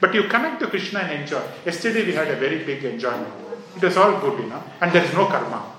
But 0.00 0.14
you 0.14 0.24
connect 0.24 0.60
to 0.60 0.68
Krishna 0.68 1.00
and 1.00 1.22
enjoy. 1.22 1.42
Yesterday 1.66 2.04
we 2.06 2.12
had 2.12 2.28
a 2.28 2.36
very 2.36 2.64
big 2.64 2.84
enjoyment. 2.84 3.32
It 3.76 3.82
was 3.82 3.96
all 3.96 4.20
good, 4.20 4.38
you 4.38 4.48
know, 4.48 4.62
and 4.80 4.92
there 4.92 5.04
is 5.04 5.12
no 5.12 5.26
karma. 5.26 5.74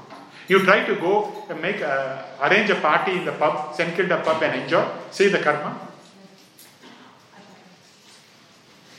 You 0.48 0.64
try 0.66 0.84
to 0.84 0.96
go 0.96 1.46
and 1.50 1.62
make 1.62 1.80
a, 1.80 2.26
arrange 2.42 2.70
a 2.72 2.76
party 2.76 3.18
in 3.18 3.26
the 3.26 3.32
pub, 3.34 3.76
send 3.76 3.96
kid 3.96 4.12
a 4.12 4.18
pub 4.18 4.42
and 4.44 4.62
enjoy. 4.62 4.86
See 5.12 5.30
the 5.30 5.40
karma. 5.40 5.88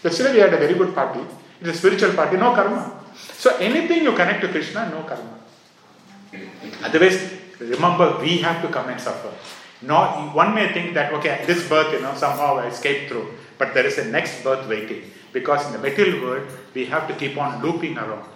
Yesterday 0.03 0.33
we 0.33 0.39
had 0.39 0.55
a 0.55 0.57
very 0.57 0.75
good 0.75 0.95
party. 0.95 1.21
It's 1.61 1.71
a 1.71 1.75
spiritual 1.75 2.15
party, 2.15 2.37
no 2.37 2.55
karma. 2.55 3.05
So 3.15 3.57
anything 3.57 4.05
you 4.05 4.13
connect 4.13 4.41
to 4.43 4.49
Krishna, 4.49 4.89
no 4.89 5.03
karma. 5.03 5.41
Otherwise, 6.85 7.40
remember 7.61 8.19
we 8.21 8.39
have 8.39 8.63
to 8.63 8.69
come 8.69 8.89
and 8.89 9.01
suffer. 9.01 9.33
No, 9.83 10.31
one 10.35 10.55
may 10.55 10.73
think 10.73 10.95
that 10.95 11.13
okay, 11.15 11.43
this 11.47 11.69
birth, 11.69 11.93
you 11.93 12.01
know, 12.01 12.15
somehow 12.15 12.59
I 12.59 12.67
escaped 12.67 13.11
through, 13.11 13.33
but 13.59 13.73
there 13.75 13.87
is 13.87 13.99
a 13.99 14.05
next 14.05 14.43
birth 14.45 14.69
waiting 14.69 15.03
because 15.33 15.65
in 15.67 15.73
the 15.73 15.79
material 15.79 16.23
world 16.23 16.49
we 16.75 16.85
have 16.87 17.09
to 17.09 17.15
keep 17.15 17.39
on 17.39 17.63
looping 17.63 17.97
around. 17.97 18.29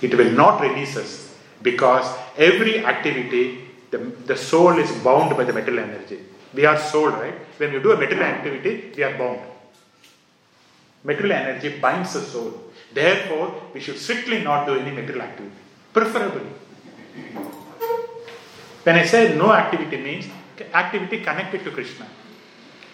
It 0.00 0.14
will 0.16 0.30
not 0.30 0.60
release 0.60 0.96
us 0.96 1.34
because 1.62 2.06
every 2.36 2.84
activity, 2.84 3.64
the, 3.90 3.98
the 3.98 4.36
soul 4.36 4.78
is 4.78 4.90
bound 5.02 5.36
by 5.36 5.44
the 5.44 5.52
metal 5.52 5.78
energy. 5.78 6.20
We 6.54 6.64
are 6.64 6.78
soul, 6.78 7.10
right? 7.10 7.34
When 7.58 7.72
you 7.72 7.80
do 7.80 7.92
a 7.92 7.98
metal 7.98 8.20
activity, 8.22 8.92
we 8.96 9.02
are 9.02 9.18
bound. 9.18 9.40
Material 11.04 11.32
energy 11.32 11.78
binds 11.78 12.12
the 12.12 12.20
soul. 12.20 12.54
Therefore, 12.92 13.62
we 13.74 13.80
should 13.80 13.98
strictly 13.98 14.42
not 14.42 14.66
do 14.66 14.74
any 14.74 14.90
material 14.90 15.22
activity, 15.22 15.54
preferably. 15.98 16.46
When 18.84 18.96
I 18.96 19.04
say 19.04 19.36
no 19.36 19.52
activity 19.52 19.96
means 19.96 20.26
activity 20.72 21.22
connected 21.22 21.64
to 21.64 21.70
Krishna 21.70 22.06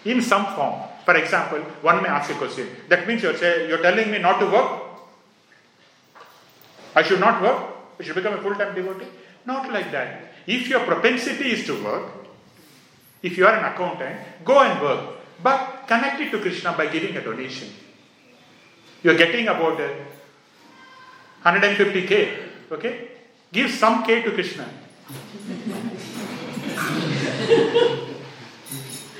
in 0.03 0.21
some 0.21 0.45
form. 0.55 0.81
For 1.05 1.15
example, 1.15 1.59
one 1.81 2.01
may 2.01 2.09
ask 2.09 2.29
a 2.31 2.35
question. 2.35 2.67
That 2.89 3.07
means 3.07 3.21
you're, 3.23 3.37
say, 3.37 3.67
you're 3.67 3.81
telling 3.81 4.11
me 4.11 4.17
not 4.19 4.39
to 4.39 4.45
work? 4.47 4.81
I 6.95 7.03
should 7.03 7.19
not 7.19 7.41
work? 7.41 7.61
I 7.99 8.03
should 8.03 8.15
become 8.15 8.33
a 8.33 8.41
full 8.41 8.55
time 8.55 8.73
devotee? 8.73 9.07
Not 9.45 9.71
like 9.71 9.91
that. 9.91 10.33
If 10.47 10.67
your 10.67 10.81
propensity 10.85 11.51
is 11.51 11.65
to 11.67 11.83
work, 11.83 12.11
if 13.21 13.37
you 13.37 13.45
are 13.45 13.55
an 13.55 13.65
accountant, 13.65 14.19
go 14.43 14.61
and 14.61 14.81
work. 14.81 15.15
But 15.41 15.85
connect 15.87 16.21
it 16.21 16.31
to 16.31 16.39
Krishna 16.39 16.73
by 16.73 16.87
giving 16.87 17.15
a 17.15 17.21
donation. 17.21 17.69
You're 19.03 19.17
getting 19.17 19.47
about 19.47 19.79
uh, 19.79 19.89
150k, 21.43 22.44
okay? 22.71 23.09
Give 23.51 23.71
some 23.71 24.03
k 24.03 24.21
to 24.23 24.31
Krishna. 24.31 24.67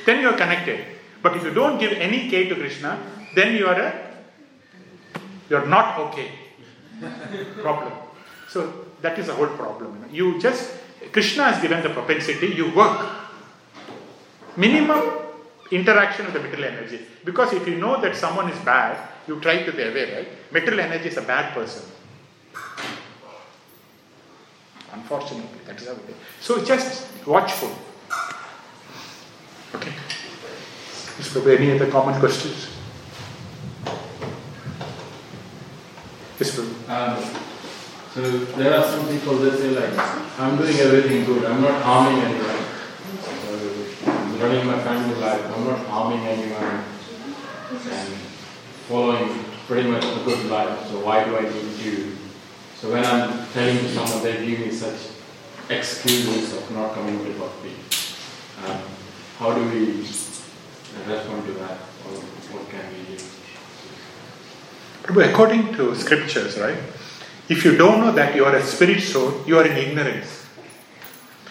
then 0.05 0.21
you 0.21 0.29
are 0.29 0.37
connected. 0.37 0.85
But 1.21 1.37
if 1.37 1.43
you 1.43 1.53
don't 1.53 1.79
give 1.79 1.93
any 1.93 2.29
k 2.29 2.49
to 2.49 2.55
Krishna, 2.55 2.99
then 3.35 3.55
you 3.55 3.67
are 3.67 3.79
a 3.79 4.05
you 5.49 5.57
are 5.57 5.65
not 5.65 5.99
okay. 5.99 6.31
problem. 7.61 7.93
So 8.49 8.85
that 9.01 9.19
is 9.19 9.27
the 9.27 9.33
whole 9.33 9.47
problem. 9.47 10.05
You, 10.11 10.39
just 10.39 10.71
Krishna 11.11 11.43
has 11.51 11.61
given 11.61 11.83
the 11.83 11.89
propensity, 11.89 12.47
you 12.47 12.73
work. 12.73 13.07
Minimum 14.57 15.03
interaction 15.71 16.25
with 16.25 16.33
the 16.33 16.39
material 16.39 16.77
energy. 16.77 17.01
Because 17.23 17.53
if 17.53 17.67
you 17.67 17.75
know 17.77 17.99
that 18.01 18.15
someone 18.15 18.49
is 18.49 18.59
bad, 18.63 18.97
you 19.27 19.39
try 19.39 19.63
to 19.63 19.71
be 19.71 19.83
aware, 19.83 20.15
right? 20.15 20.27
Material 20.51 20.79
energy 20.81 21.09
is 21.09 21.17
a 21.17 21.21
bad 21.21 21.53
person. 21.53 21.83
Unfortunately, 24.95 25.59
that 25.65 25.79
is 25.79 25.87
how 25.87 25.93
it 25.93 26.09
is. 26.09 26.15
So 26.39 26.63
just 26.63 27.27
watchful. 27.27 27.71
Okay. 29.75 29.91
Is 31.19 31.33
there 31.33 31.57
any 31.57 31.71
other 31.73 31.91
common 31.91 32.17
questions? 32.19 32.69
Yes, 36.39 36.59
um, 36.59 37.23
so 38.13 38.21
there 38.55 38.73
are 38.77 38.83
some 38.83 39.07
people 39.07 39.37
that 39.39 39.57
say 39.57 39.69
like, 39.71 40.39
I'm 40.39 40.57
doing 40.57 40.77
everything 40.77 41.25
good, 41.25 41.45
I'm 41.45 41.61
not 41.61 41.81
harming 41.81 42.21
anyone. 42.23 42.65
I'm 44.07 44.39
running 44.39 44.65
my 44.67 44.79
family 44.79 45.15
life, 45.15 45.45
I'm 45.45 45.65
not 45.65 45.79
harming 45.87 46.25
anyone 46.25 46.83
and 47.71 48.13
following 48.87 49.43
pretty 49.67 49.89
much 49.89 50.03
a 50.03 50.23
good 50.25 50.49
life. 50.49 50.87
So 50.87 51.05
why 51.05 51.23
do 51.23 51.37
I 51.37 51.41
need 51.41 51.79
you? 51.79 52.17
So 52.75 52.91
when 52.91 53.05
I'm 53.05 53.44
telling 53.55 53.77
to 53.77 53.89
someone, 53.89 54.21
they 54.21 54.45
give 54.45 54.59
me 54.59 54.69
such 54.69 54.99
excuses 55.69 56.53
of 56.57 56.69
not 56.71 56.93
coming 56.93 57.23
to 57.23 57.31
bhakti. 57.39 57.71
Um, 58.65 58.81
how 59.39 59.53
do 59.53 59.63
we 59.71 60.01
respond 61.07 61.45
to 61.45 61.53
that, 61.53 61.77
or 62.03 62.19
what 62.51 62.69
can 62.69 62.83
we 62.91 63.15
do? 63.15 63.21
According 65.31 65.73
to 65.75 65.95
scriptures, 65.95 66.57
right? 66.59 66.77
If 67.47 67.63
you 67.63 67.77
don't 67.77 68.01
know 68.01 68.11
that 68.11 68.35
you 68.35 68.43
are 68.43 68.55
a 68.55 68.61
spirit 68.61 69.01
soul, 69.01 69.41
you 69.47 69.57
are 69.57 69.65
in 69.65 69.77
ignorance. 69.77 70.45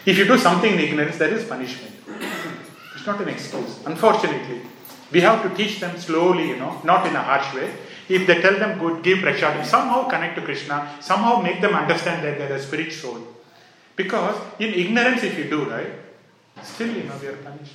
If 0.05 0.19
you 0.19 0.27
do 0.27 0.37
something 0.37 0.75
in 0.75 0.81
ignorance, 0.81 1.17
there 1.17 1.33
is 1.33 1.49
punishment. 1.49 1.95
It's 2.95 3.07
not 3.07 3.19
an 3.23 3.29
excuse. 3.29 3.79
Unfortunately, 3.87 4.61
we 5.11 5.21
have 5.23 5.43
to 5.43 5.57
teach 5.57 5.81
them 5.81 5.97
slowly, 5.97 6.49
you 6.49 6.57
know, 6.57 6.83
not 6.85 7.07
in 7.07 7.17
a 7.17 7.23
harsh 7.23 7.55
way. 7.55 7.73
If 8.09 8.27
they 8.27 8.41
tell 8.41 8.59
them 8.59 8.79
good, 8.79 9.03
give 9.03 9.19
prashadam, 9.19 9.65
somehow 9.65 10.09
connect 10.09 10.37
to 10.37 10.43
Krishna, 10.43 10.97
somehow 11.01 11.41
make 11.41 11.61
them 11.61 11.75
understand 11.75 12.25
that 12.25 12.39
they're 12.39 12.53
a 12.53 12.63
spirit 12.63 12.93
soul. 12.93 13.19
Because 13.97 14.37
in 14.59 14.75
ignorance, 14.75 15.23
if 15.23 15.39
you 15.39 15.45
do, 15.49 15.65
right, 15.71 15.91
still, 16.63 16.95
you 16.95 17.05
know, 17.05 17.17
we 17.21 17.29
are 17.29 17.37
punished. 17.37 17.73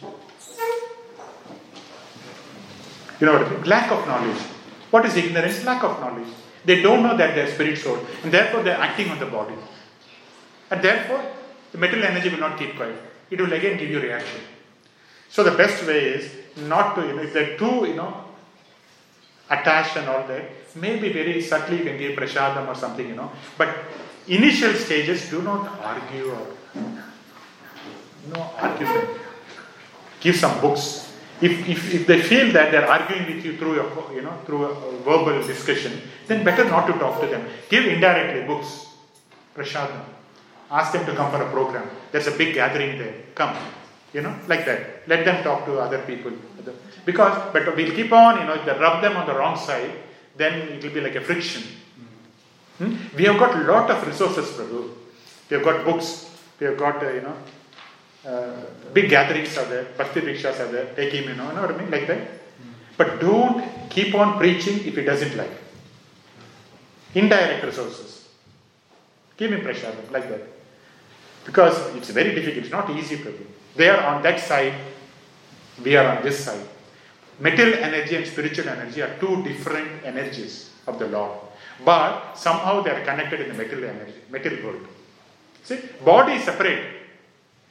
You 3.19 3.25
know 3.25 3.33
what 3.33 3.47
I 3.47 3.49
mean? 3.49 3.63
Lack 3.63 3.91
of 3.91 4.07
knowledge. 4.07 4.41
What 4.91 5.05
is 5.05 5.15
ignorance? 5.15 5.63
Lack 5.65 5.83
of 5.83 5.99
knowledge. 5.99 6.27
They 6.63 6.81
don't 6.81 7.03
know 7.03 7.17
that 7.17 7.35
they're 7.35 7.51
spirit 7.51 7.77
soul, 7.77 7.99
and 8.23 8.31
therefore 8.31 8.63
they're 8.63 8.77
acting 8.77 9.09
on 9.09 9.19
the 9.19 9.25
body. 9.25 9.55
And 10.69 10.81
therefore, 10.81 11.23
the 11.71 11.77
material 11.77 12.07
energy 12.07 12.29
will 12.29 12.39
not 12.39 12.59
keep 12.59 12.75
quiet. 12.75 12.95
It 13.31 13.39
will 13.39 13.51
again 13.51 13.77
give 13.77 13.89
you 13.89 13.99
reaction. 13.99 14.41
So 15.29 15.43
the 15.43 15.51
best 15.51 15.85
way 15.85 16.05
is 16.05 16.31
not 16.57 16.95
to, 16.95 17.05
you 17.05 17.13
know, 17.13 17.21
if 17.21 17.33
they're 17.33 17.57
too, 17.57 17.85
you 17.87 17.95
know, 17.95 18.25
attached 19.49 19.97
and 19.97 20.07
all 20.07 20.27
that, 20.27 20.43
maybe 20.75 21.11
very 21.11 21.41
subtly 21.41 21.79
you 21.79 21.83
can 21.83 21.97
give 21.97 22.17
prashadam 22.17 22.67
or 22.67 22.75
something, 22.75 23.07
you 23.07 23.15
know. 23.15 23.31
But 23.57 23.69
initial 24.27 24.73
stages, 24.73 25.29
do 25.29 25.41
not 25.41 25.79
argue 25.81 26.31
or 26.31 26.47
no 28.33 28.41
argument. 28.57 29.09
Give 30.19 30.35
some 30.35 30.59
books. 30.61 31.11
If, 31.41 31.67
if, 31.69 31.93
if 31.93 32.07
they 32.07 32.21
feel 32.21 32.51
that 32.51 32.71
they're 32.71 32.87
arguing 32.87 33.33
with 33.33 33.45
you 33.45 33.57
through 33.57 33.79
a, 33.79 34.13
you 34.13 34.21
know, 34.21 34.33
through 34.45 34.65
a 34.65 34.91
verbal 34.99 35.41
discussion, 35.41 36.01
then 36.27 36.43
better 36.43 36.65
not 36.65 36.85
to 36.87 36.93
talk 36.93 37.21
to 37.21 37.27
them. 37.27 37.47
Give 37.69 37.85
indirectly 37.85 38.45
books, 38.45 38.87
prashadam. 39.55 40.03
Ask 40.69 40.91
them 40.91 41.05
to 41.05 41.15
come 41.15 41.31
for 41.31 41.41
a 41.41 41.49
program. 41.49 41.89
There's 42.11 42.27
a 42.27 42.37
big 42.37 42.53
gathering 42.53 42.99
there. 42.99 43.15
Come. 43.33 43.55
You 44.13 44.21
know, 44.21 44.35
like 44.47 44.65
that. 44.65 45.07
Let 45.07 45.23
them 45.25 45.43
talk 45.43 45.65
to 45.65 45.79
other 45.79 45.99
people. 45.99 46.31
Because, 47.05 47.53
but 47.53 47.75
we'll 47.75 47.95
keep 47.95 48.11
on, 48.11 48.39
you 48.39 48.45
know, 48.45 48.53
if 48.53 48.65
they 48.65 48.71
rub 48.71 49.01
them 49.01 49.15
on 49.17 49.27
the 49.27 49.33
wrong 49.33 49.57
side, 49.57 49.91
then 50.35 50.69
it 50.69 50.83
will 50.83 50.91
be 50.91 51.01
like 51.01 51.15
a 51.15 51.21
friction. 51.21 51.63
Hmm? 52.77 52.95
We 53.15 53.25
have 53.25 53.37
got 53.37 53.55
a 53.55 53.63
lot 53.71 53.89
of 53.91 54.05
resources, 54.05 54.49
Prabhu. 54.49 54.91
We 55.49 55.57
have 55.57 55.63
got 55.63 55.85
books. 55.85 56.29
We 56.59 56.67
have 56.67 56.77
got, 56.77 57.03
uh, 57.03 57.11
you 57.11 57.21
know, 57.21 57.35
uh, 58.25 58.65
big 58.93 59.09
gatherings 59.09 59.57
are 59.57 59.65
there. 59.65 59.85
Bhakti 59.97 60.21
rickshaws 60.21 60.59
are 60.59 60.71
there. 60.71 60.93
Take 60.95 61.13
him, 61.13 61.29
you 61.29 61.35
know, 61.35 61.47
you 61.49 61.55
know 61.55 61.61
what 61.61 61.71
I 61.71 61.77
mean? 61.77 61.91
Like 61.91 62.07
that. 62.07 62.27
But 62.97 63.19
don't 63.19 63.89
keep 63.89 64.13
on 64.13 64.37
preaching 64.37 64.85
if 64.85 64.95
he 64.95 65.03
doesn't 65.03 65.37
like. 65.37 65.51
Indirect 67.15 67.63
resources. 67.63 68.27
Give 69.37 69.51
him 69.51 69.61
pressure, 69.61 69.95
like 70.11 70.29
that. 70.29 70.41
Because 71.45 71.95
it's 71.95 72.09
very 72.09 72.35
difficult. 72.35 72.65
It's 72.65 72.71
not 72.71 72.89
easy, 72.89 73.17
Prabhu. 73.17 73.45
They 73.75 73.89
are 73.89 74.01
on 74.15 74.21
that 74.23 74.39
side. 74.39 74.73
We 75.83 75.95
are 75.95 76.17
on 76.17 76.23
this 76.23 76.43
side. 76.43 76.67
Material 77.39 77.79
energy 77.83 78.15
and 78.15 78.27
spiritual 78.27 78.67
energy 78.67 79.01
are 79.01 79.15
two 79.19 79.41
different 79.43 80.03
energies 80.03 80.71
of 80.87 80.99
the 80.99 81.07
Lord. 81.07 81.39
But 81.85 82.33
somehow 82.33 82.81
they 82.81 82.91
are 82.91 83.05
connected 83.05 83.41
in 83.41 83.47
the 83.47 83.53
material 83.53 83.89
energy, 83.89 84.19
material 84.29 84.65
world. 84.65 84.87
See, 85.63 85.79
body 86.03 86.33
is 86.33 86.43
separate, 86.43 86.83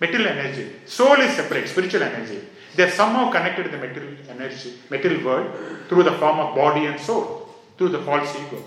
material 0.00 0.28
energy. 0.28 0.70
Soul 0.86 1.20
is 1.20 1.34
separate, 1.36 1.68
spiritual 1.68 2.02
energy. 2.02 2.40
They 2.74 2.84
are 2.84 2.90
somehow 2.90 3.30
connected 3.30 3.66
in 3.66 3.72
the 3.72 3.78
material 3.78 4.16
energy, 4.30 4.74
material 4.88 5.24
world 5.24 5.88
through 5.88 6.04
the 6.04 6.12
form 6.12 6.38
of 6.40 6.54
body 6.54 6.86
and 6.86 6.98
soul, 6.98 7.48
through 7.76 7.90
the 7.90 8.02
false 8.02 8.34
ego. 8.36 8.62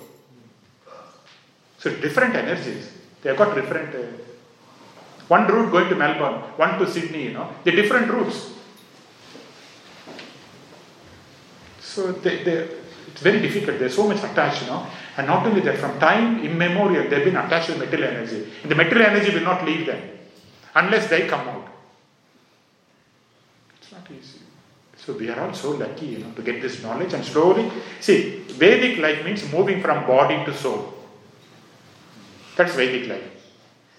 So 1.80 1.96
different 1.96 2.36
energies. 2.36 2.92
They 3.24 3.30
have 3.30 3.38
got 3.38 3.56
different. 3.56 3.96
Uh, 3.96 4.00
one 5.32 5.48
route 5.48 5.72
going 5.72 5.88
to 5.88 5.96
Melbourne, 5.96 6.42
one 6.58 6.78
to 6.78 6.86
Sydney. 6.86 7.24
You 7.24 7.34
know, 7.34 7.50
the 7.64 7.72
different 7.72 8.12
routes. 8.12 8.52
So 11.80 12.12
they, 12.12 12.44
they, 12.44 12.68
it's 13.08 13.22
very 13.22 13.40
difficult. 13.40 13.80
They're 13.80 13.90
so 13.90 14.08
much 14.10 14.18
attached, 14.18 14.64
you 14.64 14.68
know. 14.68 14.86
And 15.16 15.28
not 15.28 15.48
only 15.48 15.62
that, 15.62 15.78
from 15.78 15.98
time 16.00 16.44
immemorial, 16.44 17.10
they've 17.10 17.24
been 17.24 17.38
attached 17.38 17.68
to 17.68 17.78
material 17.78 18.12
energy. 18.12 18.52
And 18.62 18.72
the 18.72 18.76
material 18.76 19.08
energy 19.08 19.34
will 19.34 19.46
not 19.46 19.66
leave 19.66 19.86
them 19.86 20.02
unless 20.76 21.10
they 21.10 21.26
come 21.28 21.48
out. 21.48 21.68
It's 23.80 23.92
not 23.94 24.12
easy. 24.12 24.40
So 24.98 25.14
we 25.14 25.30
are 25.30 25.40
all 25.40 25.54
so 25.54 25.72
lucky, 25.72 26.08
you 26.08 26.18
know, 26.18 26.32
to 26.32 26.42
get 26.42 26.62
this 26.62 26.84
knowledge 26.84 27.14
and 27.14 27.24
slowly 27.24 27.72
see. 28.02 28.44
Vedic 28.50 28.98
life 29.00 29.24
means 29.24 29.50
moving 29.50 29.82
from 29.82 30.06
body 30.06 30.44
to 30.44 30.54
soul. 30.54 30.94
That's 32.58 32.76
Vedic 32.76 33.08
life. 33.08 33.31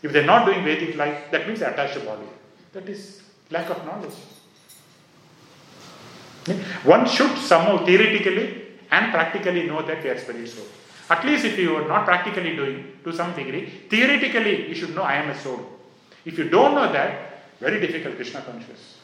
If 0.03 0.13
they're 0.13 0.27
not 0.27 0.47
doing 0.47 0.65
Vedic 0.65 0.97
life, 0.97 1.31
that 1.31 1.47
means 1.47 1.63
attached 1.63 1.95
to 1.95 2.01
body. 2.01 2.27
That 2.73 2.89
is 2.89 3.23
lack 3.51 3.71
of 3.71 3.85
knowledge. 3.85 4.15
One 6.85 7.07
should 7.07 7.39
somehow 7.39 7.85
theoretically 7.85 8.63
and 8.91 9.13
practically 9.13 9.67
know 9.67 9.83
that 9.83 10.03
they 10.03 10.09
are 10.11 10.19
spirit 10.19 10.49
soul. 10.49 10.67
At 11.09 11.25
least 11.25 11.45
if 11.45 11.59
you 11.59 11.77
are 11.77 11.87
not 11.87 12.05
practically 12.05 12.57
doing 12.57 12.99
to 13.05 13.13
some 13.13 13.35
degree, 13.35 13.67
theoretically 13.89 14.69
you 14.69 14.75
should 14.75 14.95
know 14.95 15.03
I 15.03 15.17
am 15.17 15.31
a 15.31 15.39
soul. 15.39 15.61
If 16.25 16.39
you 16.39 16.49
don't 16.49 16.75
know 16.75 16.93
that, 16.93 17.45
very 17.61 17.81
difficult 17.81 18.17
Krishna 18.17 18.41
conscious. 18.43 18.99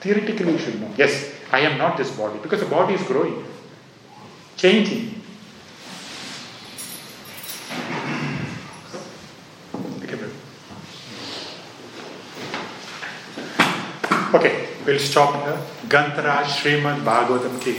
Theoretically 0.00 0.52
you 0.52 0.58
should 0.58 0.80
know. 0.80 0.92
Yes, 0.96 1.32
I 1.50 1.60
am 1.60 1.78
not 1.78 1.96
this 1.96 2.10
body 2.16 2.38
because 2.42 2.60
the 2.60 2.66
body 2.66 2.94
is 2.94 3.02
growing, 3.02 3.44
changing. 4.56 5.21
Okay 14.34 14.48
will 14.86 14.98
stop 15.06 15.34
गंतराज 15.92 16.46
Srimad 16.50 17.02
Bhagavatam 17.04 17.58
की 17.64 17.72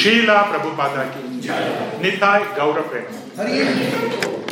शीला 0.00 0.40
प्रभुपादा 0.50 1.04
की 1.16 2.02
निताय 2.02 2.44
गौरव 2.58 2.88
प्रेम 2.92 4.51